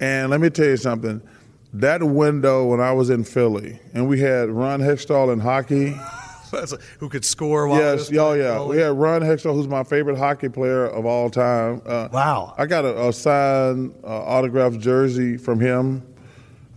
And 0.00 0.30
let 0.30 0.40
me 0.40 0.50
tell 0.50 0.66
you 0.66 0.76
something. 0.76 1.22
That 1.72 2.02
window 2.02 2.66
when 2.66 2.80
I 2.80 2.92
was 2.92 3.10
in 3.10 3.22
Philly 3.24 3.78
and 3.94 4.08
we 4.08 4.18
had 4.20 4.50
Ron 4.50 4.80
Hextall 4.80 5.32
in 5.32 5.38
hockey. 5.40 5.94
Who 6.98 7.08
could 7.08 7.24
score? 7.24 7.68
While 7.68 7.78
he 7.78 7.84
Yes, 7.84 8.10
oh 8.18 8.32
yeah. 8.32 8.42
goalie. 8.56 8.68
We 8.70 8.78
had 8.78 8.92
Ron 8.98 9.20
Hextall, 9.22 9.54
who's 9.54 9.68
my 9.68 9.84
favorite 9.84 10.18
hockey 10.18 10.48
player 10.48 10.84
of 10.86 11.06
all 11.06 11.30
time. 11.30 11.80
Uh, 11.86 12.08
Wow. 12.12 12.54
I 12.58 12.66
got 12.66 12.84
a, 12.84 13.06
a 13.08 13.12
signed 13.12 13.94
uh, 14.02 14.06
autographed 14.08 14.80
jersey 14.80 15.36
from 15.36 15.60
him. 15.60 16.02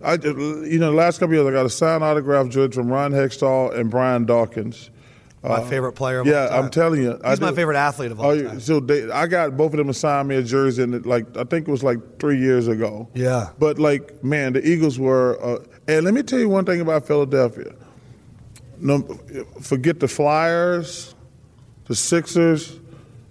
I, 0.04 0.14
you 0.14 0.78
know, 0.78 0.90
the 0.90 0.96
last 0.96 1.18
couple 1.18 1.34
years 1.34 1.46
I 1.46 1.50
got 1.52 1.66
a 1.66 1.70
signed 1.70 2.04
autograph 2.04 2.48
jersey 2.48 2.72
from 2.72 2.88
Ron 2.88 3.12
Hextall 3.12 3.74
and 3.76 3.90
Brian 3.90 4.24
Dawkins. 4.26 4.90
my 5.42 5.62
favorite 5.68 5.92
player. 5.92 6.20
Of 6.20 6.26
uh, 6.26 6.30
yeah, 6.30 6.42
all 6.44 6.48
time. 6.48 6.64
I'm 6.64 6.70
telling 6.70 7.02
you, 7.02 7.20
I 7.24 7.30
he's 7.30 7.40
my 7.40 7.48
did- 7.48 7.56
favorite 7.56 7.76
athlete 7.76 8.12
of 8.12 8.20
all 8.20 8.30
Oh, 8.30 8.42
time. 8.42 8.60
so 8.60 8.80
they, 8.80 9.10
I 9.10 9.26
got 9.26 9.56
both 9.56 9.72
of 9.72 9.78
them 9.78 9.88
assigned 9.88 10.28
me 10.28 10.36
a 10.36 10.42
jersey, 10.42 10.82
and 10.82 10.94
it, 10.94 11.06
like 11.06 11.36
I 11.36 11.44
think 11.44 11.68
it 11.68 11.70
was 11.70 11.82
like 11.82 12.18
three 12.18 12.38
years 12.38 12.68
ago. 12.68 13.08
Yeah. 13.14 13.50
But 13.58 13.78
like, 13.78 14.22
man, 14.24 14.52
the 14.54 14.66
Eagles 14.66 14.98
were. 14.98 15.38
Uh, 15.42 15.64
and 15.88 16.04
let 16.04 16.14
me 16.14 16.22
tell 16.22 16.38
you 16.38 16.48
one 16.48 16.64
thing 16.64 16.80
about 16.80 17.06
Philadelphia. 17.06 17.74
No, 18.80 19.00
forget 19.60 20.00
the 20.00 20.08
Flyers, 20.08 21.14
the 21.86 21.94
Sixers, 21.94 22.78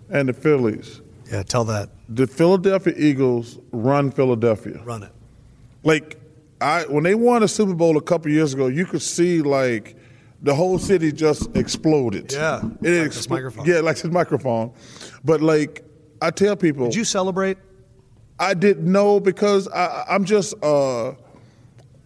and 0.09 0.29
the 0.29 0.33
Phillies. 0.33 1.01
Yeah, 1.31 1.43
tell 1.43 1.63
that. 1.65 1.89
The 2.09 2.27
Philadelphia 2.27 2.93
Eagles 2.95 3.57
run 3.71 4.11
Philadelphia. 4.11 4.81
Run 4.83 5.03
it. 5.03 5.11
Like 5.83 6.19
I, 6.63 6.85
when 6.85 7.03
they 7.03 7.13
won 7.13 7.43
a 7.43 7.47
Super 7.47 7.73
Bowl 7.73 7.97
a 7.97 8.01
couple 8.01 8.31
years 8.31 8.53
ago, 8.53 8.67
you 8.67 8.85
could 8.85 9.01
see 9.01 9.41
like 9.41 9.97
the 10.41 10.55
whole 10.55 10.79
city 10.79 11.11
just 11.11 11.55
exploded. 11.57 12.31
Yeah, 12.31 12.61
it 12.81 13.01
like 13.01 13.11
expl- 13.11 13.29
microphone. 13.31 13.65
Yeah, 13.65 13.79
like 13.81 13.97
this 13.97 14.11
microphone. 14.11 14.71
But 15.25 15.41
like 15.41 15.83
I 16.21 16.31
tell 16.31 16.55
people, 16.55 16.85
Did 16.85 16.95
you 16.95 17.03
celebrate? 17.03 17.57
I 18.39 18.53
didn't 18.53 18.89
know 18.89 19.19
because 19.19 19.67
I, 19.67 20.05
I'm 20.09 20.23
just 20.23 20.53
uh, 20.63 21.13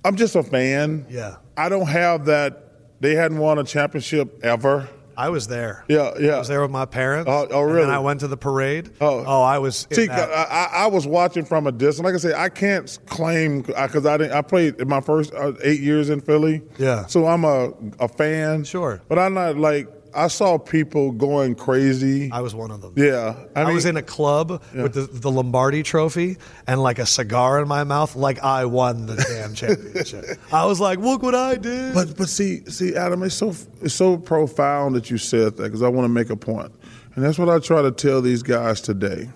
I'm 0.04 0.16
just 0.16 0.36
a 0.36 0.42
fan. 0.42 1.06
Yeah. 1.10 1.36
I 1.56 1.70
don't 1.70 1.88
have 1.88 2.26
that. 2.26 2.64
They 3.00 3.14
hadn't 3.14 3.38
won 3.38 3.60
a 3.60 3.64
championship 3.64 4.44
ever. 4.44 4.90
I 5.18 5.30
was 5.30 5.48
there. 5.48 5.84
Yeah, 5.88 6.14
yeah. 6.20 6.36
I 6.36 6.40
was 6.40 6.48
there 6.48 6.62
with 6.62 6.70
my 6.70 6.86
parents. 6.86 7.28
Oh, 7.28 7.48
oh, 7.50 7.64
And 7.64 7.72
really? 7.74 7.88
then 7.88 7.96
I 7.96 7.98
went 7.98 8.20
to 8.20 8.28
the 8.28 8.38
parade. 8.38 8.92
Oh. 9.02 9.24
oh 9.26 9.42
I 9.42 9.58
was. 9.58 9.88
See. 9.92 10.08
I, 10.08 10.70
I, 10.72 10.88
was 10.88 11.08
watching 11.08 11.44
from 11.44 11.66
a 11.66 11.72
distance. 11.72 12.06
Like 12.06 12.14
I 12.14 12.18
say, 12.18 12.34
I 12.36 12.50
can't 12.50 13.00
claim 13.08 13.64
because 13.64 14.06
I 14.06 14.18
didn't. 14.18 14.34
I 14.34 14.44
played 14.44 14.80
in 14.80 14.88
my 14.88 15.02
first 15.02 15.34
uh, 15.34 15.54
eight 15.64 15.80
years 15.80 16.10
in 16.10 16.22
Philly. 16.22 16.62
Yeah. 16.78 17.08
So 17.08 17.26
I'm 17.26 17.44
a 17.46 17.72
a 18.00 18.08
fan. 18.08 18.64
Sure. 18.64 19.02
But 19.10 19.18
I'm 19.18 19.34
not 19.34 19.58
like 19.58 19.90
I 20.18 20.30
saw 20.30 20.58
people 20.58 21.12
going 21.12 21.54
crazy. 21.54 22.32
I 22.32 22.42
was 22.42 22.56
one 22.56 22.72
of 22.72 22.82
them. 22.82 22.94
yeah. 22.98 23.36
I, 23.56 23.66
mean, 23.66 23.76
was 23.76 23.86
in 23.86 23.98
a 23.98 24.02
club 24.02 24.64
with 24.74 24.96
the, 24.96 25.02
the 25.02 25.30
Lombardi 25.30 25.84
Trophy 25.84 26.38
and 26.66 26.82
like 26.82 26.98
a 26.98 27.06
cigar 27.06 27.62
in 27.62 27.68
my 27.68 27.84
mouth, 27.84 28.16
like 28.16 28.40
I 28.40 28.66
won 28.66 29.06
the 29.06 29.16
damn 29.16 29.54
championship. 29.54 30.26
I 30.52 30.66
was 30.66 30.80
like, 30.80 30.98
"Look 30.98 31.22
what 31.22 31.36
I 31.36 31.56
did!" 31.56 31.94
But 31.94 32.18
but 32.18 32.30
see 32.30 32.66
see 32.66 32.96
Adam, 32.96 33.22
it's 33.22 33.36
so 33.36 33.54
it's 33.84 33.94
so 33.94 34.18
profound 34.18 34.96
that 34.96 35.12
you 35.12 35.20
said 35.20 35.56
that 35.58 35.64
because 35.64 35.84
I 35.84 35.88
want 35.88 36.06
to 36.06 36.10
make 36.10 36.32
a 36.32 36.36
point, 36.36 36.74
and 37.14 37.24
that's 37.24 37.38
what 37.38 37.48
I 37.48 37.60
try 37.60 37.84
to 37.84 37.92
tell 37.92 38.20
these 38.20 38.42
guys 38.42 38.82
today. 38.82 39.30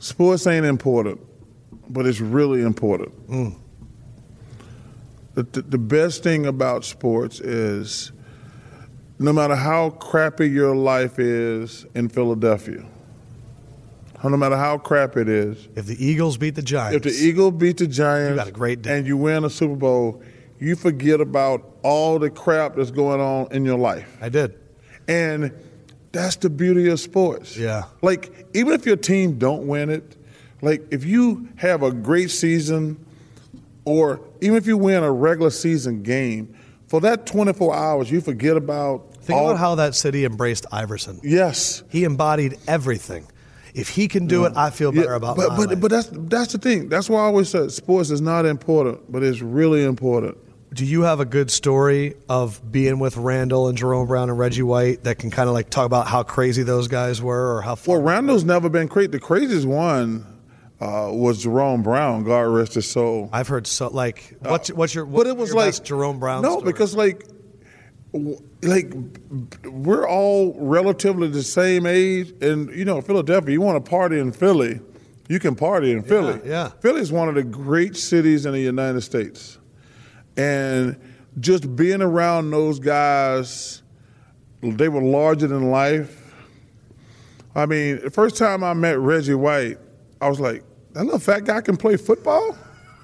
Sports 0.00 0.48
ain't 0.48 0.66
important, 0.66 1.20
but 1.88 2.06
it's 2.06 2.18
really 2.18 2.62
important. 2.62 3.30
Mm. 3.30 3.54
The, 5.34 5.44
the, 5.44 5.62
the 5.62 5.78
best 5.78 6.24
thing 6.24 6.44
about 6.44 6.84
sports 6.84 7.38
is 7.40 8.10
no 9.22 9.32
matter 9.32 9.54
how 9.54 9.90
crappy 9.90 10.48
your 10.50 10.74
life 10.74 11.18
is 11.18 11.86
in 11.94 12.08
Philadelphia, 12.08 12.84
no 14.24 14.36
matter 14.36 14.56
how 14.56 14.78
crap 14.78 15.16
it 15.16 15.28
is, 15.28 15.68
if 15.76 15.86
the 15.86 16.04
Eagles 16.04 16.36
beat 16.36 16.54
the 16.54 16.62
Giants, 16.62 16.96
if 16.96 17.02
the 17.02 17.24
Eagles 17.24 17.54
beat 17.54 17.76
the 17.76 17.86
Giants 17.86 18.30
You 18.30 18.36
got 18.36 18.48
a 18.48 18.52
great 18.52 18.82
day. 18.82 18.98
and 18.98 19.06
you 19.06 19.16
win 19.16 19.44
a 19.44 19.50
Super 19.50 19.76
Bowl, 19.76 20.22
you 20.58 20.76
forget 20.76 21.20
about 21.20 21.76
all 21.82 22.18
the 22.18 22.30
crap 22.30 22.76
that's 22.76 22.90
going 22.90 23.20
on 23.20 23.48
in 23.52 23.64
your 23.64 23.78
life. 23.78 24.16
I 24.20 24.28
did. 24.28 24.54
And 25.08 25.52
that's 26.12 26.36
the 26.36 26.50
beauty 26.50 26.88
of 26.88 27.00
sports. 27.00 27.56
Yeah. 27.56 27.84
Like 28.00 28.46
even 28.54 28.72
if 28.74 28.86
your 28.86 28.96
team 28.96 29.38
don't 29.38 29.66
win 29.66 29.90
it, 29.90 30.16
like 30.62 30.82
if 30.90 31.04
you 31.04 31.48
have 31.56 31.82
a 31.82 31.90
great 31.92 32.30
season, 32.30 33.04
or 33.84 34.20
even 34.40 34.56
if 34.56 34.66
you 34.66 34.76
win 34.76 35.02
a 35.02 35.10
regular 35.10 35.50
season 35.50 36.02
game, 36.02 36.54
for 36.86 37.00
that 37.00 37.26
24 37.26 37.74
hours, 37.74 38.10
you 38.10 38.20
forget 38.20 38.56
about. 38.56 39.08
Think 39.22 39.38
all, 39.38 39.48
about 39.50 39.58
how 39.60 39.74
that 39.76 39.94
city 39.94 40.24
embraced 40.24 40.66
Iverson. 40.72 41.20
Yes. 41.22 41.82
He 41.88 42.04
embodied 42.04 42.58
everything. 42.66 43.26
If 43.74 43.88
he 43.88 44.06
can 44.08 44.26
do 44.26 44.44
it, 44.44 44.52
I 44.54 44.68
feel 44.70 44.92
better 44.92 45.10
Yeah, 45.10 45.16
about 45.16 45.36
but 45.36 45.56
but 45.56 45.68
life. 45.70 45.80
but 45.80 45.90
that's 45.90 46.08
that's 46.12 46.52
the 46.52 46.58
thing. 46.58 46.88
That's 46.90 47.08
why 47.08 47.20
I 47.20 47.24
always 47.24 47.48
said 47.48 47.72
sports 47.72 48.10
is 48.10 48.20
not 48.20 48.44
important, 48.44 49.10
but 49.10 49.22
it's 49.22 49.40
really 49.40 49.82
important. 49.84 50.36
Do 50.74 50.84
you 50.84 51.02
have 51.02 51.20
a 51.20 51.24
good 51.24 51.50
story 51.50 52.14
of 52.28 52.60
being 52.70 52.98
with 52.98 53.16
Randall 53.16 53.68
and 53.68 53.76
Jerome 53.78 54.06
Brown 54.08 54.28
and 54.30 54.38
Reggie 54.38 54.62
White 54.62 55.04
that 55.04 55.18
can 55.18 55.30
kind 55.30 55.48
of 55.48 55.54
like 55.54 55.70
talk 55.70 55.86
about 55.86 56.06
how 56.06 56.22
crazy 56.22 56.62
those 56.62 56.88
guys 56.88 57.22
were 57.22 57.56
or 57.56 57.62
how? 57.62 57.76
Well, 57.86 58.00
Randall's 58.02 58.44
never 58.44 58.68
been 58.68 58.88
crazy. 58.88 59.08
The 59.08 59.20
craziest 59.20 59.66
one 59.66 60.26
uh, 60.80 61.08
was 61.12 61.42
Jerome 61.42 61.82
Brown. 61.82 62.24
God 62.24 62.40
rest 62.40 62.74
his 62.74 62.90
soul. 62.90 63.30
I've 63.32 63.48
heard 63.48 63.66
so 63.66 63.88
like 63.88 64.36
what's 64.40 64.70
what's 64.72 64.94
your 64.94 65.06
Uh, 65.06 65.10
but 65.10 65.26
it 65.28 65.36
was 65.36 65.48
your 65.50 65.58
like 65.58 65.82
Jerome 65.84 66.18
Brown 66.18 66.42
No, 66.42 66.58
story? 66.58 66.72
because 66.72 66.94
like, 66.94 67.24
like 68.62 68.92
we're 69.64 70.06
all 70.06 70.54
relatively 70.58 71.28
the 71.28 71.42
same 71.42 71.86
age, 71.86 72.32
and 72.42 72.70
you 72.76 72.84
know, 72.84 73.00
Philadelphia. 73.00 73.52
You 73.52 73.60
want 73.60 73.82
to 73.82 73.90
party 73.90 74.18
in 74.18 74.32
Philly, 74.32 74.80
you 75.28 75.38
can 75.38 75.54
party 75.54 75.92
in 75.92 76.02
Philly. 76.02 76.40
yeah. 76.44 76.68
Philly 76.80 77.00
is 77.00 77.10
one 77.10 77.28
of 77.28 77.34
the 77.34 77.42
great 77.42 77.96
cities 77.96 78.44
in 78.46 78.52
the 78.52 78.60
United 78.60 79.00
States, 79.00 79.58
and 80.36 80.96
just 81.40 81.74
being 81.74 82.02
around 82.02 82.50
those 82.50 82.78
guys, 82.78 83.82
they 84.60 84.88
were 84.88 85.02
larger 85.02 85.46
than 85.46 85.70
life. 85.70 86.18
I 87.54 87.66
mean, 87.66 88.00
the 88.02 88.10
first 88.10 88.36
time 88.36 88.62
I 88.64 88.74
met 88.74 88.98
Reggie 88.98 89.34
White, 89.34 89.78
I 90.20 90.28
was 90.28 90.40
like, 90.40 90.64
that 90.92 91.04
little 91.04 91.18
fat 91.18 91.44
guy 91.44 91.60
can 91.60 91.76
play 91.76 91.96
football. 91.96 92.56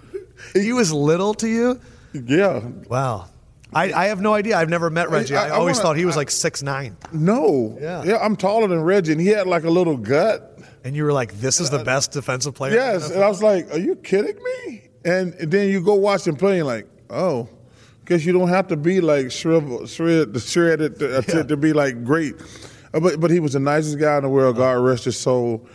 he 0.55 0.73
was 0.73 0.93
little 0.93 1.35
to 1.35 1.49
you. 1.49 1.81
Yeah, 2.13 2.61
Wow. 2.89 3.29
I, 3.73 3.93
I 3.93 4.07
have 4.07 4.21
no 4.21 4.33
idea. 4.35 4.57
I've 4.57 4.69
never 4.71 4.89
met 4.91 5.11
Reggie. 5.11 5.37
I, 5.37 5.45
I- 5.45 5.49
I 5.49 5.51
always 5.51 5.77
wanna- 5.77 5.89
thought 5.89 5.97
he 5.97 6.05
was 6.07 6.17
like 6.17 6.31
six 6.31 6.63
nine, 6.63 6.97
No. 7.13 7.77
Yeah. 7.81 8.03
yeah, 8.05 8.17
I'm 8.19 8.35
taller 8.37 8.67
than 8.67 8.81
Reggie, 8.83 9.13
and 9.13 9.21
he 9.21 9.29
had 9.29 9.47
like 9.47 9.65
a 9.65 9.71
little 9.71 9.97
gut. 9.97 10.59
and 10.85 10.97
you 10.97 11.05
were 11.05 11.13
like, 11.13 11.39
"This 11.41 11.61
is 11.61 11.71
the 11.71 11.81
best 11.85 12.13
defensive 12.13 12.55
player." 12.55 12.73
Yes. 12.75 13.11
And 13.11 13.23
I 13.23 13.29
was 13.29 13.43
like, 13.43 13.71
are 13.73 13.79
you 13.79 13.97
kidding 13.97 14.37
me? 14.43 14.83
And, 15.05 15.33
then 15.35 15.69
you 15.69 15.81
go 15.83 15.95
watch 15.95 16.27
him 16.27 16.37
play, 16.37 16.59
and 16.59 16.67
like, 16.67 16.87
oh, 17.11 17.49
because 18.01 18.25
you 18.25 18.33
don't 18.33 18.49
have 18.49 18.69
to 18.69 18.77
be 18.77 19.01
like 19.01 19.31
shriveled, 19.31 19.89
shred, 19.91 20.41
shredded 20.41 20.99
to, 21.01 21.19
uh, 21.19 21.23
to, 21.23 21.45
to 21.45 21.57
be 21.57 21.73
like 21.73 22.05
great. 22.05 22.35
Uh, 22.95 23.01
But 23.01 23.21
but 23.21 23.31
he 23.31 23.39
was 23.41 23.53
the 23.53 23.61
nicest 23.61 23.99
guy 23.99 24.17
in 24.17 24.23
the 24.23 24.29
world. 24.31 24.57
God 24.57 24.73
rest 24.79 25.05
his 25.05 25.19
soul. 25.19 25.67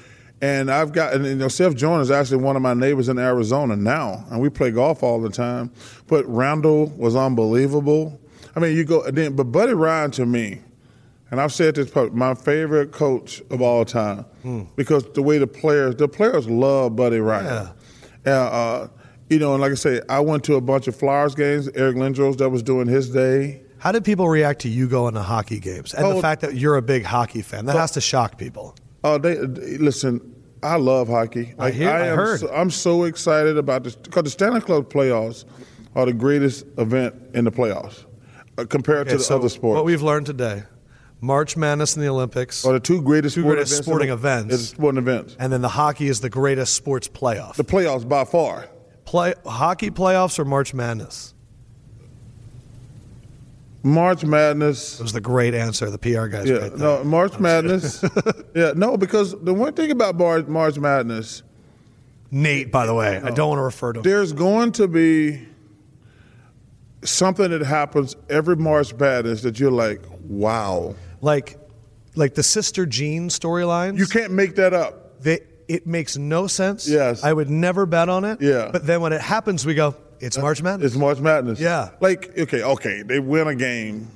And 0.43 0.69
I've 0.69 0.91
got, 0.91 1.13
and 1.13 1.25
you 1.25 1.35
know, 1.35 1.47
Seth 1.47 1.73
Joyner 1.73 2.01
is 2.01 2.11
actually 2.11 2.43
one 2.43 2.57
of 2.57 2.61
my 2.61 2.73
neighbors 2.73 3.07
in 3.07 3.17
Arizona 3.17 3.77
now, 3.77 4.25
and 4.29 4.41
we 4.41 4.49
play 4.49 4.71
golf 4.71 5.01
all 5.01 5.21
the 5.21 5.29
time. 5.29 5.71
But 6.07 6.25
Randall 6.27 6.87
was 6.97 7.15
unbelievable. 7.15 8.19
I 8.53 8.59
mean, 8.59 8.75
you 8.75 8.83
go, 8.83 9.09
then, 9.09 9.37
but 9.37 9.45
Buddy 9.45 9.73
Ryan 9.73 10.11
to 10.11 10.25
me, 10.25 10.59
and 11.31 11.39
I've 11.39 11.53
said 11.53 11.75
this, 11.75 11.89
public, 11.89 12.13
my 12.13 12.33
favorite 12.35 12.91
coach 12.91 13.41
of 13.51 13.61
all 13.61 13.85
time, 13.85 14.25
because 14.75 15.05
the 15.13 15.21
way 15.21 15.37
the 15.37 15.47
players, 15.47 15.95
the 15.95 16.09
players 16.09 16.49
love 16.49 16.97
Buddy 16.97 17.19
Ryan. 17.19 17.69
Yeah. 18.25 18.33
Uh, 18.41 18.87
you 19.29 19.39
know, 19.39 19.53
and 19.53 19.61
like 19.61 19.71
I 19.71 19.75
say, 19.75 20.01
I 20.09 20.19
went 20.19 20.43
to 20.43 20.55
a 20.55 20.61
bunch 20.61 20.89
of 20.89 20.95
Flyers 20.97 21.35
games. 21.35 21.69
Eric 21.73 21.95
Lindros 21.95 22.37
that 22.39 22.49
was 22.49 22.61
doing 22.61 22.87
his 22.87 23.09
day. 23.09 23.61
How 23.77 23.93
did 23.93 24.03
people 24.03 24.27
react 24.27 24.59
to 24.63 24.69
you 24.69 24.89
going 24.89 25.13
to 25.13 25.21
hockey 25.21 25.59
games 25.61 25.93
and 25.93 26.03
the 26.05 26.15
Oh, 26.15 26.21
fact 26.21 26.41
that 26.41 26.55
you're 26.55 26.75
a 26.75 26.81
big 26.81 27.05
hockey 27.05 27.41
fan? 27.41 27.65
That 27.65 27.77
has 27.77 27.91
to 27.91 28.01
shock 28.01 28.37
people. 28.37 28.75
Oh, 29.05 29.17
they 29.17 29.37
listen. 29.37 30.32
I 30.63 30.77
love 30.77 31.07
hockey. 31.09 31.53
I 31.59 31.71
hear- 31.71 31.89
I 31.89 32.07
am 32.07 32.17
heard. 32.17 32.39
So, 32.39 32.49
I'm 32.53 32.69
so 32.71 33.03
excited 33.03 33.57
about 33.57 33.83
this 33.83 33.95
because 33.95 34.23
the 34.23 34.29
Stanley 34.29 34.61
Cup 34.61 34.89
playoffs 34.91 35.45
are 35.95 36.05
the 36.05 36.13
greatest 36.13 36.65
event 36.77 37.13
in 37.33 37.45
the 37.45 37.51
playoffs 37.51 38.05
uh, 38.57 38.65
compared 38.65 39.09
to 39.09 39.17
the 39.17 39.23
so 39.23 39.35
other 39.37 39.49
sports. 39.49 39.75
What 39.75 39.85
we've 39.85 40.01
learned 40.01 40.25
today: 40.25 40.63
March 41.21 41.55
Madness 41.57 41.95
and 41.95 42.03
the 42.03 42.07
Olympics, 42.09 42.65
are 42.65 42.73
the 42.73 42.79
two 42.79 43.01
greatest, 43.01 43.35
two 43.35 43.41
sport 43.41 43.55
greatest 43.55 43.73
events 43.73 43.85
sporting 43.87 44.09
events. 44.09 44.53
is 44.55 44.69
sporting 44.69 44.97
events. 44.99 45.35
and 45.39 45.51
then 45.53 45.61
the 45.61 45.69
hockey 45.69 46.07
is 46.07 46.21
the 46.21 46.29
greatest 46.29 46.73
sports 46.75 47.07
playoff. 47.07 47.55
The 47.55 47.63
playoffs 47.63 48.07
by 48.07 48.25
far. 48.25 48.67
Play 49.05 49.33
hockey 49.45 49.91
playoffs 49.91 50.39
or 50.39 50.45
March 50.45 50.73
Madness? 50.73 51.32
March 53.83 54.23
Madness. 54.23 54.99
It 54.99 55.03
was 55.03 55.11
the 55.11 55.21
great 55.21 55.53
answer. 55.53 55.89
The 55.89 55.97
PR 55.97 56.27
guys. 56.27 56.49
Yeah, 56.49 56.55
right 56.55 56.77
no, 56.77 57.03
March 57.03 57.37
Madness. 57.39 58.03
yeah, 58.55 58.71
no, 58.75 58.95
because 58.97 59.39
the 59.41 59.53
one 59.53 59.73
thing 59.73 59.91
about 59.91 60.15
Mar- 60.15 60.43
March 60.43 60.79
Madness, 60.79 61.43
Nate, 62.31 62.71
by 62.71 62.85
the 62.85 62.93
way, 62.93 63.17
I 63.21 63.29
don't 63.31 63.49
want 63.49 63.59
to 63.59 63.63
refer 63.63 63.93
to 63.93 63.99
him. 63.99 64.03
there's 64.03 64.31
going 64.31 64.71
to 64.73 64.87
be 64.87 65.45
something 67.03 67.51
that 67.51 67.61
happens 67.61 68.15
every 68.29 68.55
March 68.55 68.93
Madness 68.95 69.41
that 69.41 69.59
you're 69.59 69.69
like, 69.71 70.01
wow. 70.23 70.95
Like, 71.19 71.57
like 72.15 72.35
the 72.35 72.43
Sister 72.43 72.85
Jean 72.85 73.27
storylines. 73.27 73.97
You 73.97 74.05
can't 74.05 74.31
make 74.31 74.55
that 74.55 74.73
up. 74.73 75.21
They, 75.21 75.41
it 75.67 75.85
makes 75.85 76.17
no 76.17 76.47
sense. 76.47 76.87
Yes. 76.87 77.23
I 77.23 77.33
would 77.33 77.49
never 77.49 77.85
bet 77.85 78.07
on 78.07 78.23
it. 78.23 78.41
Yeah. 78.41 78.69
But 78.71 78.85
then 78.85 79.01
when 79.01 79.11
it 79.13 79.21
happens, 79.21 79.65
we 79.65 79.73
go, 79.73 79.95
it's 80.25 80.37
March 80.37 80.61
Madness. 80.61 80.91
It's 80.93 80.99
March 80.99 81.19
Madness. 81.19 81.59
Yeah. 81.59 81.89
Like, 81.99 82.37
okay, 82.37 82.63
okay, 82.63 83.01
they 83.03 83.19
win 83.19 83.47
a 83.47 83.55
game. 83.55 84.07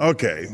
Okay. 0.00 0.46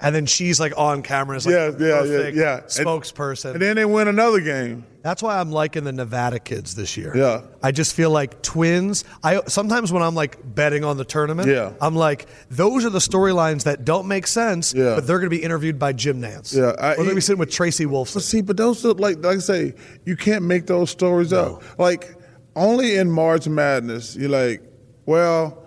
and 0.00 0.14
then 0.14 0.26
she's 0.26 0.60
like 0.60 0.76
on 0.76 1.02
camera 1.02 1.36
as 1.36 1.46
like 1.46 1.54
Yeah, 1.54 1.70
yeah, 1.78 2.02
yeah, 2.04 2.28
yeah. 2.28 2.60
Spokesperson. 2.66 3.52
And 3.52 3.62
then 3.62 3.76
they 3.76 3.86
win 3.86 4.08
another 4.08 4.40
game. 4.40 4.84
That's 5.02 5.22
why 5.22 5.38
I'm 5.38 5.50
liking 5.52 5.84
the 5.84 5.92
Nevada 5.92 6.38
kids 6.38 6.74
this 6.74 6.96
year. 6.96 7.16
Yeah. 7.16 7.42
I 7.62 7.70
just 7.72 7.94
feel 7.94 8.10
like 8.10 8.42
twins. 8.42 9.04
I 9.22 9.40
sometimes 9.46 9.90
when 9.92 10.02
I'm 10.02 10.14
like 10.14 10.36
betting 10.54 10.84
on 10.84 10.96
the 10.98 11.04
tournament, 11.06 11.48
Yeah. 11.48 11.72
I'm 11.80 11.94
like, 11.94 12.26
those 12.50 12.84
are 12.84 12.90
the 12.90 12.98
storylines 12.98 13.64
that 13.64 13.84
don't 13.86 14.06
make 14.08 14.26
sense, 14.26 14.74
Yeah. 14.74 14.96
but 14.96 15.06
they're 15.06 15.18
going 15.18 15.30
to 15.30 15.36
be 15.36 15.42
interviewed 15.42 15.78
by 15.78 15.92
Jim 15.94 16.20
Nantz. 16.20 16.54
Yeah, 16.54 16.64
I- 16.64 16.68
or 16.68 16.74
they're 16.76 16.96
going 16.96 17.08
to 17.10 17.14
be 17.14 17.20
sitting 17.22 17.38
with 17.40 17.50
Tracy 17.52 17.86
Wolfson. 17.86 18.14
But 18.14 18.22
see, 18.24 18.42
but 18.42 18.56
those 18.58 18.84
are 18.84 18.92
like 18.92 19.24
like 19.24 19.36
I 19.36 19.38
say, 19.38 19.74
you 20.04 20.16
can't 20.16 20.44
make 20.44 20.66
those 20.66 20.90
stories 20.90 21.32
up. 21.32 21.62
Like 21.78 22.16
only 22.56 22.96
in 22.96 23.10
March 23.10 23.46
Madness, 23.46 24.16
you're 24.16 24.28
like, 24.30 24.62
well, 25.04 25.62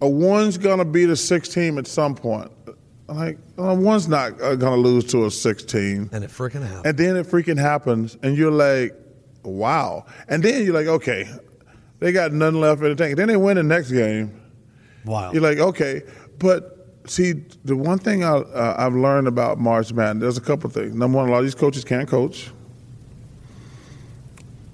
a 0.00 0.08
one's 0.08 0.56
gonna 0.56 0.84
beat 0.84 1.10
a 1.10 1.16
six 1.16 1.48
team 1.48 1.76
at 1.78 1.86
some 1.86 2.14
point. 2.14 2.50
Like 3.08 3.38
uh, 3.58 3.74
one's 3.74 4.06
not 4.08 4.38
gonna 4.38 4.76
lose 4.76 5.04
to 5.06 5.24
a 5.26 5.30
six 5.30 5.62
team, 5.64 6.08
And 6.12 6.22
it 6.24 6.30
freaking 6.30 6.62
happens. 6.62 6.82
and 6.86 6.96
then 6.98 7.16
it 7.16 7.26
freaking 7.26 7.58
happens, 7.58 8.16
and 8.22 8.36
you're 8.36 8.50
like, 8.52 8.94
wow. 9.42 10.04
And 10.28 10.42
then 10.42 10.64
you're 10.64 10.74
like, 10.74 10.86
okay, 10.86 11.28
they 12.00 12.12
got 12.12 12.32
nothing 12.32 12.60
left 12.60 12.80
in 12.82 12.88
the 12.90 12.94
tank. 12.94 13.16
Then 13.16 13.28
they 13.28 13.36
win 13.36 13.56
the 13.56 13.62
next 13.62 13.90
game. 13.90 14.40
wow. 15.04 15.32
You're 15.32 15.42
like, 15.42 15.58
okay, 15.58 16.02
but 16.38 16.74
see, 17.06 17.32
the 17.64 17.74
one 17.76 17.98
thing 17.98 18.22
I, 18.24 18.32
uh, 18.36 18.74
I've 18.78 18.94
learned 18.94 19.26
about 19.26 19.58
March 19.58 19.92
Madness, 19.92 20.20
there's 20.20 20.36
a 20.38 20.42
couple 20.42 20.68
things. 20.70 20.94
Number 20.94 21.16
one, 21.16 21.28
a 21.28 21.32
lot 21.32 21.38
of 21.38 21.44
these 21.44 21.54
coaches 21.54 21.84
can't 21.84 22.06
coach, 22.08 22.50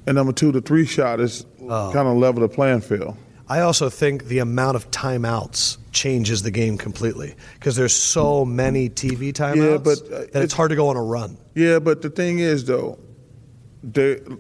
and 0.07 0.17
number 0.17 0.33
two, 0.33 0.53
the 0.53 0.61
three 0.61 0.85
shot 0.87 1.21
is 1.21 1.47
Oh. 1.69 1.91
kind 1.93 2.09
of 2.09 2.17
level 2.17 2.41
the 2.43 2.49
playing 2.49 2.81
field. 2.81 3.17
I 3.49 3.61
also 3.61 3.91
think 3.91 4.25
the 4.25 4.39
amount 4.39 4.77
of 4.77 4.91
timeouts 4.91 5.77
changes 5.93 6.43
the 6.43 6.51
game 6.51 6.79
completely 6.79 7.35
because 7.55 7.77
there's 7.77 7.93
so 7.95 8.45
many 8.45 8.89
TV 8.89 9.33
timeouts 9.33 9.85
but, 9.85 9.99
uh, 9.99 10.19
that 10.19 10.23
it's, 10.29 10.37
it's- 10.37 10.53
hard 10.53 10.71
to 10.71 10.77
go 10.77 10.89
on 10.89 10.97
a 10.97 11.03
run. 11.03 11.37
Yeah, 11.55 11.79
but 11.79 12.01
the 12.03 12.09
thing 12.11 12.39
is, 12.39 12.65
though, 12.65 12.99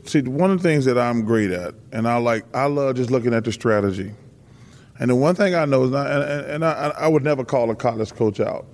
see, 0.05 0.23
one 0.23 0.51
of 0.51 0.63
the 0.63 0.69
things 0.69 0.85
that 0.87 0.99
I'm 0.99 1.25
great 1.25 1.51
at, 1.51 1.75
and 1.93 2.09
I 2.09 2.17
like, 2.17 2.45
I 2.57 2.65
love 2.67 2.97
just 2.97 3.11
looking 3.11 3.35
at 3.35 3.45
the 3.45 3.53
strategy. 3.53 4.13
And 4.99 5.11
the 5.11 5.15
one 5.15 5.35
thing 5.35 5.55
I 5.55 5.65
know 5.65 5.85
is, 5.85 5.91
not, 5.91 6.11
and, 6.11 6.23
and 6.23 6.47
and 6.47 6.65
I, 6.65 6.93
I 6.97 7.09
would 7.09 7.25
never 7.25 7.45
call 7.45 7.71
a 7.71 7.75
college 7.75 8.15
coach 8.15 8.41
out, 8.41 8.65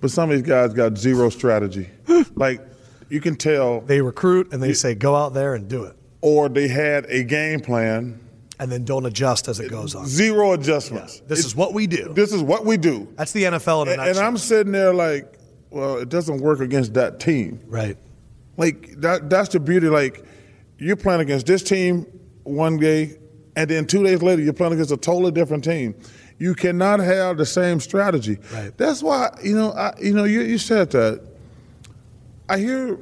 but 0.00 0.10
some 0.10 0.30
of 0.30 0.36
these 0.36 0.46
guys 0.46 0.72
got 0.74 0.96
zero 0.98 1.28
strategy. 1.30 1.88
like, 2.34 2.60
you 3.10 3.20
can 3.20 3.36
tell, 3.36 3.80
They 3.82 4.00
recruit 4.00 4.52
and 4.52 4.62
they 4.62 4.72
say, 4.72 4.94
go 4.94 5.14
out 5.14 5.34
there 5.34 5.54
and 5.54 5.68
do 5.68 5.84
it. 5.84 5.94
Or 6.20 6.48
they 6.48 6.68
had 6.68 7.06
a 7.06 7.22
game 7.24 7.60
plan, 7.60 8.18
And 8.60 8.70
then 8.72 8.84
don't 8.84 9.06
adjust 9.06 9.46
as 9.48 9.60
it 9.60 9.70
goes 9.70 9.94
on. 9.94 10.06
zero 10.06 10.52
adjustments. 10.52 11.20
This 11.26 11.44
is 11.44 11.54
what 11.54 11.74
we 11.74 11.86
do. 11.86 12.12
This 12.14 12.32
is 12.32 12.42
what 12.42 12.64
we 12.64 12.76
do. 12.76 13.06
That's 13.16 13.32
the 13.32 13.44
NFL 13.44 13.82
in 13.82 13.88
a 13.88 14.02
And, 14.02 14.10
and. 14.10 14.18
I'm 14.18 14.36
sitting 14.36 14.72
there 14.72 14.92
like, 14.92 15.38
well, 15.70 15.98
it 15.98 16.08
doesn't 16.08 16.38
work 16.38 16.60
against 16.60 16.94
that 16.94 17.20
team. 17.20 17.60
right. 17.68 17.96
Like 18.56 19.00
that 19.02 19.30
that's 19.30 19.50
the 19.50 19.60
beauty. 19.60 19.86
Like 19.88 20.24
you're 20.78 20.96
playing 20.96 21.20
against 21.20 21.46
this 21.46 21.62
team 21.62 22.06
one 22.42 22.76
day, 22.78 23.16
and 23.54 23.70
then 23.70 23.86
two 23.86 24.02
days 24.02 24.20
later 24.20 24.42
you're 24.42 24.52
playing 24.52 24.72
against 24.72 24.90
a 24.90 24.96
totally 24.96 25.30
different 25.30 25.62
team. 25.62 25.94
You 26.40 26.54
cannot 26.56 26.98
have 26.98 27.36
the 27.36 27.46
same 27.46 27.78
strategy. 27.78 28.38
Right. 28.52 28.76
That's 28.76 29.00
why 29.00 29.30
you 29.44 29.54
know 29.54 29.70
I, 29.70 29.94
you 30.00 30.12
know 30.12 30.24
you, 30.24 30.40
you 30.40 30.58
said 30.58 30.90
that. 30.90 31.22
I 32.48 32.58
hear 32.58 32.98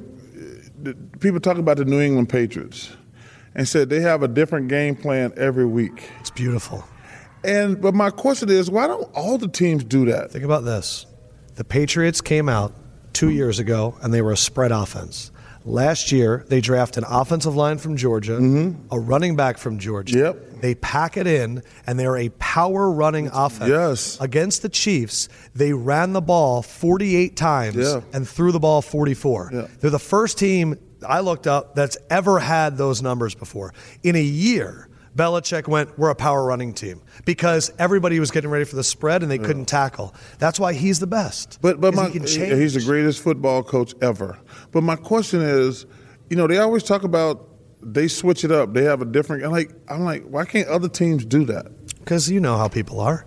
uh, 0.85 0.91
people 1.19 1.39
talk 1.39 1.57
about 1.57 1.77
the 1.77 1.85
New 1.85 2.01
England 2.01 2.29
Patriots, 2.29 2.91
and 3.57 3.67
said 3.67 3.89
they 3.89 3.99
have 3.99 4.23
a 4.23 4.27
different 4.29 4.69
game 4.69 4.95
plan 4.95 5.33
every 5.35 5.65
week. 5.65 6.09
It's 6.21 6.29
beautiful. 6.29 6.85
And 7.43 7.81
but 7.81 7.93
my 7.93 8.09
question 8.09 8.49
is, 8.49 8.69
why 8.71 8.87
don't 8.87 9.03
all 9.13 9.37
the 9.37 9.47
teams 9.49 9.83
do 9.83 10.05
that? 10.05 10.31
Think 10.31 10.45
about 10.45 10.63
this. 10.63 11.05
The 11.55 11.63
Patriots 11.65 12.21
came 12.21 12.47
out 12.47 12.73
two 13.13 13.29
years 13.29 13.59
ago 13.59 13.97
and 14.01 14.13
they 14.13 14.21
were 14.21 14.31
a 14.31 14.37
spread 14.37 14.71
offense. 14.71 15.31
Last 15.65 16.13
year, 16.13 16.45
they 16.47 16.61
draft 16.61 16.95
an 16.95 17.03
offensive 17.05 17.53
line 17.57 17.77
from 17.77 17.97
Georgia, 17.97 18.37
a 18.89 18.97
running 18.97 19.35
back 19.35 19.57
from 19.57 19.79
Georgia. 19.79 20.15
Mm-hmm. 20.15 20.53
Yep. 20.53 20.61
They 20.61 20.75
pack 20.75 21.17
it 21.17 21.27
in, 21.27 21.61
and 21.85 21.99
they're 21.99 22.15
a 22.15 22.29
power 22.39 22.89
running 22.89 23.27
offense. 23.33 23.69
Yes. 23.69 24.17
Against 24.21 24.61
the 24.61 24.69
Chiefs, 24.69 25.27
they 25.55 25.73
ran 25.73 26.13
the 26.13 26.21
ball 26.21 26.61
48 26.61 27.35
times 27.35 27.75
Yeah. 27.75 27.99
and 28.13 28.25
threw 28.25 28.53
the 28.53 28.61
ball 28.61 28.81
44. 28.81 29.49
Yeah. 29.51 29.67
They're 29.81 29.89
the 29.91 29.99
first 29.99 30.37
team 30.37 30.79
I 31.05 31.19
looked 31.19 31.47
up 31.47 31.75
that's 31.75 31.97
ever 32.09 32.39
had 32.39 32.77
those 32.77 33.01
numbers 33.01 33.35
before. 33.35 33.73
In 34.03 34.15
a 34.15 34.21
year, 34.21 34.89
Belichick 35.15 35.67
went, 35.67 35.97
We're 35.97 36.09
a 36.11 36.15
power 36.15 36.45
running 36.45 36.73
team 36.73 37.01
because 37.25 37.71
everybody 37.79 38.19
was 38.19 38.31
getting 38.31 38.49
ready 38.49 38.65
for 38.65 38.75
the 38.75 38.83
spread 38.83 39.23
and 39.23 39.31
they 39.31 39.37
couldn't 39.39 39.65
tackle. 39.65 40.13
That's 40.39 40.59
why 40.59 40.73
he's 40.73 40.99
the 40.99 41.07
best. 41.07 41.59
But 41.61 41.81
but 41.81 41.93
my, 41.95 42.05
he 42.07 42.13
can 42.19 42.25
change. 42.27 42.53
he's 42.53 42.73
the 42.75 42.81
greatest 42.81 43.21
football 43.21 43.63
coach 43.63 43.93
ever. 44.01 44.37
But 44.71 44.81
my 44.81 44.95
question 44.95 45.41
is, 45.41 45.85
you 46.29 46.35
know, 46.37 46.47
they 46.47 46.57
always 46.59 46.83
talk 46.83 47.03
about 47.03 47.47
they 47.81 48.07
switch 48.07 48.43
it 48.43 48.51
up. 48.51 48.73
They 48.73 48.83
have 48.83 49.01
a 49.01 49.05
different. 49.05 49.43
I'm 49.43 49.51
like, 49.51 49.71
I'm 49.87 50.03
like, 50.03 50.23
why 50.23 50.45
can't 50.45 50.67
other 50.67 50.89
teams 50.89 51.25
do 51.25 51.45
that? 51.45 51.67
Because 51.99 52.29
you 52.29 52.39
know 52.39 52.57
how 52.57 52.67
people 52.67 52.99
are. 52.99 53.25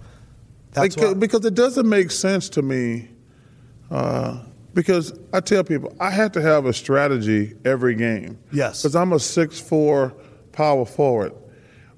That's 0.72 0.96
Like, 0.96 1.06
why. 1.08 1.14
because 1.14 1.44
it 1.44 1.54
doesn't 1.54 1.88
make 1.88 2.10
sense 2.10 2.48
to 2.50 2.62
me. 2.62 3.08
Uh, 3.90 4.38
because 4.74 5.18
I 5.32 5.40
tell 5.40 5.64
people 5.64 5.94
I 6.00 6.10
have 6.10 6.32
to 6.32 6.42
have 6.42 6.66
a 6.66 6.72
strategy 6.72 7.54
every 7.64 7.94
game. 7.94 8.38
Yes. 8.52 8.82
Because 8.82 8.96
I'm 8.96 9.12
a 9.12 9.18
six 9.18 9.60
four 9.60 10.14
power 10.52 10.84
forward. 10.84 11.32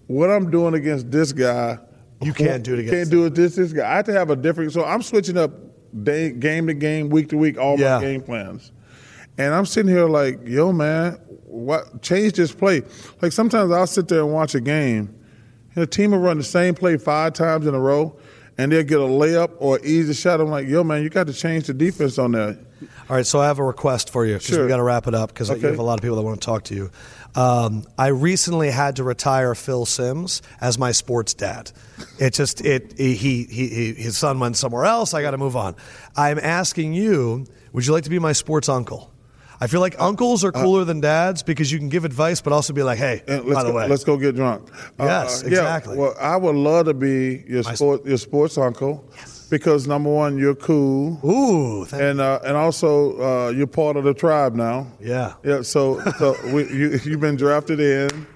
What 0.06 0.30
I'm 0.30 0.50
doing 0.50 0.74
against 0.74 1.10
this 1.10 1.32
guy, 1.32 1.78
You 2.20 2.32
uh, 2.32 2.34
can't 2.34 2.62
do 2.62 2.74
it 2.74 2.80
against 2.80 2.94
Can't 2.94 3.10
do 3.10 3.24
it 3.26 3.34
this 3.34 3.56
this 3.56 3.72
guy. 3.72 3.90
I 3.90 3.96
have 3.96 4.06
to 4.06 4.12
have 4.12 4.30
a 4.30 4.36
different. 4.36 4.72
So 4.72 4.84
I'm 4.84 5.02
switching 5.02 5.38
up 5.38 5.52
day, 6.04 6.32
game 6.32 6.66
to 6.66 6.74
game, 6.74 7.08
week 7.08 7.28
to 7.30 7.36
week, 7.38 7.58
all 7.58 7.78
Yeah. 7.78 7.96
my 7.98 8.02
game 8.04 8.22
plans. 8.22 8.72
And 9.38 9.54
I'm 9.54 9.64
sitting 9.64 9.90
here 9.90 10.06
like, 10.06 10.40
yo, 10.46 10.72
man, 10.72 11.14
what? 11.46 12.02
Change 12.02 12.34
this 12.34 12.52
play. 12.52 12.82
Like 13.22 13.32
sometimes 13.32 13.70
I'll 13.72 13.86
sit 13.86 14.08
there 14.08 14.20
and 14.20 14.32
watch 14.32 14.54
a 14.54 14.60
game, 14.60 15.14
and 15.74 15.82
a 15.82 15.86
team 15.86 16.10
will 16.10 16.18
run 16.18 16.36
the 16.36 16.44
same 16.44 16.74
play 16.74 16.98
five 16.98 17.32
times 17.32 17.66
in 17.66 17.74
a 17.74 17.80
row, 17.80 18.18
and 18.62 18.72
they'll 18.72 18.82
get 18.82 18.98
a 18.98 19.02
layup 19.02 19.50
or 19.58 19.78
easy 19.84 20.14
shot. 20.14 20.40
I'm 20.40 20.48
like, 20.48 20.66
yo, 20.68 20.84
man, 20.84 21.02
you 21.02 21.08
got 21.10 21.26
to 21.26 21.32
change 21.32 21.66
the 21.66 21.74
defense 21.74 22.18
on 22.18 22.32
that. 22.32 22.58
All 23.08 23.16
right, 23.16 23.26
so 23.26 23.40
I 23.40 23.46
have 23.46 23.58
a 23.58 23.64
request 23.64 24.10
for 24.10 24.24
you 24.26 24.34
because 24.34 24.48
Sure. 24.48 24.62
we 24.62 24.68
got 24.68 24.78
to 24.78 24.82
wrap 24.82 25.06
it 25.06 25.14
up 25.14 25.30
because 25.30 25.48
you 25.50 25.56
have 25.58 25.78
a 25.78 25.82
lot 25.82 25.98
of 25.98 26.02
people 26.02 26.16
that 26.16 26.22
want 26.22 26.40
to 26.40 26.44
talk 26.44 26.64
to 26.64 26.74
you. 26.74 26.90
Um, 27.34 27.84
I 27.96 28.08
recently 28.08 28.70
had 28.70 28.96
to 28.96 29.04
retire 29.04 29.54
Phil 29.54 29.86
Simms 29.86 30.42
as 30.60 30.78
my 30.78 30.92
sports 30.92 31.32
dad. 31.32 31.70
It 32.18 32.34
just 32.34 32.60
it 32.64 32.98
he, 32.98 33.14
he, 33.14 33.44
he 33.44 33.92
his 33.94 34.18
son 34.18 34.38
went 34.40 34.56
somewhere 34.56 34.84
else. 34.84 35.14
I 35.14 35.22
got 35.22 35.30
to 35.30 35.38
move 35.38 35.56
on. 35.56 35.76
I'm 36.16 36.38
asking 36.38 36.92
you, 36.94 37.46
would 37.72 37.86
you 37.86 37.92
like 37.92 38.04
to 38.04 38.10
be 38.10 38.18
my 38.18 38.32
sports 38.32 38.68
uncle? 38.68 39.11
I 39.62 39.68
feel 39.68 39.80
like 39.80 39.94
uncles 40.00 40.42
are 40.44 40.50
cooler 40.50 40.84
than 40.84 41.00
dads 41.00 41.42
because 41.44 41.70
you 41.70 41.78
can 41.78 41.88
give 41.88 42.04
advice, 42.04 42.40
but 42.40 42.52
also 42.52 42.72
be 42.72 42.82
like, 42.82 42.98
"Hey, 42.98 43.22
by 43.26 43.34
let's 43.38 43.62
the 43.62 43.70
go, 43.70 43.74
way, 43.76 43.88
let's 43.88 44.04
go 44.04 44.16
get 44.16 44.34
drunk. 44.34 44.68
Uh, 44.98 45.04
Yes, 45.04 45.42
yeah, 45.42 45.48
exactly. 45.50 45.96
Well, 45.96 46.14
I 46.20 46.36
would 46.36 46.56
love 46.56 46.86
to 46.86 46.94
be 46.94 47.44
your 47.46 47.62
sport, 47.62 48.04
your 48.04 48.18
sports 48.18 48.58
uncle, 48.58 49.04
because 49.50 49.86
number 49.86 50.10
one, 50.10 50.36
you're 50.36 50.56
cool. 50.56 51.20
ooh, 51.24 51.84
thank 51.84 52.02
and 52.02 52.20
uh, 52.20 52.40
and 52.44 52.56
also 52.56 52.90
uh, 53.20 53.50
you're 53.50 53.68
part 53.68 53.96
of 53.96 54.02
the 54.02 54.14
tribe 54.14 54.54
now. 54.56 54.88
Yeah. 55.00 55.34
Yeah. 55.44 55.62
So 55.62 56.00
so 56.18 56.34
we, 56.52 56.64
you 56.68 56.98
you've 57.04 57.20
been 57.20 57.36
drafted 57.36 57.78
in. 57.78 58.26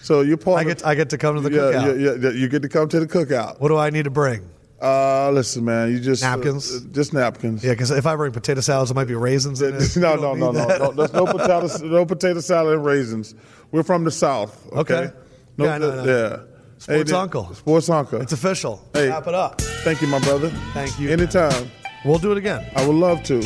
So 0.00 0.22
you're 0.22 0.36
part. 0.36 0.58
I 0.58 0.62
of, 0.62 0.66
get 0.78 0.86
I 0.86 0.94
get 0.96 1.10
to 1.10 1.18
come 1.18 1.36
to 1.36 1.40
the 1.42 1.52
yeah, 1.52 1.60
cookout. 1.62 2.00
yeah, 2.00 2.10
yeah, 2.10 2.30
yeah, 2.30 2.30
You 2.30 2.48
get 2.48 2.62
to 2.62 2.68
come 2.68 2.88
to 2.88 2.98
the 2.98 3.06
cookout. 3.06 3.60
What 3.60 3.68
do 3.68 3.76
I 3.76 3.90
need 3.90 4.02
to 4.04 4.10
bring? 4.10 4.42
Uh, 4.82 5.30
listen, 5.30 5.64
man. 5.64 5.92
You 5.92 6.00
just 6.00 6.22
Napkins? 6.22 6.74
uh, 6.74 6.80
just 6.90 7.12
napkins. 7.14 7.62
Yeah, 7.64 7.70
because 7.70 7.92
if 7.92 8.04
I 8.04 8.16
bring 8.16 8.32
potato 8.32 8.60
salads, 8.60 8.90
it 8.90 8.94
might 8.94 9.06
be 9.06 9.14
raisins 9.14 9.62
in 9.62 9.74
it. 9.80 9.96
no, 9.96 10.16
no, 10.16 10.34
no, 10.34 10.50
no, 10.50 10.66
no. 10.66 10.90
There's 10.92 11.12
no 11.12 11.24
potato, 11.26 11.68
no 11.86 12.04
potato 12.04 12.40
salad 12.40 12.74
and 12.74 12.84
raisins. 12.84 13.34
We're 13.70 13.84
from 13.84 14.02
the 14.04 14.10
south. 14.10 14.66
Okay. 14.72 14.94
Okay. 14.94 15.12
No, 15.56 15.64
Yeah, 15.66 15.74
I 15.74 15.78
know, 15.78 15.90
I 15.92 15.94
know. 16.04 16.04
yeah. 16.04 16.36
Sports 16.78 17.10
then- 17.12 17.20
uncle. 17.20 17.54
Sports 17.54 17.88
uncle. 17.90 18.20
It's 18.22 18.32
official. 18.32 18.82
Hey. 18.92 19.08
Wrap 19.08 19.26
it 19.28 19.34
up. 19.34 19.60
Thank 19.60 20.02
you, 20.02 20.08
my 20.08 20.18
brother. 20.18 20.48
Thank 20.74 20.98
you. 20.98 21.10
Anytime. 21.10 21.70
We'll 22.04 22.18
do 22.18 22.32
it 22.32 22.38
again. 22.38 22.68
I 22.74 22.84
would 22.84 22.96
love 22.96 23.22
to. 23.24 23.40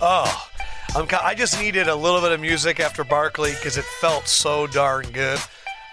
Oh, 0.00 0.48
I'm, 0.94 1.08
I 1.22 1.34
just 1.34 1.58
needed 1.58 1.88
a 1.88 1.94
little 1.96 2.20
bit 2.20 2.30
of 2.30 2.40
music 2.40 2.78
after 2.78 3.02
Barkley 3.02 3.52
because 3.54 3.76
it 3.76 3.84
felt 4.00 4.28
so 4.28 4.68
darn 4.68 5.06
good. 5.10 5.40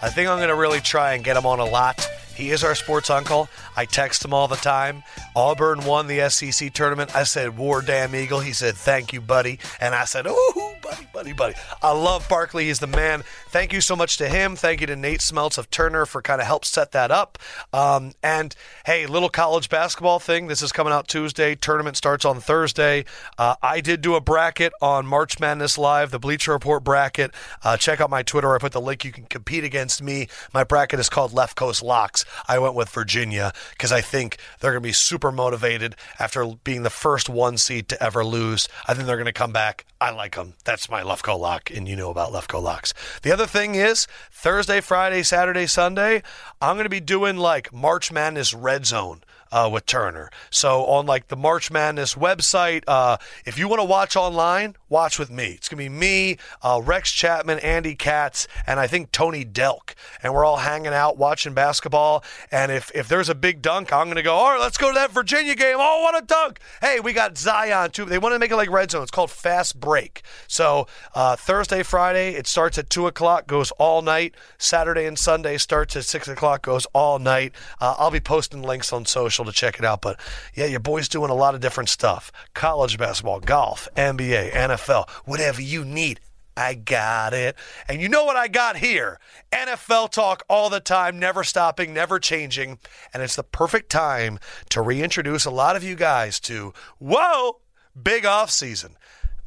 I 0.01 0.09
think 0.09 0.29
I'm 0.29 0.37
going 0.37 0.49
to 0.49 0.55
really 0.55 0.79
try 0.81 1.13
and 1.15 1.23
get 1.23 1.35
him 1.35 1.45
on 1.47 1.59
a 1.59 1.65
lot. 1.65 2.07
He 2.36 2.51
is 2.51 2.63
our 2.63 2.75
sports 2.75 3.09
uncle. 3.09 3.49
I 3.75 3.86
text 3.86 4.23
him 4.23 4.33
all 4.33 4.47
the 4.47 4.55
time. 4.57 5.03
Auburn 5.36 5.86
won 5.86 6.07
the 6.07 6.29
SEC 6.29 6.73
tournament. 6.73 7.15
I 7.15 7.23
said, 7.23 7.57
War 7.57 7.81
damn 7.81 8.13
Eagle. 8.15 8.41
He 8.41 8.53
said, 8.53 8.75
Thank 8.75 9.13
you, 9.13 9.21
buddy. 9.21 9.59
And 9.79 9.95
I 9.95 10.05
said, 10.05 10.27
Ooh, 10.27 10.74
buddy, 10.86 11.07
buddy, 11.11 11.33
buddy. 11.33 11.53
I 11.81 11.91
love 11.91 12.29
Barkley. 12.29 12.65
He's 12.65 12.79
the 12.79 12.88
man. 12.88 13.23
Thank 13.47 13.73
you 13.73 13.81
so 13.81 13.95
much 13.95 14.17
to 14.17 14.29
him. 14.29 14.55
Thank 14.55 14.81
you 14.81 14.88
to 14.88 14.95
Nate 14.95 15.21
Smelts 15.21 15.57
of 15.57 15.71
Turner 15.71 16.05
for 16.05 16.21
kind 16.21 16.39
of 16.39 16.45
help 16.45 16.63
set 16.63 16.91
that 16.91 17.09
up. 17.09 17.39
Um, 17.73 18.13
and 18.21 18.55
hey, 18.86 19.07
little 19.07 19.29
college 19.29 19.67
basketball 19.67 20.19
thing. 20.19 20.45
This 20.45 20.61
is 20.61 20.71
coming 20.71 20.93
out 20.93 21.07
Tuesday. 21.07 21.55
Tournament 21.55 21.97
starts 21.97 22.23
on 22.23 22.39
Thursday. 22.39 23.05
Uh, 23.38 23.55
I 23.63 23.81
did 23.81 24.01
do 24.01 24.13
a 24.13 24.21
bracket 24.21 24.73
on 24.79 25.07
March 25.07 25.39
Madness 25.39 25.77
Live, 25.77 26.11
the 26.11 26.19
Bleacher 26.19 26.51
Report 26.51 26.83
bracket. 26.83 27.31
Uh, 27.63 27.77
check 27.77 27.99
out 27.99 28.11
my 28.11 28.21
Twitter. 28.21 28.53
I 28.53 28.59
put 28.59 28.71
the 28.71 28.81
link. 28.81 29.03
You 29.03 29.11
can 29.11 29.25
compete 29.25 29.63
against 29.63 30.03
me. 30.03 30.27
My 30.53 30.63
bracket 30.63 30.99
is 30.99 31.09
called 31.09 31.33
Left 31.33 31.55
Coast 31.55 31.81
Locks. 31.81 32.25
I 32.47 32.59
went 32.59 32.75
with 32.75 32.89
Virginia 32.89 33.53
because 33.71 33.91
I 33.91 34.01
think 34.01 34.38
they're 34.59 34.71
going 34.71 34.83
to 34.83 34.88
be 34.88 34.93
super 34.93 35.31
motivated 35.31 35.95
after 36.19 36.45
being 36.63 36.83
the 36.83 36.91
first 36.91 37.27
one 37.27 37.57
seed 37.57 37.89
to 37.89 38.03
ever 38.03 38.23
lose. 38.23 38.67
I 38.88 38.93
think 38.93 39.07
they're 39.07 39.17
going 39.17 39.25
to 39.25 39.33
come 39.33 39.51
back. 39.51 39.86
I 40.06 40.12
like 40.12 40.36
them. 40.36 40.53
That's 40.66 40.88
my 40.88 41.01
Lefkoe 41.01 41.39
lock, 41.39 41.72
and 41.72 41.88
you 41.88 41.95
know 41.95 42.12
about 42.12 42.32
Lefkoe 42.32 42.62
locks. 42.62 42.93
The 43.24 43.32
other 43.32 43.47
thing 43.47 43.74
is 43.74 44.06
Thursday, 44.32 44.80
Friday, 44.80 45.24
Saturday, 45.24 45.66
Sunday, 45.66 46.22
I'm 46.62 46.76
going 46.76 46.86
to 46.86 46.91
be 46.91 46.99
doing 46.99 47.38
like 47.38 47.74
March 47.74 48.12
Madness 48.12 48.53
Red 48.53 48.86
Zone. 48.86 49.24
Uh, 49.56 49.70
with 49.70 49.86
Turner. 49.86 50.30
So 50.49 50.84
on 50.84 51.06
like 51.06 51.30
the 51.30 51.38
March 51.38 51.72
Madness 51.72 52.16
website, 52.16 52.84
uh, 52.88 53.16
if 53.45 53.58
you 53.58 53.70
want 53.70 53.80
to 53.80 53.86
watch 53.86 54.18
online, 54.18 54.76
watch 54.89 55.18
with 55.18 55.32
me. 55.32 55.53
It's 55.53 55.70
gonna 55.70 55.82
be 55.82 55.88
me, 55.88 56.38
uh, 56.62 56.82
Rex 56.84 57.10
Chapman, 57.10 57.60
Andy 57.60 57.95
Katz, 57.95 58.49
and 58.68 58.82
I 58.82 58.88
think 58.88 59.14
Tony 59.14 59.45
Delk, 59.45 59.93
and 60.22 60.34
we're 60.34 60.43
all 60.43 60.58
hanging 60.58 60.93
out 60.93 61.18
watching 61.18 61.53
basketball. 61.53 62.22
And 62.51 62.70
if 62.70 62.91
if 62.93 63.08
there's 63.08 63.30
a 63.30 63.36
big 63.36 63.62
dunk, 63.62 63.93
I'm 63.93 64.10
gonna 64.10 64.24
go. 64.24 64.36
All 64.36 64.51
right, 64.51 64.60
let's 64.60 64.78
go 64.78 64.89
to 64.89 64.93
that 64.95 65.12
Virginia 65.12 65.56
game. 65.56 65.78
Oh, 65.80 66.01
what 66.03 66.22
a 66.22 66.26
dunk! 66.26 66.60
Hey, 66.82 66.99
we 66.99 67.14
got 67.14 67.38
Zion 67.38 67.91
too. 67.91 68.03
They 68.03 68.18
want 68.18 68.36
to 68.36 68.39
make 68.39 68.51
it 68.51 68.58
like 68.58 68.70
red 68.70 68.91
zone. 68.91 69.03
It's 69.03 69.12
called 69.12 69.32
fast 69.32 69.80
break. 69.80 70.22
So 70.47 70.86
uh, 71.14 71.38
Thursday, 71.38 71.82
Friday, 71.82 72.36
it 72.36 72.45
starts 72.45 72.78
at 72.78 72.89
two 72.89 73.08
o'clock, 73.08 73.47
goes 73.47 73.72
all 73.78 74.01
night. 74.01 74.36
Saturday 74.58 75.06
and 75.06 75.18
Sunday 75.18 75.58
starts 75.58 75.95
at 75.95 76.03
six 76.03 76.28
o'clock, 76.28 76.62
goes 76.62 76.86
all 76.91 77.20
night. 77.20 77.53
Uh, 77.80 77.95
I'll 77.97 78.12
be 78.12 78.20
posting 78.20 78.62
links 78.62 78.91
on 78.91 79.06
social 79.06 79.44
to 79.45 79.51
check 79.51 79.79
it 79.79 79.85
out. 79.85 80.01
But 80.01 80.19
yeah, 80.53 80.65
your 80.65 80.79
boy's 80.79 81.07
doing 81.07 81.29
a 81.29 81.35
lot 81.35 81.55
of 81.55 81.61
different 81.61 81.89
stuff: 81.89 82.31
college 82.53 82.97
basketball, 82.97 83.39
golf, 83.39 83.87
NBA, 83.95 84.51
NFL, 84.51 85.09
whatever 85.25 85.61
you 85.61 85.85
need. 85.85 86.19
I 86.57 86.73
got 86.73 87.33
it. 87.33 87.55
And 87.87 88.01
you 88.01 88.07
know 88.07 88.23
what 88.23 88.37
I 88.37 88.47
got 88.47 88.77
here? 88.77 89.19
NFL 89.51 90.11
talk 90.11 90.43
all 90.49 90.69
the 90.69 90.79
time, 90.79 91.19
never 91.19 91.43
stopping, 91.43 91.93
never 91.93 92.17
changing. 92.17 92.79
And 93.13 93.21
it's 93.21 93.35
the 93.35 93.43
perfect 93.43 93.89
time 93.89 94.39
to 94.69 94.81
reintroduce 94.81 95.45
a 95.45 95.51
lot 95.51 95.75
of 95.75 95.83
you 95.83 95.95
guys 95.95 96.39
to, 96.41 96.73
whoa, 96.97 97.59
big 98.01 98.25
off 98.25 98.51
season. 98.51 98.95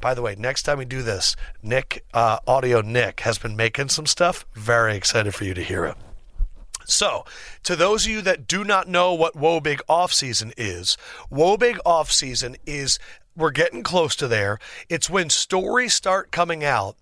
By 0.01 0.13
the 0.13 0.21
way, 0.21 0.35
next 0.37 0.63
time 0.63 0.77
we 0.77 0.85
do 0.85 1.01
this, 1.01 1.35
Nick, 1.61 2.05
uh, 2.13 2.39
Audio 2.47 2.81
Nick, 2.81 3.21
has 3.21 3.37
been 3.37 3.55
making 3.55 3.89
some 3.89 4.05
stuff. 4.05 4.45
Very 4.53 4.95
excited 4.95 5.35
for 5.35 5.43
you 5.43 5.53
to 5.53 5.63
hear 5.63 5.85
it. 5.85 5.97
So, 6.89 7.23
to 7.63 7.75
those 7.75 8.05
of 8.05 8.11
you 8.11 8.21
that 8.21 8.47
do 8.47 8.63
not 8.63 8.87
know 8.87 9.13
what 9.13 9.35
Woe 9.35 9.59
Big 9.59 9.79
Off 9.87 10.11
Season 10.11 10.51
is, 10.57 10.97
Woe 11.29 11.55
Big 11.55 11.77
Off 11.85 12.11
Season 12.11 12.55
is 12.65 12.97
we're 13.35 13.51
getting 13.51 13.83
close 13.83 14.15
to 14.17 14.27
there. 14.27 14.59
It's 14.89 15.09
when 15.09 15.29
stories 15.29 15.93
start 15.93 16.31
coming 16.31 16.63
out 16.63 16.97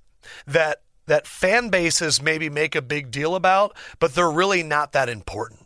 that 0.45 0.81
that 1.05 1.25
fan 1.25 1.69
bases 1.69 2.21
maybe 2.21 2.49
make 2.49 2.75
a 2.75 2.81
big 2.81 3.11
deal 3.11 3.33
about, 3.33 3.75
but 3.99 4.13
they're 4.13 4.29
really 4.29 4.61
not 4.61 4.91
that 4.91 5.07
important. 5.07 5.65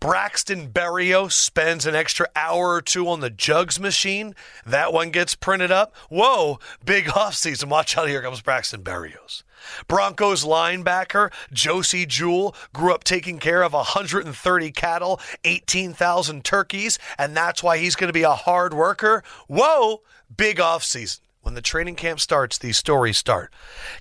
Braxton 0.00 0.70
Berrios 0.72 1.32
spends 1.32 1.86
an 1.86 1.94
extra 1.94 2.26
hour 2.34 2.70
or 2.70 2.82
two 2.82 3.06
on 3.06 3.20
the 3.20 3.30
jugs 3.30 3.78
machine. 3.78 4.34
That 4.66 4.92
one 4.92 5.10
gets 5.10 5.36
printed 5.36 5.70
up. 5.70 5.94
Whoa, 6.08 6.58
big 6.84 7.04
offseason. 7.04 7.68
Watch 7.68 7.96
out, 7.96 8.08
here 8.08 8.22
comes 8.22 8.40
Braxton 8.40 8.82
Berrios. 8.82 9.44
Broncos 9.88 10.44
linebacker 10.44 11.32
Josey 11.52 12.06
Jewell 12.06 12.54
grew 12.72 12.94
up 12.94 13.04
taking 13.04 13.38
care 13.38 13.62
of 13.62 13.72
130 13.72 14.70
cattle, 14.72 15.20
18,000 15.44 16.44
turkeys, 16.44 16.98
and 17.18 17.36
that's 17.36 17.62
why 17.62 17.78
he's 17.78 17.96
going 17.96 18.08
to 18.08 18.12
be 18.12 18.22
a 18.22 18.30
hard 18.30 18.74
worker. 18.74 19.22
Whoa, 19.48 20.02
big 20.34 20.58
offseason. 20.58 21.20
When 21.42 21.54
the 21.54 21.60
training 21.60 21.96
camp 21.96 22.20
starts, 22.20 22.56
these 22.56 22.78
stories 22.78 23.18
start. 23.18 23.52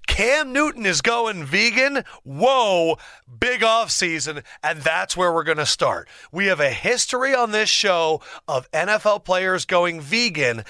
Cam 0.05 0.53
Newton 0.53 0.85
is 0.85 1.01
going 1.01 1.43
vegan. 1.43 2.03
Whoa, 2.23 2.99
big 3.39 3.63
off 3.63 3.89
season, 3.89 4.43
and 4.61 4.81
that's 4.81 5.17
where 5.17 5.33
we're 5.33 5.43
going 5.43 5.57
to 5.57 5.65
start. 5.65 6.07
We 6.31 6.45
have 6.45 6.59
a 6.59 6.69
history 6.69 7.33
on 7.33 7.49
this 7.49 7.67
show 7.67 8.21
of 8.47 8.69
NFL 8.71 9.25
players 9.25 9.65
going 9.65 10.01
vegan, 10.01 10.63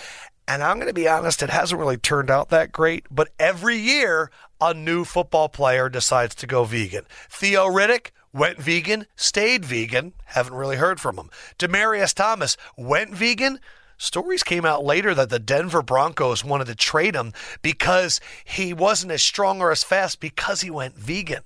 And 0.48 0.64
I'm 0.64 0.78
going 0.78 0.88
to 0.88 0.94
be 0.94 1.08
honest, 1.08 1.44
it 1.44 1.50
hasn't 1.50 1.80
really 1.80 1.98
turned 1.98 2.30
out 2.30 2.50
that 2.50 2.72
great. 2.72 3.06
But 3.10 3.30
every 3.40 3.78
year, 3.78 4.32
a 4.60 4.74
new 4.74 5.06
football 5.06 5.50
player 5.50 5.90
decides 5.90 6.36
to 6.36 6.48
go 6.48 6.64
vegan. 6.64 7.06
Theo 7.30 7.68
Riddick 7.68 8.12
went 8.34 8.60
vegan, 8.60 9.06
stayed 9.16 9.66
vegan. 9.66 10.14
Haven't 10.26 10.54
really 10.54 10.78
heard 10.78 11.00
from 11.00 11.18
him. 11.18 11.30
Demaryius 11.58 12.14
Thomas 12.14 12.58
went 12.78 13.12
vegan. 13.12 13.60
Stories 13.98 14.44
came 14.44 14.66
out 14.66 14.84
later 14.84 15.14
that 15.14 15.30
the 15.30 15.40
Denver 15.40 15.84
Broncos 15.84 16.44
wanted 16.44 16.66
to 16.66 16.76
trade 16.76 17.16
him 17.16 17.34
because 17.62 18.20
he 18.44 18.74
wasn't 18.74 19.12
as 19.12 19.24
strong 19.24 19.62
or 19.62 19.72
as 19.72 19.84
fast 19.84 20.20
because 20.20 20.62
he 20.62 20.72
went 20.72 20.96
vegan. 20.96 21.44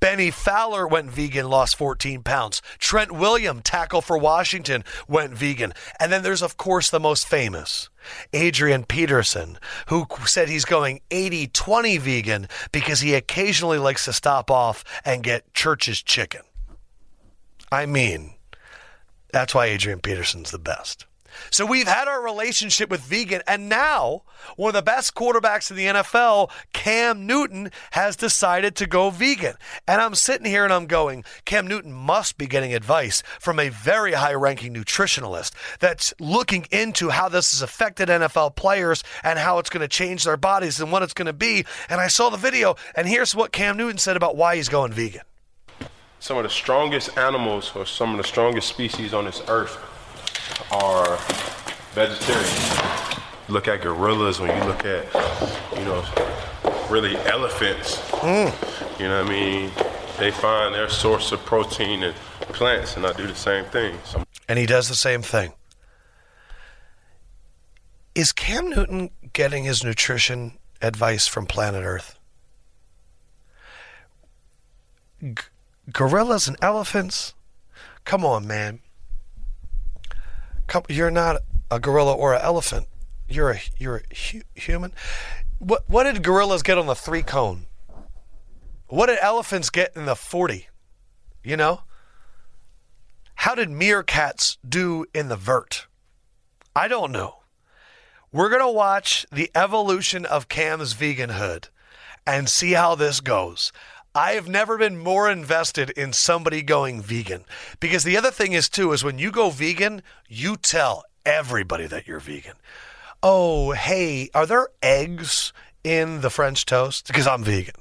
Bennie 0.00 0.30
Fowler 0.30 0.86
went 0.86 1.10
vegan, 1.10 1.48
lost 1.48 1.76
14 1.76 2.22
pounds. 2.22 2.62
Trent 2.78 3.12
William, 3.12 3.60
tackle 3.60 4.00
for 4.00 4.18
Washington, 4.18 4.84
went 5.08 5.34
vegan. 5.34 5.72
And 6.00 6.12
then 6.12 6.22
there's, 6.22 6.42
of 6.42 6.56
course, 6.56 6.90
the 6.90 7.00
most 7.00 7.26
famous, 7.26 7.88
Adrian 8.32 8.84
Peterson, 8.84 9.58
who 9.88 10.06
said 10.24 10.48
he's 10.48 10.64
going 10.64 11.00
80 11.10 11.48
20 11.48 11.98
vegan 11.98 12.48
because 12.72 13.00
he 13.00 13.14
occasionally 13.14 13.78
likes 13.78 14.04
to 14.06 14.12
stop 14.12 14.50
off 14.50 14.84
and 15.04 15.22
get 15.22 15.52
Church's 15.54 16.02
chicken. 16.02 16.42
I 17.70 17.86
mean, 17.86 18.34
that's 19.32 19.54
why 19.54 19.66
Adrian 19.66 20.00
Peterson's 20.00 20.50
the 20.50 20.58
best. 20.58 21.07
So 21.50 21.66
we've 21.66 21.88
had 21.88 22.08
our 22.08 22.22
relationship 22.22 22.90
with 22.90 23.00
vegan, 23.00 23.42
and 23.46 23.68
now 23.68 24.22
one 24.56 24.70
of 24.70 24.74
the 24.74 24.82
best 24.82 25.14
quarterbacks 25.14 25.70
in 25.70 25.76
the 25.76 25.86
NFL, 25.86 26.50
Cam 26.72 27.26
Newton, 27.26 27.70
has 27.92 28.16
decided 28.16 28.76
to 28.76 28.86
go 28.86 29.10
vegan. 29.10 29.54
And 29.86 30.00
I'm 30.00 30.14
sitting 30.14 30.46
here 30.46 30.64
and 30.64 30.72
I'm 30.72 30.86
going, 30.86 31.24
Cam 31.44 31.66
Newton 31.66 31.92
must 31.92 32.38
be 32.38 32.46
getting 32.46 32.74
advice 32.74 33.22
from 33.40 33.58
a 33.58 33.68
very 33.68 34.12
high 34.12 34.34
ranking 34.34 34.74
nutritionalist 34.74 35.52
that's 35.80 36.14
looking 36.18 36.66
into 36.70 37.10
how 37.10 37.28
this 37.28 37.52
has 37.52 37.62
affected 37.62 38.08
NFL 38.08 38.56
players 38.56 39.02
and 39.22 39.38
how 39.38 39.58
it's 39.58 39.70
going 39.70 39.82
to 39.82 39.88
change 39.88 40.24
their 40.24 40.36
bodies 40.36 40.80
and 40.80 40.92
what 40.92 41.02
it's 41.02 41.14
going 41.14 41.26
to 41.26 41.32
be. 41.32 41.64
And 41.88 42.00
I 42.00 42.08
saw 42.08 42.30
the 42.30 42.36
video, 42.36 42.76
and 42.94 43.08
here's 43.08 43.34
what 43.34 43.52
Cam 43.52 43.76
Newton 43.76 43.98
said 43.98 44.16
about 44.16 44.36
why 44.36 44.56
he's 44.56 44.68
going 44.68 44.92
vegan. 44.92 45.22
Some 46.20 46.36
of 46.36 46.42
the 46.42 46.50
strongest 46.50 47.16
animals 47.16 47.72
or 47.76 47.86
some 47.86 48.10
of 48.10 48.16
the 48.16 48.24
strongest 48.24 48.68
species 48.68 49.14
on 49.14 49.24
this 49.24 49.40
earth 49.46 49.78
are 50.70 51.18
vegetarian. 51.92 53.14
Look 53.48 53.68
at 53.68 53.80
gorillas 53.80 54.40
when 54.40 54.56
you 54.56 54.64
look 54.64 54.84
at, 54.84 55.06
you 55.76 55.84
know, 55.84 56.04
really 56.90 57.16
elephants. 57.18 57.96
Mm. 58.20 59.00
You 59.00 59.08
know 59.08 59.22
what 59.22 59.30
I 59.30 59.34
mean? 59.34 59.70
They 60.18 60.30
find 60.30 60.74
their 60.74 60.88
source 60.88 61.32
of 61.32 61.44
protein 61.44 62.02
in 62.02 62.12
plants, 62.40 62.96
and 62.96 63.06
I 63.06 63.12
do 63.12 63.26
the 63.26 63.34
same 63.34 63.64
thing. 63.66 63.96
So. 64.04 64.24
And 64.48 64.58
he 64.58 64.66
does 64.66 64.88
the 64.88 64.94
same 64.94 65.22
thing. 65.22 65.52
Is 68.14 68.32
Cam 68.32 68.68
Newton 68.68 69.10
getting 69.32 69.64
his 69.64 69.84
nutrition 69.84 70.58
advice 70.82 71.26
from 71.28 71.46
planet 71.46 71.84
Earth? 71.84 72.18
G- 75.22 75.34
gorillas 75.92 76.48
and 76.48 76.56
elephants? 76.60 77.34
Come 78.04 78.24
on, 78.24 78.46
man. 78.46 78.80
You're 80.88 81.10
not 81.10 81.42
a 81.70 81.80
gorilla 81.80 82.14
or 82.14 82.34
an 82.34 82.40
elephant. 82.42 82.86
You're 83.28 83.52
a 83.52 83.60
you're 83.78 83.96
a 84.10 84.14
hu- 84.14 84.42
human. 84.54 84.92
What 85.58 85.88
what 85.88 86.04
did 86.04 86.22
gorillas 86.22 86.62
get 86.62 86.78
on 86.78 86.86
the 86.86 86.94
three 86.94 87.22
cone? 87.22 87.66
What 88.88 89.06
did 89.06 89.18
elephants 89.20 89.70
get 89.70 89.92
in 89.96 90.06
the 90.06 90.16
forty? 90.16 90.68
You 91.44 91.56
know. 91.56 91.82
How 93.34 93.54
did 93.54 93.68
meerkats 93.68 94.56
do 94.68 95.06
in 95.14 95.28
the 95.28 95.36
vert? 95.36 95.86
I 96.74 96.88
don't 96.88 97.12
know. 97.12 97.36
We're 98.32 98.50
gonna 98.50 98.70
watch 98.70 99.26
the 99.30 99.50
evolution 99.54 100.26
of 100.26 100.48
Cam's 100.48 100.94
veganhood 100.94 101.68
and 102.26 102.48
see 102.48 102.72
how 102.72 102.94
this 102.94 103.20
goes. 103.20 103.72
I 104.18 104.32
have 104.32 104.48
never 104.48 104.76
been 104.76 104.98
more 104.98 105.30
invested 105.30 105.90
in 105.90 106.12
somebody 106.12 106.60
going 106.60 107.00
vegan. 107.00 107.44
Because 107.78 108.02
the 108.02 108.16
other 108.16 108.32
thing 108.32 108.52
is, 108.52 108.68
too, 108.68 108.90
is 108.90 109.04
when 109.04 109.20
you 109.20 109.30
go 109.30 109.50
vegan, 109.50 110.02
you 110.26 110.56
tell 110.56 111.04
everybody 111.24 111.86
that 111.86 112.08
you're 112.08 112.18
vegan. 112.18 112.56
Oh, 113.22 113.70
hey, 113.70 114.28
are 114.34 114.44
there 114.44 114.70
eggs 114.82 115.52
in 115.84 116.20
the 116.20 116.30
French 116.30 116.66
toast? 116.66 117.06
Because 117.06 117.28
I'm 117.28 117.44
vegan. 117.44 117.76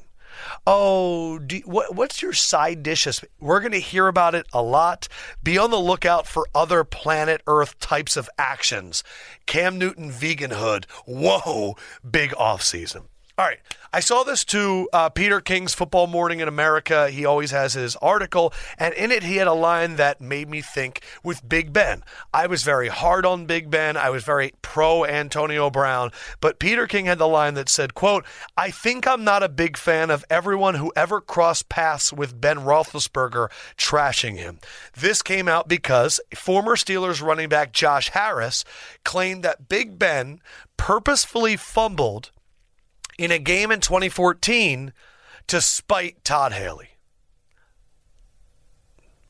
Oh, 0.67 1.39
do, 1.39 1.57
what, 1.65 1.95
what's 1.95 2.21
your 2.21 2.33
side 2.33 2.83
dishes? 2.83 3.25
We're 3.39 3.59
going 3.59 3.71
to 3.71 3.79
hear 3.79 4.07
about 4.07 4.35
it 4.35 4.45
a 4.53 4.61
lot. 4.61 5.07
Be 5.41 5.57
on 5.57 5.71
the 5.71 5.79
lookout 5.79 6.27
for 6.27 6.45
other 6.53 6.83
planet 6.83 7.41
Earth 7.47 7.79
types 7.79 8.15
of 8.15 8.29
actions. 8.37 9.03
Cam 9.47 9.79
Newton 9.79 10.11
veganhood. 10.11 10.85
Whoa, 11.07 11.77
big 12.07 12.35
off 12.37 12.61
season. 12.61 13.05
All 13.39 13.45
right. 13.45 13.59
I 13.93 13.99
saw 13.99 14.23
this 14.23 14.43
to 14.45 14.89
Uh, 14.91 15.09
Peter 15.09 15.39
King's 15.39 15.75
Football 15.75 16.07
Morning 16.07 16.39
in 16.39 16.47
America. 16.47 17.09
He 17.11 17.23
always 17.23 17.51
has 17.51 17.73
his 17.73 17.95
article, 17.97 18.51
and 18.79 18.95
in 18.95 19.11
it 19.11 19.21
he 19.21 19.35
had 19.35 19.45
a 19.47 19.53
line 19.53 19.95
that 19.97 20.19
made 20.19 20.49
me 20.49 20.61
think 20.61 21.03
with 21.23 21.47
Big 21.47 21.71
Ben. 21.71 22.03
I 22.33 22.47
was 22.47 22.63
very 22.63 22.87
hard 22.87 23.27
on 23.27 23.45
Big 23.45 23.69
Ben. 23.69 23.95
I 23.95 24.09
was 24.09 24.23
very 24.23 24.53
pro 24.63 25.05
Antonio 25.05 25.69
Brown, 25.69 26.11
but 26.41 26.57
Peter 26.57 26.87
King 26.87 27.05
had 27.05 27.19
the 27.19 27.27
line 27.27 27.53
that 27.53 27.69
said, 27.69 27.93
"quote 27.93 28.25
I 28.57 28.71
think 28.71 29.07
I'm 29.07 29.23
not 29.23 29.43
a 29.43 29.49
big 29.49 29.77
fan 29.77 30.09
of 30.09 30.25
everyone 30.31 30.75
who 30.75 30.91
ever 30.95 31.21
crossed 31.21 31.69
paths 31.69 32.11
with 32.11 32.41
Ben 32.41 32.61
Roethlisberger 32.61 33.49
trashing 33.77 34.37
him." 34.37 34.59
This 34.95 35.21
came 35.21 35.47
out 35.47 35.67
because 35.67 36.19
former 36.35 36.75
Steelers 36.75 37.21
running 37.21 37.49
back 37.49 37.71
Josh 37.71 38.09
Harris 38.09 38.65
claimed 39.03 39.43
that 39.43 39.69
Big 39.69 39.99
Ben 39.99 40.41
purposefully 40.75 41.55
fumbled 41.55 42.31
in 43.17 43.31
a 43.31 43.39
game 43.39 43.71
in 43.71 43.79
2014 43.79 44.93
to 45.47 45.61
spite 45.61 46.23
Todd 46.23 46.53
Haley. 46.53 46.89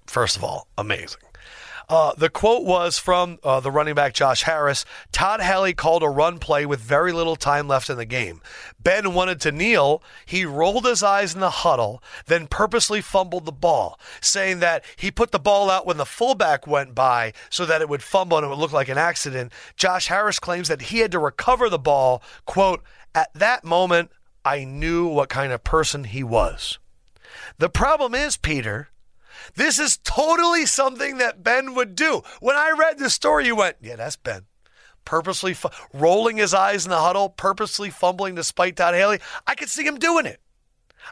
First 0.06 0.38
of 0.38 0.44
all, 0.44 0.68
amazing. 0.78 1.22
Uh, 1.90 2.14
the 2.18 2.30
quote 2.30 2.66
was 2.66 3.00
from 3.00 3.40
uh, 3.44 3.62
the 3.62 3.72
running 3.72 3.96
back 3.96 4.14
Josh 4.14 4.44
Harris. 4.44 4.84
Todd 5.14 5.40
Haley 5.40 5.74
called 5.74 6.04
a 6.04 6.10
run 6.10 6.38
play 6.38 6.66
with 6.66 6.82
very 6.82 7.14
little 7.14 7.38
time 7.38 7.66
left 7.68 7.90
in 7.90 7.96
the 7.96 8.06
game. 8.06 8.42
Ben 8.78 9.14
wanted 9.14 9.40
to 9.42 9.54
kneel. 9.54 10.04
He 10.26 10.44
rolled 10.44 10.86
his 10.86 11.02
eyes 11.02 11.34
in 11.34 11.40
the 11.40 11.50
huddle, 11.50 12.04
then 12.26 12.48
purposely 12.48 13.00
fumbled 13.00 13.46
the 13.46 13.54
ball, 13.54 13.98
saying 14.20 14.60
that 14.60 14.84
he 14.98 15.12
put 15.12 15.32
the 15.32 15.40
ball 15.40 15.70
out 15.70 15.86
when 15.86 15.96
the 15.96 16.06
fullback 16.06 16.68
went 16.68 16.94
by 16.94 17.32
so 17.50 17.66
that 17.66 17.82
it 17.82 17.88
would 17.88 18.04
fumble 18.04 18.38
and 18.38 18.46
it 18.46 18.50
would 18.50 18.60
look 18.60 18.74
like 18.74 18.90
an 18.90 18.98
accident. 18.98 19.54
Josh 19.78 20.08
Harris 20.08 20.40
claims 20.40 20.68
that 20.68 20.84
he 20.84 21.00
had 21.00 21.12
to 21.14 21.20
recover 21.20 21.70
the 21.70 21.80
ball, 21.80 22.22
quote, 22.46 22.84
at 23.18 23.34
that 23.34 23.64
moment, 23.64 24.12
I 24.46 24.64
knew 24.64 25.08
what 25.08 25.28
kind 25.28 25.52
of 25.52 25.64
person 25.64 26.04
he 26.04 26.24
was. 26.24 26.78
The 27.58 27.68
problem 27.68 28.14
is, 28.14 28.38
Peter, 28.38 28.90
this 29.56 29.80
is 29.80 29.98
totally 29.98 30.68
something 30.68 31.18
that 31.18 31.44
Ben 31.44 31.74
would 31.74 31.96
do. 31.96 32.22
When 32.42 32.56
I 32.56 32.76
read 32.78 33.00
the 33.00 33.10
story, 33.10 33.48
you 33.48 33.56
went, 33.56 33.78
yeah, 33.82 33.96
that's 33.96 34.18
Ben. 34.18 34.46
Purposely 35.04 35.56
rolling 35.96 36.38
his 36.38 36.54
eyes 36.54 36.86
in 36.86 36.92
the 36.92 37.00
huddle, 37.00 37.30
purposely 37.30 37.90
fumbling 37.90 38.36
to 38.36 38.44
spite 38.44 38.76
Todd 38.76 38.94
Haley. 38.94 39.20
I 39.48 39.56
could 39.56 39.70
see 39.70 39.84
him 39.84 39.98
doing 39.98 40.28
it. 40.28 40.40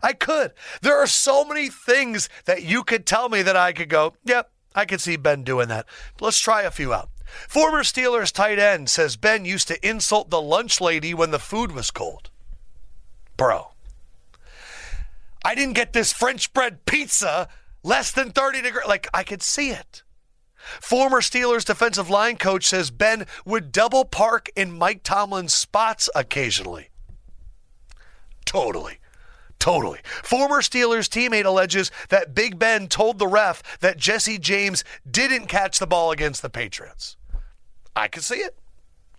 I 0.03 0.13
could. 0.13 0.53
There 0.83 1.01
are 1.01 1.07
so 1.07 1.43
many 1.43 1.69
things 1.69 2.29
that 2.45 2.61
you 2.61 2.83
could 2.83 3.07
tell 3.07 3.29
me 3.29 3.41
that 3.41 3.57
I 3.57 3.73
could 3.73 3.89
go, 3.89 4.13
yep, 4.23 4.51
yeah, 4.51 4.79
I 4.79 4.85
could 4.85 5.01
see 5.01 5.15
Ben 5.15 5.43
doing 5.43 5.69
that. 5.69 5.87
Let's 6.21 6.37
try 6.37 6.61
a 6.61 6.71
few 6.71 6.93
out. 6.93 7.09
Former 7.47 7.83
Steelers 7.83 8.31
tight 8.31 8.59
end 8.59 8.89
says 8.89 9.15
Ben 9.15 9.45
used 9.45 9.67
to 9.67 9.87
insult 9.87 10.29
the 10.29 10.41
lunch 10.41 10.81
lady 10.81 11.13
when 11.13 11.31
the 11.31 11.39
food 11.39 11.71
was 11.71 11.91
cold. 11.91 12.29
Bro, 13.37 13.71
I 15.43 15.55
didn't 15.55 15.73
get 15.75 15.93
this 15.93 16.13
French 16.13 16.53
bread 16.53 16.85
pizza 16.85 17.47
less 17.83 18.11
than 18.11 18.31
30 18.31 18.61
degrees. 18.61 18.87
Like, 18.87 19.07
I 19.13 19.23
could 19.23 19.43
see 19.43 19.69
it. 19.69 20.03
Former 20.81 21.21
Steelers 21.21 21.63
defensive 21.63 22.09
line 22.09 22.37
coach 22.37 22.65
says 22.65 22.89
Ben 22.89 23.27
would 23.45 23.71
double 23.71 24.05
park 24.05 24.49
in 24.55 24.75
Mike 24.75 25.03
Tomlin's 25.03 25.53
spots 25.53 26.09
occasionally. 26.15 26.89
Totally. 28.45 28.99
Totally. 29.59 29.99
Former 30.23 30.61
Steelers 30.61 31.09
teammate 31.09 31.45
alleges 31.45 31.91
that 32.09 32.35
Big 32.35 32.59
Ben 32.59 32.87
told 32.87 33.19
the 33.19 33.27
ref 33.27 33.61
that 33.79 33.97
Jesse 33.97 34.37
James 34.37 34.83
didn't 35.09 35.47
catch 35.47 35.79
the 35.79 35.87
ball 35.87 36.11
against 36.11 36.41
the 36.41 36.49
Patriots. 36.49 37.17
I 37.95 38.07
could 38.07 38.23
see 38.23 38.35
it. 38.35 38.57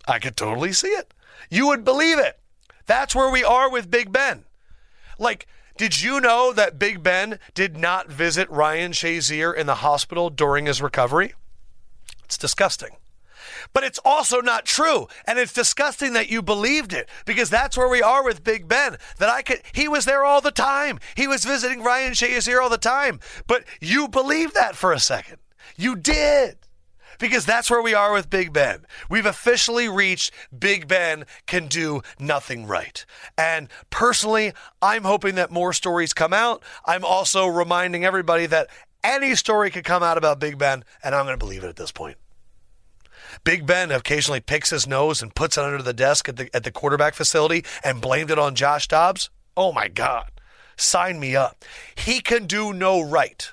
I 0.07 0.19
could 0.19 0.37
totally 0.37 0.73
see 0.73 0.89
it. 0.89 1.13
You 1.49 1.67
would 1.67 1.83
believe 1.83 2.19
it. 2.19 2.39
That's 2.85 3.15
where 3.15 3.29
we 3.29 3.43
are 3.43 3.69
with 3.69 3.91
Big 3.91 4.11
Ben. 4.11 4.45
Like, 5.19 5.47
did 5.77 6.01
you 6.01 6.19
know 6.19 6.53
that 6.53 6.79
Big 6.79 7.03
Ben 7.03 7.39
did 7.53 7.77
not 7.77 8.11
visit 8.11 8.49
Ryan 8.49 8.91
Shazier 8.91 9.55
in 9.55 9.67
the 9.67 9.75
hospital 9.75 10.29
during 10.29 10.65
his 10.65 10.81
recovery? 10.81 11.33
It's 12.25 12.37
disgusting. 12.37 12.97
But 13.73 13.83
it's 13.83 13.99
also 14.03 14.41
not 14.41 14.65
true. 14.65 15.07
And 15.25 15.37
it's 15.37 15.53
disgusting 15.53 16.13
that 16.13 16.29
you 16.29 16.41
believed 16.41 16.93
it 16.93 17.09
because 17.25 17.49
that's 17.49 17.77
where 17.77 17.89
we 17.89 18.01
are 18.01 18.23
with 18.23 18.43
Big 18.43 18.67
Ben. 18.67 18.97
That 19.19 19.29
I 19.29 19.41
could, 19.41 19.61
he 19.71 19.87
was 19.87 20.05
there 20.05 20.23
all 20.23 20.41
the 20.41 20.51
time. 20.51 20.99
He 21.15 21.27
was 21.27 21.45
visiting 21.45 21.83
Ryan 21.83 22.13
Shazier 22.13 22.61
all 22.61 22.69
the 22.69 22.77
time. 22.77 23.19
But 23.45 23.63
you 23.79 24.07
believed 24.07 24.55
that 24.55 24.75
for 24.75 24.93
a 24.93 24.99
second. 24.99 25.37
You 25.75 25.95
did. 25.95 26.57
Because 27.19 27.45
that's 27.45 27.69
where 27.69 27.81
we 27.81 27.93
are 27.93 28.13
with 28.13 28.29
Big 28.29 28.53
Ben. 28.53 28.85
We've 29.09 29.25
officially 29.25 29.87
reached 29.89 30.31
Big 30.57 30.87
Ben 30.87 31.25
can 31.45 31.67
do 31.67 32.01
nothing 32.19 32.65
right. 32.65 33.05
And 33.37 33.69
personally, 33.89 34.53
I'm 34.81 35.03
hoping 35.03 35.35
that 35.35 35.51
more 35.51 35.73
stories 35.73 36.13
come 36.13 36.33
out. 36.33 36.63
I'm 36.85 37.05
also 37.05 37.47
reminding 37.47 38.05
everybody 38.05 38.45
that 38.47 38.67
any 39.03 39.35
story 39.35 39.71
could 39.71 39.85
come 39.85 40.03
out 40.03 40.17
about 40.17 40.39
Big 40.39 40.57
Ben, 40.57 40.83
and 41.03 41.15
I'm 41.15 41.25
going 41.25 41.37
to 41.37 41.45
believe 41.45 41.63
it 41.63 41.69
at 41.69 41.75
this 41.75 41.91
point. 41.91 42.17
Big 43.43 43.65
Ben 43.65 43.91
occasionally 43.91 44.39
picks 44.39 44.69
his 44.69 44.87
nose 44.87 45.21
and 45.21 45.35
puts 45.35 45.57
it 45.57 45.63
under 45.63 45.81
the 45.81 45.93
desk 45.93 46.27
at 46.27 46.37
the, 46.37 46.49
at 46.55 46.63
the 46.63 46.71
quarterback 46.71 47.13
facility 47.13 47.63
and 47.83 48.01
blamed 48.01 48.31
it 48.31 48.39
on 48.39 48.55
Josh 48.55 48.87
Dobbs. 48.87 49.29
Oh 49.55 49.71
my 49.71 49.87
God. 49.87 50.31
Sign 50.75 51.19
me 51.19 51.35
up. 51.35 51.63
He 51.95 52.19
can 52.19 52.45
do 52.45 52.71
no 52.73 53.01
right. 53.01 53.51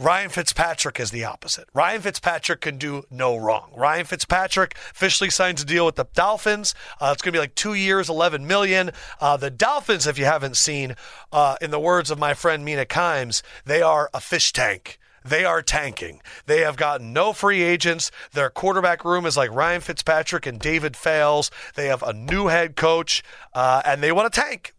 Ryan 0.00 0.30
Fitzpatrick 0.30 1.00
is 1.00 1.10
the 1.10 1.24
opposite. 1.24 1.68
Ryan 1.74 2.02
Fitzpatrick 2.02 2.60
can 2.60 2.78
do 2.78 3.02
no 3.10 3.36
wrong. 3.36 3.72
Ryan 3.76 4.06
Fitzpatrick 4.06 4.76
officially 4.92 5.28
signs 5.28 5.60
a 5.60 5.64
deal 5.64 5.84
with 5.84 5.96
the 5.96 6.06
Dolphins. 6.14 6.72
Uh, 7.00 7.10
it's 7.12 7.20
going 7.20 7.32
to 7.32 7.36
be 7.36 7.40
like 7.40 7.56
two 7.56 7.74
years, 7.74 8.08
11 8.08 8.46
million. 8.46 8.92
Uh, 9.20 9.36
the 9.36 9.50
Dolphins, 9.50 10.06
if 10.06 10.16
you 10.16 10.24
haven't 10.24 10.56
seen, 10.56 10.94
uh, 11.32 11.56
in 11.60 11.72
the 11.72 11.80
words 11.80 12.12
of 12.12 12.18
my 12.18 12.32
friend 12.32 12.64
Mina 12.64 12.86
Kimes, 12.86 13.42
they 13.64 13.82
are 13.82 14.08
a 14.14 14.20
fish 14.20 14.52
tank. 14.52 15.00
They 15.24 15.44
are 15.44 15.62
tanking. 15.62 16.22
They 16.46 16.60
have 16.60 16.76
gotten 16.76 17.12
no 17.12 17.32
free 17.32 17.62
agents. 17.62 18.12
Their 18.32 18.50
quarterback 18.50 19.04
room 19.04 19.26
is 19.26 19.36
like 19.36 19.50
Ryan 19.50 19.80
Fitzpatrick 19.80 20.46
and 20.46 20.60
David 20.60 20.96
Fales. 20.96 21.50
They 21.74 21.86
have 21.86 22.04
a 22.04 22.12
new 22.12 22.46
head 22.46 22.76
coach, 22.76 23.24
uh, 23.52 23.82
and 23.84 24.00
they 24.00 24.12
want 24.12 24.32
to 24.32 24.40
tank. 24.40 24.74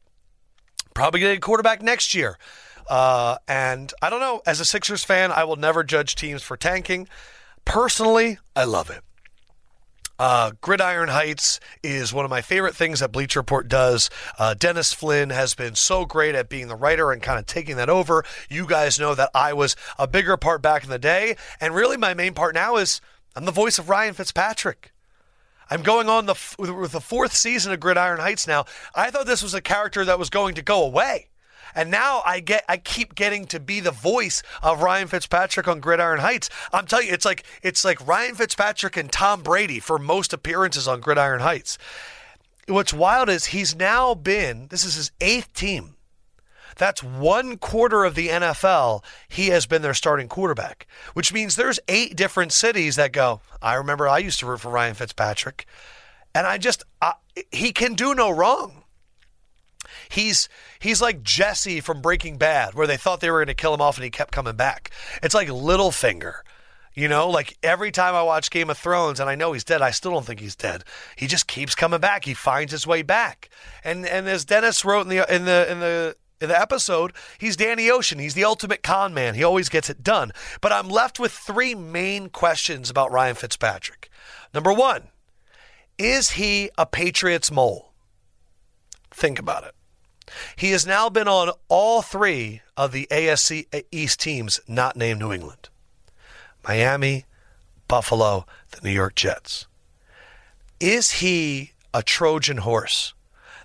Probably 0.94 1.20
get 1.20 1.38
a 1.38 1.40
quarterback 1.42 1.82
next 1.82 2.16
year. 2.16 2.38
Uh, 2.90 3.38
and 3.48 3.94
I 4.02 4.10
don't 4.10 4.20
know, 4.20 4.42
as 4.46 4.60
a 4.60 4.66
Sixers 4.66 5.04
fan, 5.04 5.32
I 5.32 5.44
will 5.44 5.56
never 5.56 5.84
judge 5.84 6.16
teams 6.16 6.42
for 6.42 6.58
tanking. 6.58 7.08
Personally, 7.64 8.40
I 8.56 8.64
love 8.64 8.90
it. 8.90 9.04
Uh, 10.18 10.52
Gridiron 10.60 11.08
Heights 11.08 11.62
is 11.82 12.12
one 12.12 12.26
of 12.26 12.32
my 12.32 12.42
favorite 12.42 12.76
things 12.76 13.00
that 13.00 13.14
Bleacher 13.14 13.40
Report 13.40 13.70
does. 13.70 14.10
Uh, 14.38 14.54
Dennis 14.54 14.92
Flynn 14.92 15.30
has 15.30 15.54
been 15.54 15.76
so 15.76 16.04
great 16.04 16.36
at 16.36 16.50
being 16.50 16.68
the 16.68 16.76
writer 16.76 17.14
and 17.14 17.22
kind 17.22 17.40
of 17.40 17.46
taking 17.46 17.78
that 17.78 17.90
over. 17.90 18.26
You 18.50 18.68
guys 18.68 19.00
know 19.00 19.16
that 19.16 19.30
I 19.34 19.54
was 19.54 19.78
a 19.98 20.08
bigger 20.08 20.36
part 20.36 20.62
back 20.62 20.84
in 20.84 20.90
the 20.90 21.00
day, 21.00 21.38
and 21.62 21.74
really 21.74 21.96
my 21.96 22.14
main 22.14 22.34
part 22.34 22.54
now 22.54 22.76
is 22.76 23.00
I'm 23.34 23.46
the 23.46 23.52
voice 23.52 23.80
of 23.80 23.88
Ryan 23.88 24.14
Fitzpatrick. 24.14 24.92
I'm 25.70 25.84
going 25.84 26.10
on 26.10 26.26
the 26.26 26.36
with 26.58 26.92
the 26.92 27.00
fourth 27.00 27.34
season 27.34 27.72
of 27.72 27.80
Gridiron 27.80 28.20
Heights 28.20 28.48
now. 28.48 28.66
I 28.94 29.12
thought 29.12 29.28
this 29.28 29.44
was 29.44 29.54
a 29.54 29.62
character 29.62 30.04
that 30.04 30.20
was 30.20 30.30
going 30.30 30.56
to 30.56 30.62
go 30.62 30.84
away. 30.84 31.29
And 31.76 31.92
now 31.92 32.22
I 32.26 32.40
get 32.40 32.64
I 32.68 32.78
keep 32.78 33.16
getting 33.16 33.46
to 33.48 33.60
be 33.60 33.80
the 33.80 33.92
voice 33.92 34.44
of 34.62 34.82
Ryan 34.82 35.08
Fitzpatrick 35.08 35.68
on 35.68 35.80
Gridiron 35.80 36.20
Heights. 36.20 36.50
I'm 36.74 36.86
telling 36.86 37.08
you, 37.08 37.14
it's 37.14 37.26
like 37.26 37.44
it's 37.62 37.86
like 37.86 38.06
Ryan 38.06 38.36
Fitzpatrick 38.36 38.98
and 38.98 39.12
Tom 39.12 39.42
Brady 39.42 39.80
for 39.80 39.98
most 40.00 40.34
appearances 40.34 40.88
on 40.88 41.02
Gridiron 41.02 41.42
Heights. 41.42 41.78
What's 42.68 42.94
wild 42.94 43.30
is 43.30 43.48
he's 43.48 43.76
now 43.76 44.14
been 44.14 44.68
this 44.70 44.84
is 44.84 44.96
his 44.96 45.12
eighth 45.22 45.54
team. 45.54 45.96
That's 46.80 47.04
one 47.04 47.58
quarter 47.58 48.06
of 48.06 48.16
the 48.16 48.30
NFL. 48.30 49.04
He 49.28 49.48
has 49.48 49.66
been 49.66 49.82
their 49.82 49.94
starting 49.94 50.30
quarterback, 50.30 50.88
which 51.14 51.34
means 51.34 51.56
there's 51.56 51.80
eight 51.90 52.16
different 52.16 52.54
cities 52.54 52.96
that 52.96 53.12
go. 53.12 53.42
I 53.62 53.74
remember 53.74 54.08
I 54.08 54.20
used 54.20 54.40
to 54.40 54.46
root 54.46 54.62
for 54.62 54.72
Ryan 54.72 54.94
Fitzpatrick, 54.94 55.66
and 56.34 56.48
I 56.48 56.58
just 56.58 56.86
I, 57.02 57.14
he 57.52 57.74
can 57.74 57.96
do 57.96 58.16
no 58.16 58.30
wrong. 58.30 58.84
He's 60.08 60.48
he's 60.80 61.02
like 61.02 61.24
Jesse 61.24 61.82
from 61.82 62.02
Breaking 62.02 62.38
Bad, 62.38 62.74
where 62.74 62.88
they 62.88 62.98
thought 62.98 63.20
they 63.20 63.30
were 63.30 63.40
going 63.40 63.48
to 63.48 63.54
kill 63.54 63.74
him 63.74 63.82
off 63.82 63.98
and 63.98 64.04
he 64.04 64.10
kept 64.10 64.32
coming 64.32 64.56
back. 64.56 64.92
It's 65.22 65.36
like 65.36 65.48
Littlefinger. 65.48 66.42
You 66.96 67.08
know, 67.08 67.30
like 67.30 67.58
every 67.64 67.92
time 67.92 68.16
I 68.16 68.24
watch 68.24 68.50
Game 68.50 68.70
of 68.70 68.78
Thrones 68.78 69.20
and 69.20 69.30
I 69.30 69.36
know 69.36 69.54
he's 69.54 69.64
dead, 69.64 69.82
I 69.82 69.92
still 69.92 70.12
don't 70.12 70.26
think 70.26 70.40
he's 70.40 70.56
dead. 70.56 70.84
He 71.16 71.28
just 71.28 71.48
keeps 71.48 71.76
coming 71.76 72.00
back. 72.00 72.26
He 72.26 72.34
finds 72.34 72.72
his 72.72 72.88
way 72.88 73.04
back. 73.04 73.50
And 73.84 74.06
and 74.06 74.28
as 74.28 74.44
Dennis 74.44 74.84
wrote 74.84 75.02
in 75.02 75.10
the 75.10 75.34
in 75.34 75.46
the 75.46 75.72
in 75.72 75.80
the 75.80 76.16
in 76.42 76.50
the 76.50 76.60
episode, 76.60 77.14
he's 77.38 77.56
Danny 77.56 77.90
Ocean. 77.90 78.20
He's 78.20 78.34
the 78.34 78.44
ultimate 78.44 78.82
con 78.84 79.14
man. 79.14 79.36
He 79.36 79.44
always 79.44 79.70
gets 79.70 79.90
it 79.90 80.04
done. 80.04 80.32
But 80.62 80.74
I'm 80.74 80.90
left 80.90 81.20
with 81.20 81.32
three 81.32 81.76
main 81.76 82.30
questions 82.30 82.90
about 82.90 83.12
Ryan 83.12 83.36
Fitzpatrick. 83.36 84.10
Number 84.54 84.74
one, 84.74 85.10
is 85.98 86.32
he 86.32 86.70
a 86.78 86.86
Patriots 86.86 87.52
mole? 87.52 87.94
Think 89.12 89.40
about 89.40 89.64
it. 89.64 89.74
He 90.56 90.72
has 90.72 90.86
now 90.86 91.10
been 91.10 91.28
on 91.28 91.52
all 91.68 92.02
three 92.02 92.62
of 92.78 92.92
the 92.92 93.08
AFC 93.12 93.66
East 93.92 94.20
teams 94.20 94.60
not 94.68 94.96
named 94.96 95.20
New 95.20 95.34
England 95.34 95.70
Miami, 96.68 97.26
Buffalo, 97.88 98.46
the 98.72 98.82
New 98.84 98.94
York 98.94 99.16
Jets. 99.16 99.68
Is 100.80 101.12
he 101.12 101.74
a 101.94 102.04
Trojan 102.04 102.58
horse 102.58 103.14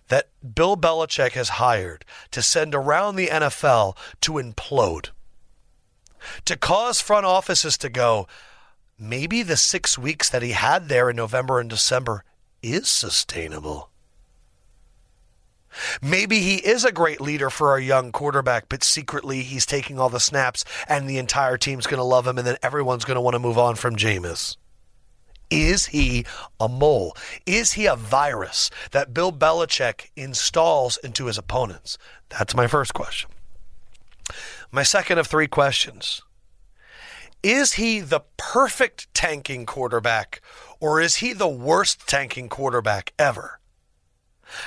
that 0.08 0.28
Bill 0.54 0.76
Belichick 0.76 1.32
has 1.32 1.50
hired 1.50 2.04
to 2.30 2.42
send 2.42 2.74
around 2.74 3.16
the 3.16 3.28
NFL 3.28 3.96
to 4.22 4.32
implode? 4.32 5.10
To 6.46 6.56
cause 6.56 7.00
front 7.00 7.26
offices 7.26 7.76
to 7.78 7.88
go, 7.88 8.26
maybe 8.98 9.42
the 9.42 9.56
six 9.56 9.98
weeks 9.98 10.28
that 10.30 10.42
he 10.42 10.52
had 10.52 10.88
there 10.88 11.10
in 11.10 11.16
November 11.16 11.60
and 11.60 11.68
December 11.68 12.24
is 12.62 12.88
sustainable. 12.88 13.90
Maybe 16.02 16.40
he 16.40 16.56
is 16.56 16.84
a 16.84 16.92
great 16.92 17.20
leader 17.20 17.50
for 17.50 17.70
our 17.70 17.80
young 17.80 18.12
quarterback, 18.12 18.68
but 18.68 18.84
secretly 18.84 19.42
he's 19.42 19.66
taking 19.66 19.98
all 19.98 20.08
the 20.08 20.20
snaps 20.20 20.64
and 20.88 21.08
the 21.08 21.18
entire 21.18 21.56
team's 21.56 21.86
going 21.86 21.98
to 21.98 22.04
love 22.04 22.26
him 22.26 22.38
and 22.38 22.46
then 22.46 22.56
everyone's 22.62 23.04
going 23.04 23.16
to 23.16 23.20
want 23.20 23.34
to 23.34 23.38
move 23.38 23.58
on 23.58 23.74
from 23.74 23.96
Jameis. 23.96 24.56
Is 25.50 25.86
he 25.86 26.24
a 26.58 26.68
mole? 26.68 27.16
Is 27.46 27.72
he 27.72 27.86
a 27.86 27.96
virus 27.96 28.70
that 28.92 29.14
Bill 29.14 29.32
Belichick 29.32 30.10
installs 30.16 30.96
into 30.98 31.26
his 31.26 31.38
opponents? 31.38 31.98
That's 32.30 32.54
my 32.54 32.66
first 32.66 32.94
question. 32.94 33.30
My 34.72 34.82
second 34.82 35.18
of 35.18 35.26
three 35.26 35.46
questions 35.46 36.22
Is 37.42 37.74
he 37.74 38.00
the 38.00 38.22
perfect 38.36 39.12
tanking 39.14 39.66
quarterback, 39.66 40.40
or 40.80 41.00
is 41.00 41.16
he 41.16 41.32
the 41.32 41.48
worst 41.48 42.08
tanking 42.08 42.48
quarterback 42.48 43.12
ever? 43.18 43.60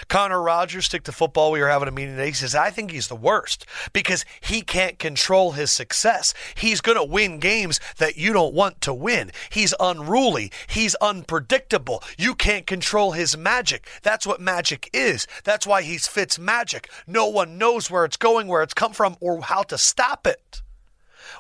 Connor 0.07 0.41
Rogers, 0.41 0.85
stick 0.85 1.03
to 1.03 1.11
football. 1.11 1.51
We 1.51 1.59
were 1.59 1.69
having 1.69 1.87
a 1.87 1.91
meeting 1.91 2.15
today. 2.15 2.27
He 2.27 2.33
says, 2.33 2.55
I 2.55 2.69
think 2.69 2.91
he's 2.91 3.07
the 3.07 3.15
worst 3.15 3.65
because 3.93 4.25
he 4.41 4.61
can't 4.61 4.99
control 4.99 5.51
his 5.53 5.71
success. 5.71 6.33
He's 6.55 6.81
going 6.81 6.97
to 6.97 7.03
win 7.03 7.39
games 7.39 7.79
that 7.97 8.17
you 8.17 8.33
don't 8.33 8.53
want 8.53 8.81
to 8.81 8.93
win. 8.93 9.31
He's 9.49 9.73
unruly. 9.79 10.51
He's 10.67 10.95
unpredictable. 10.95 12.03
You 12.17 12.35
can't 12.35 12.67
control 12.67 13.11
his 13.11 13.37
magic. 13.37 13.87
That's 14.03 14.27
what 14.27 14.41
magic 14.41 14.89
is. 14.93 15.27
That's 15.43 15.67
why 15.67 15.81
he's 15.81 16.07
Fitz 16.07 16.39
magic. 16.39 16.89
No 17.05 17.27
one 17.27 17.57
knows 17.57 17.89
where 17.89 18.05
it's 18.05 18.17
going, 18.17 18.47
where 18.47 18.63
it's 18.63 18.73
come 18.73 18.93
from, 18.93 19.17
or 19.19 19.41
how 19.41 19.63
to 19.63 19.77
stop 19.77 20.27
it. 20.27 20.61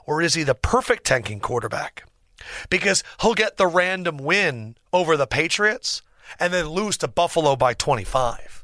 Or 0.05 0.21
is 0.21 0.33
he 0.33 0.43
the 0.43 0.55
perfect 0.55 1.05
tanking 1.05 1.39
quarterback? 1.39 2.03
Because 2.69 3.03
he'll 3.21 3.33
get 3.33 3.57
the 3.57 3.67
random 3.67 4.17
win 4.17 4.75
over 4.93 5.17
the 5.17 5.27
Patriots 5.27 6.01
and 6.39 6.53
then 6.53 6.67
lose 6.67 6.97
to 6.97 7.07
Buffalo 7.07 7.55
by 7.55 7.73
25. 7.73 8.63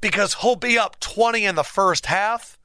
Because 0.00 0.34
he'll 0.34 0.56
be 0.56 0.78
up 0.78 1.00
20 1.00 1.44
in 1.44 1.54
the 1.54 1.64
first 1.64 2.06
half 2.06 2.58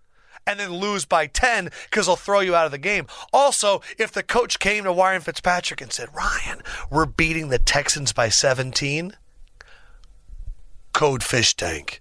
and 0.46 0.60
then 0.60 0.74
lose 0.74 1.06
by 1.06 1.28
10 1.28 1.70
because 1.90 2.06
he'll 2.06 2.16
throw 2.16 2.40
you 2.40 2.56
out 2.56 2.66
of 2.66 2.72
the 2.72 2.78
game. 2.78 3.06
Also, 3.34 3.82
if 4.00 4.12
the 4.12 4.24
coach 4.24 4.60
came 4.60 4.86
to 4.86 4.92
Ryan 4.92 5.22
Fitzpatrick 5.22 5.82
and 5.82 5.92
said, 5.92 6.08
Ryan, 6.16 6.62
we're 6.90 7.06
beating 7.06 7.50
the 7.50 7.60
Texans 7.60 8.14
by 8.14 8.30
17, 8.30 9.14
code 10.94 11.24
fish 11.24 11.54
tank. 11.56 12.00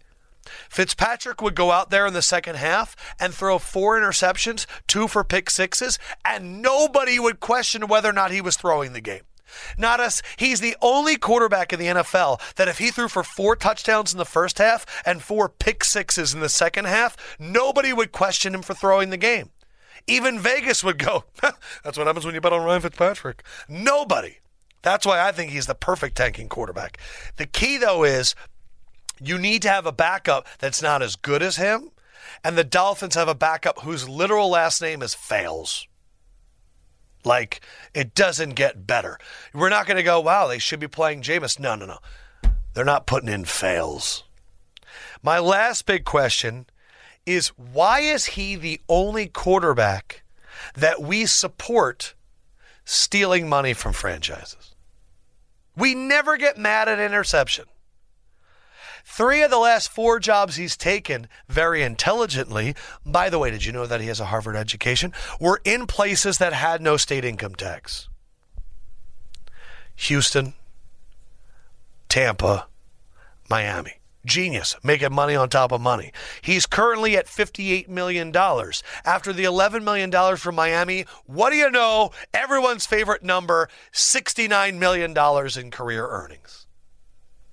Fitzpatrick 0.71 1.43
would 1.43 1.55
go 1.55 1.73
out 1.73 1.91
there 1.91 2.07
in 2.07 2.14
the 2.14 2.23
second 2.23 2.57
half 2.57 2.97
and 3.19 3.35
throw 3.35 3.59
four 3.59 3.99
interceptions, 3.99 4.67
two 4.87 5.09
for 5.09 5.25
pick 5.25 5.51
sixes, 5.51 5.99
and 6.25 6.62
nobody 6.62 7.19
would 7.19 7.41
question 7.41 7.89
whether 7.89 8.09
or 8.09 8.12
not 8.12 8.31
he 8.31 8.41
was 8.41 8.57
throwing 8.57 8.93
the 8.93 9.01
game. 9.01 9.23
Not 9.79 10.01
us. 10.01 10.23
He's 10.37 10.61
the 10.61 10.77
only 10.81 11.17
quarterback 11.17 11.73
in 11.73 11.79
the 11.79 11.87
NFL 11.87 12.41
that 12.57 12.69
if 12.69 12.79
he 12.79 12.91
threw 12.91 13.09
for 13.09 13.23
four 13.23 13.57
touchdowns 13.57 14.13
in 14.13 14.19
the 14.19 14.25
first 14.25 14.59
half 14.59 14.87
and 15.05 15.23
four 15.23 15.49
pick 15.49 15.85
sixes 15.85 16.35
in 16.35 16.41
the 16.41 16.49
second 16.49 16.87
half, 16.87 17.17
nobody 17.39 17.93
would 17.93 18.13
question 18.13 18.55
him 18.55 18.63
for 18.63 18.75
throwing 18.75 19.11
the 19.11 19.17
game. 19.17 19.51
Even 20.07 20.39
Vegas 20.39 20.85
would 20.85 20.99
go, 20.99 21.25
that's 21.83 21.99
what 21.99 22.07
happens 22.07 22.25
when 22.25 22.35
you 22.35 22.41
bet 22.41 22.53
on 22.53 22.65
Ryan 22.65 22.83
Fitzpatrick. 22.83 23.43
Nobody. 23.69 24.39
That's 24.83 25.05
why 25.05 25.21
I 25.21 25.33
think 25.33 25.51
he's 25.51 25.67
the 25.67 25.75
perfect 25.75 26.17
tanking 26.17 26.49
quarterback. 26.49 26.99
The 27.37 27.47
key, 27.47 27.77
though, 27.77 28.05
is 28.05 28.37
you 29.21 29.39
need 29.39 29.63
to 29.63 29.69
have 29.69 29.87
a 29.87 29.93
backup 29.93 30.47
that's 30.59 30.81
not 30.81 31.03
as 31.03 31.17
good 31.17 31.43
as 31.43 31.57
him. 31.57 31.91
And 32.45 32.57
the 32.57 32.65
Dolphins 32.65 33.15
have 33.15 33.29
a 33.29 33.35
backup 33.35 33.81
whose 33.81 34.09
literal 34.09 34.51
last 34.51 34.81
name 34.81 35.03
is 35.03 35.15
Fales. 35.15 35.89
Like, 37.27 37.61
it 37.93 38.14
doesn't 38.14 38.55
get 38.55 38.87
better. 38.87 39.18
We're 39.53 39.68
not 39.68 39.87
going 39.87 39.97
to 39.97 40.03
go, 40.03 40.20
wow, 40.20 40.47
they 40.47 40.59
should 40.59 40.81
be 40.81 40.89
playing 40.89 41.22
Jameis. 41.22 41.59
No, 41.59 41.74
no, 41.74 41.85
no. 41.87 41.99
They're 42.72 42.85
not 42.85 43.07
putting 43.07 43.29
in 43.29 43.45
Fales. 43.45 44.24
My 45.22 45.39
last 45.39 45.87
big 45.87 46.05
question 46.05 46.66
is 47.27 47.49
why 47.49 48.01
is 48.01 48.27
he 48.27 48.55
the 48.55 48.81
only 48.89 49.27
quarterback 49.27 50.22
that 50.74 51.03
we 51.03 51.27
support 51.27 52.14
stealing 52.85 53.49
money 53.49 53.74
from 53.74 53.93
franchises. 53.93 54.74
We 55.77 55.95
never 55.95 56.37
get 56.39 56.57
mad 56.57 56.89
at 56.89 56.99
interception. 56.99 57.66
Three 59.09 59.41
of 59.43 59.51
the 59.51 59.59
last 59.59 59.89
four 59.89 60.19
jobs 60.19 60.57
he's 60.57 60.77
taken 60.77 61.29
very 61.49 61.83
intelligently, 61.83 62.75
by 63.07 63.31
the 63.31 63.39
way, 63.39 63.53
did 63.53 63.65
you 63.65 63.71
know 63.71 63.87
that 63.87 64.01
he 64.01 64.09
has 64.09 64.19
a 64.19 64.27
Harvard 64.27 64.57
education? 64.57 65.13
Were 65.41 65.61
in 65.65 65.87
places 65.87 66.39
that 66.39 66.53
had 66.53 66.83
no 66.83 66.97
state 66.97 67.25
income 67.25 67.55
tax 67.55 68.09
Houston, 69.95 70.55
Tampa, 72.09 72.67
Miami. 73.49 73.95
Genius, 74.27 74.75
making 74.83 75.15
money 75.15 75.37
on 75.37 75.49
top 75.49 75.71
of 75.71 75.81
money. 75.81 76.11
He's 76.43 76.67
currently 76.67 77.17
at 77.17 77.27
$58 77.27 77.87
million. 77.87 78.35
After 78.37 79.33
the 79.33 79.45
$11 79.45 79.85
million 79.85 80.37
from 80.37 80.57
Miami, 80.57 81.07
what 81.27 81.51
do 81.51 81.57
you 81.57 81.71
know? 81.71 82.11
Everyone's 82.35 82.87
favorite 82.87 83.23
number 83.23 83.69
$69 83.93 84.79
million 84.79 85.17
in 85.57 85.71
career 85.71 86.09
earnings. 86.09 86.67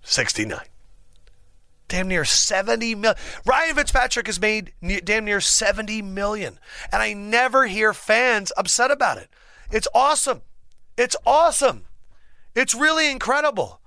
69 0.01 0.59
damn 1.93 2.07
near 2.07 2.25
70 2.25 2.95
million. 2.95 3.15
Ryan 3.45 3.75
Fitzpatrick 3.75 4.25
has 4.25 4.41
made 4.41 4.73
damn 5.05 5.25
near 5.25 5.39
70 5.39 6.01
million. 6.01 6.57
And 6.91 7.03
I 7.03 7.13
never 7.13 7.67
hear 7.67 7.93
fans 7.93 8.51
upset 8.57 8.89
about 8.89 9.19
it. 9.19 9.29
It's 9.71 9.87
awesome. 9.93 10.41
It's 10.97 11.15
awesome. 11.23 11.83
It's 12.55 12.73
really 12.73 13.11
incredible. 13.11 13.79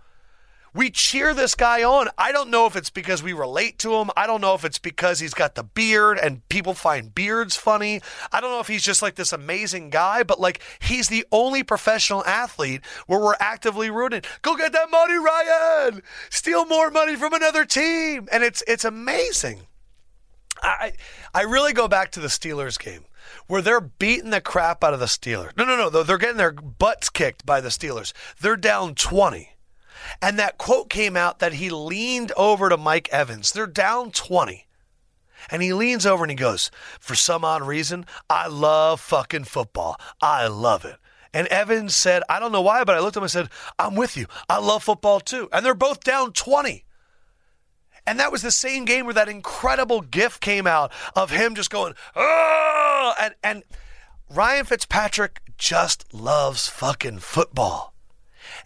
We 0.77 0.91
cheer 0.91 1.33
this 1.33 1.55
guy 1.55 1.83
on. 1.85 2.11
I 2.18 2.33
don't 2.33 2.51
know 2.51 2.66
if 2.66 2.77
it's 2.77 2.91
because 2.91 3.22
we 3.22 3.33
relate 3.33 3.79
to 3.79 3.95
him. 3.95 4.11
I 4.14 4.27
don't 4.27 4.43
know 4.43 4.55
if 4.55 4.62
it's 4.62 4.79
because 4.79 5.20
he's 5.20 5.33
got 5.33 5.55
the 5.55 5.62
beard 5.62 6.18
and 6.18 6.47
people 6.51 6.74
find 6.74 7.14
beards 7.14 7.57
funny. 7.57 8.03
I 8.31 8.43
don't 8.43 8.51
know 8.51 8.61
if 8.61 8.68
he's 8.68 8.85
just 8.85 9.01
like 9.01 9.14
this 9.14 9.33
amazing 9.33 9.89
guy, 9.89 10.22
but 10.22 10.39
like 10.39 10.61
he's 10.79 11.09
the 11.09 11.24
only 11.33 11.62
professional 11.62 12.22
athlete 12.27 12.83
where 13.07 13.18
we're 13.18 13.37
actively 13.41 13.89
rooting. 13.89 14.20
Go 14.43 14.55
get 14.55 14.72
that 14.72 14.91
money, 14.91 15.14
Ryan. 15.14 16.03
Steal 16.29 16.66
more 16.66 16.91
money 16.91 17.16
from 17.16 17.33
another 17.33 17.64
team. 17.64 18.29
And 18.31 18.45
it's 18.45 18.62
it's 18.68 18.85
amazing. 18.85 19.62
I 20.62 20.93
I 21.35 21.45
really 21.45 21.72
go 21.72 21.89
back 21.89 22.12
to 22.12 22.20
the 22.20 22.29
Steelers 22.29 22.79
game 22.79 23.07
where 23.47 23.62
they're 23.62 23.81
beating 23.81 24.29
the 24.29 24.43
crap 24.43 24.85
out 24.85 24.93
of 24.93 25.01
the 25.01 25.07
Steelers. 25.07 25.57
No, 25.57 25.64
no, 25.64 25.89
no. 25.89 26.03
They're 26.03 26.18
getting 26.18 26.37
their 26.37 26.53
butts 26.53 27.09
kicked 27.09 27.47
by 27.47 27.62
the 27.62 27.70
Steelers. 27.70 28.12
They're 28.43 28.59
down 28.59 28.95
20. 28.95 29.56
And 30.20 30.38
that 30.38 30.59
quote 30.59 30.88
came 30.88 31.16
out 31.16 31.38
that 31.38 31.55
he 31.55 31.70
leaned 31.70 32.32
over 32.36 32.68
to 32.68 32.76
Mike 32.76 33.09
Evans. 33.11 33.53
They're 33.53 33.66
down 33.66 34.11
20. 34.11 34.66
And 35.51 35.62
he 35.62 35.72
leans 35.72 36.07
over 36.07 36.24
and 36.24 36.30
he 36.30 36.36
goes, 36.36 36.70
For 36.99 37.14
some 37.14 37.44
odd 37.44 37.62
reason, 37.62 38.07
I 38.28 38.49
love 38.49 39.01
fucking 39.01 39.44
football. 39.44 40.01
I 40.20 40.49
love 40.49 40.84
it. 40.84 40.97
And 41.32 41.47
Evans 41.49 41.94
said, 41.94 42.22
I 42.28 42.40
don't 42.40 42.53
know 42.53 42.62
why, 42.62 42.84
but 42.84 42.97
I 42.97 43.01
looked 43.01 43.16
at 43.16 43.20
him 43.20 43.24
and 43.24 43.30
said, 43.30 43.51
I'm 43.78 43.94
with 43.94 44.16
you. 44.16 44.26
I 44.49 44.59
love 44.59 44.82
football 44.82 45.20
too. 45.20 45.49
And 45.53 45.64
they're 45.64 45.74
both 45.74 46.01
down 46.03 46.32
20. 46.32 46.84
And 48.07 48.20
that 48.20 48.32
was 48.32 48.42
the 48.42 48.53
same 48.53 48.84
game 48.84 49.05
where 49.05 49.14
that 49.14 49.28
incredible 49.28 50.01
gif 50.01 50.38
came 50.40 50.66
out 50.66 50.92
of 51.14 51.30
him 51.30 51.55
just 51.55 51.70
going, 51.70 51.94
oh, 52.14 53.14
and, 53.20 53.34
and 53.42 53.64
Ryan 54.30 54.64
Fitzpatrick 54.64 55.40
just 55.59 56.12
loves 56.14 56.68
fucking 56.68 57.18
football. 57.18 57.92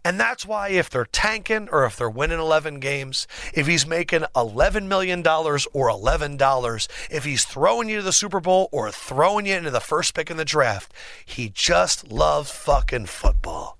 And 0.05 0.19
that's 0.19 0.47
why 0.47 0.69
if 0.69 0.91
they're 0.91 1.05
tanking 1.05 1.69
or 1.71 1.85
if 1.85 1.97
they're 1.97 2.11
winning 2.11 2.39
11 2.39 2.81
games, 2.81 3.27
if 3.55 3.67
he's 3.67 3.87
making 3.87 4.25
$11 4.35 4.87
million 4.87 5.21
or 5.21 5.57
$11, 5.91 6.89
if 7.11 7.25
he's 7.25 7.45
throwing 7.45 7.89
you 7.89 7.97
to 7.97 8.03
the 8.03 8.13
Super 8.13 8.41
Bowl 8.41 8.69
or 8.73 8.91
throwing 8.91 9.47
you 9.47 9.57
into 9.57 9.71
the 9.71 9.81
first 9.81 10.15
pick 10.15 10.31
in 10.31 10.37
the 10.37 10.45
draft, 10.45 10.93
he 11.25 11.49
just 11.49 12.11
loves 12.11 12.51
fucking 12.51 13.07
football. 13.07 13.79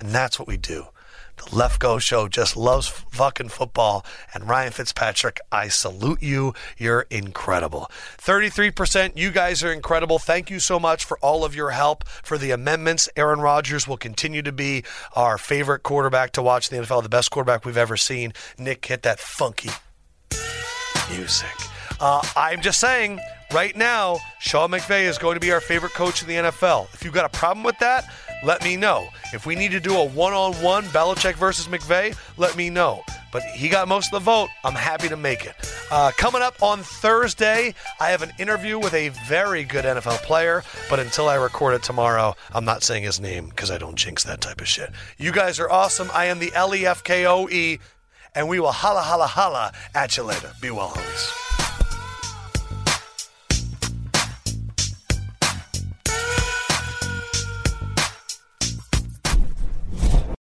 And 0.00 0.10
that's 0.10 0.38
what 0.38 0.48
we 0.48 0.56
do. 0.56 0.88
The 1.38 1.44
Lefkoe 1.56 2.00
Show 2.00 2.28
just 2.28 2.56
loves 2.56 2.88
fucking 2.88 3.48
football. 3.48 4.04
And 4.34 4.48
Ryan 4.48 4.72
Fitzpatrick, 4.72 5.40
I 5.50 5.68
salute 5.68 6.22
you. 6.22 6.54
You're 6.76 7.06
incredible. 7.10 7.90
33%, 8.18 9.16
you 9.16 9.30
guys 9.30 9.62
are 9.64 9.72
incredible. 9.72 10.18
Thank 10.18 10.50
you 10.50 10.60
so 10.60 10.78
much 10.78 11.04
for 11.04 11.18
all 11.18 11.44
of 11.44 11.54
your 11.54 11.70
help 11.70 12.06
for 12.06 12.36
the 12.38 12.50
amendments. 12.50 13.08
Aaron 13.16 13.40
Rodgers 13.40 13.88
will 13.88 13.96
continue 13.96 14.42
to 14.42 14.52
be 14.52 14.84
our 15.16 15.38
favorite 15.38 15.82
quarterback 15.82 16.32
to 16.32 16.42
watch 16.42 16.70
in 16.70 16.78
the 16.78 16.86
NFL, 16.86 17.02
the 17.02 17.08
best 17.08 17.30
quarterback 17.30 17.64
we've 17.64 17.76
ever 17.76 17.96
seen. 17.96 18.32
Nick 18.58 18.84
hit 18.84 19.02
that 19.02 19.18
funky 19.18 19.70
music. 21.10 21.46
Uh, 22.00 22.22
I'm 22.36 22.60
just 22.60 22.78
saying, 22.78 23.18
right 23.52 23.76
now, 23.76 24.18
Sean 24.38 24.70
McVay 24.70 25.02
is 25.02 25.18
going 25.18 25.34
to 25.34 25.40
be 25.40 25.50
our 25.50 25.60
favorite 25.60 25.94
coach 25.94 26.22
in 26.22 26.28
the 26.28 26.34
NFL. 26.34 26.92
If 26.94 27.04
you've 27.04 27.14
got 27.14 27.24
a 27.24 27.36
problem 27.36 27.64
with 27.64 27.78
that, 27.80 28.04
let 28.42 28.62
me 28.62 28.76
know. 28.76 29.08
If 29.32 29.46
we 29.46 29.54
need 29.54 29.72
to 29.72 29.80
do 29.80 29.96
a 29.96 30.04
one 30.04 30.32
on 30.32 30.54
one 30.54 30.84
Belichick 30.84 31.34
versus 31.34 31.66
McVay, 31.66 32.16
let 32.36 32.56
me 32.56 32.70
know. 32.70 33.02
But 33.32 33.42
he 33.42 33.68
got 33.68 33.88
most 33.88 34.12
of 34.12 34.20
the 34.20 34.24
vote. 34.24 34.48
I'm 34.64 34.74
happy 34.74 35.08
to 35.08 35.16
make 35.16 35.44
it. 35.44 35.54
Uh, 35.90 36.12
coming 36.16 36.40
up 36.40 36.62
on 36.62 36.80
Thursday, 36.82 37.74
I 38.00 38.10
have 38.10 38.22
an 38.22 38.32
interview 38.38 38.78
with 38.78 38.94
a 38.94 39.10
very 39.26 39.64
good 39.64 39.84
NFL 39.84 40.22
player. 40.22 40.62
But 40.88 40.98
until 40.98 41.28
I 41.28 41.34
record 41.34 41.74
it 41.74 41.82
tomorrow, 41.82 42.34
I'm 42.52 42.64
not 42.64 42.82
saying 42.82 43.02
his 43.02 43.20
name 43.20 43.48
because 43.48 43.70
I 43.70 43.78
don't 43.78 43.96
jinx 43.96 44.24
that 44.24 44.40
type 44.40 44.60
of 44.60 44.68
shit. 44.68 44.90
You 45.18 45.32
guys 45.32 45.58
are 45.60 45.70
awesome. 45.70 46.10
I 46.14 46.26
am 46.26 46.38
the 46.38 46.52
L 46.54 46.74
E 46.74 46.86
F 46.86 47.04
K 47.04 47.26
O 47.26 47.48
E, 47.48 47.78
and 48.34 48.48
we 48.48 48.60
will 48.60 48.72
holla, 48.72 49.02
holla, 49.02 49.26
holla 49.26 49.72
at 49.94 50.16
you 50.16 50.22
later. 50.22 50.52
Be 50.60 50.70
well, 50.70 50.90
homies. 50.90 51.67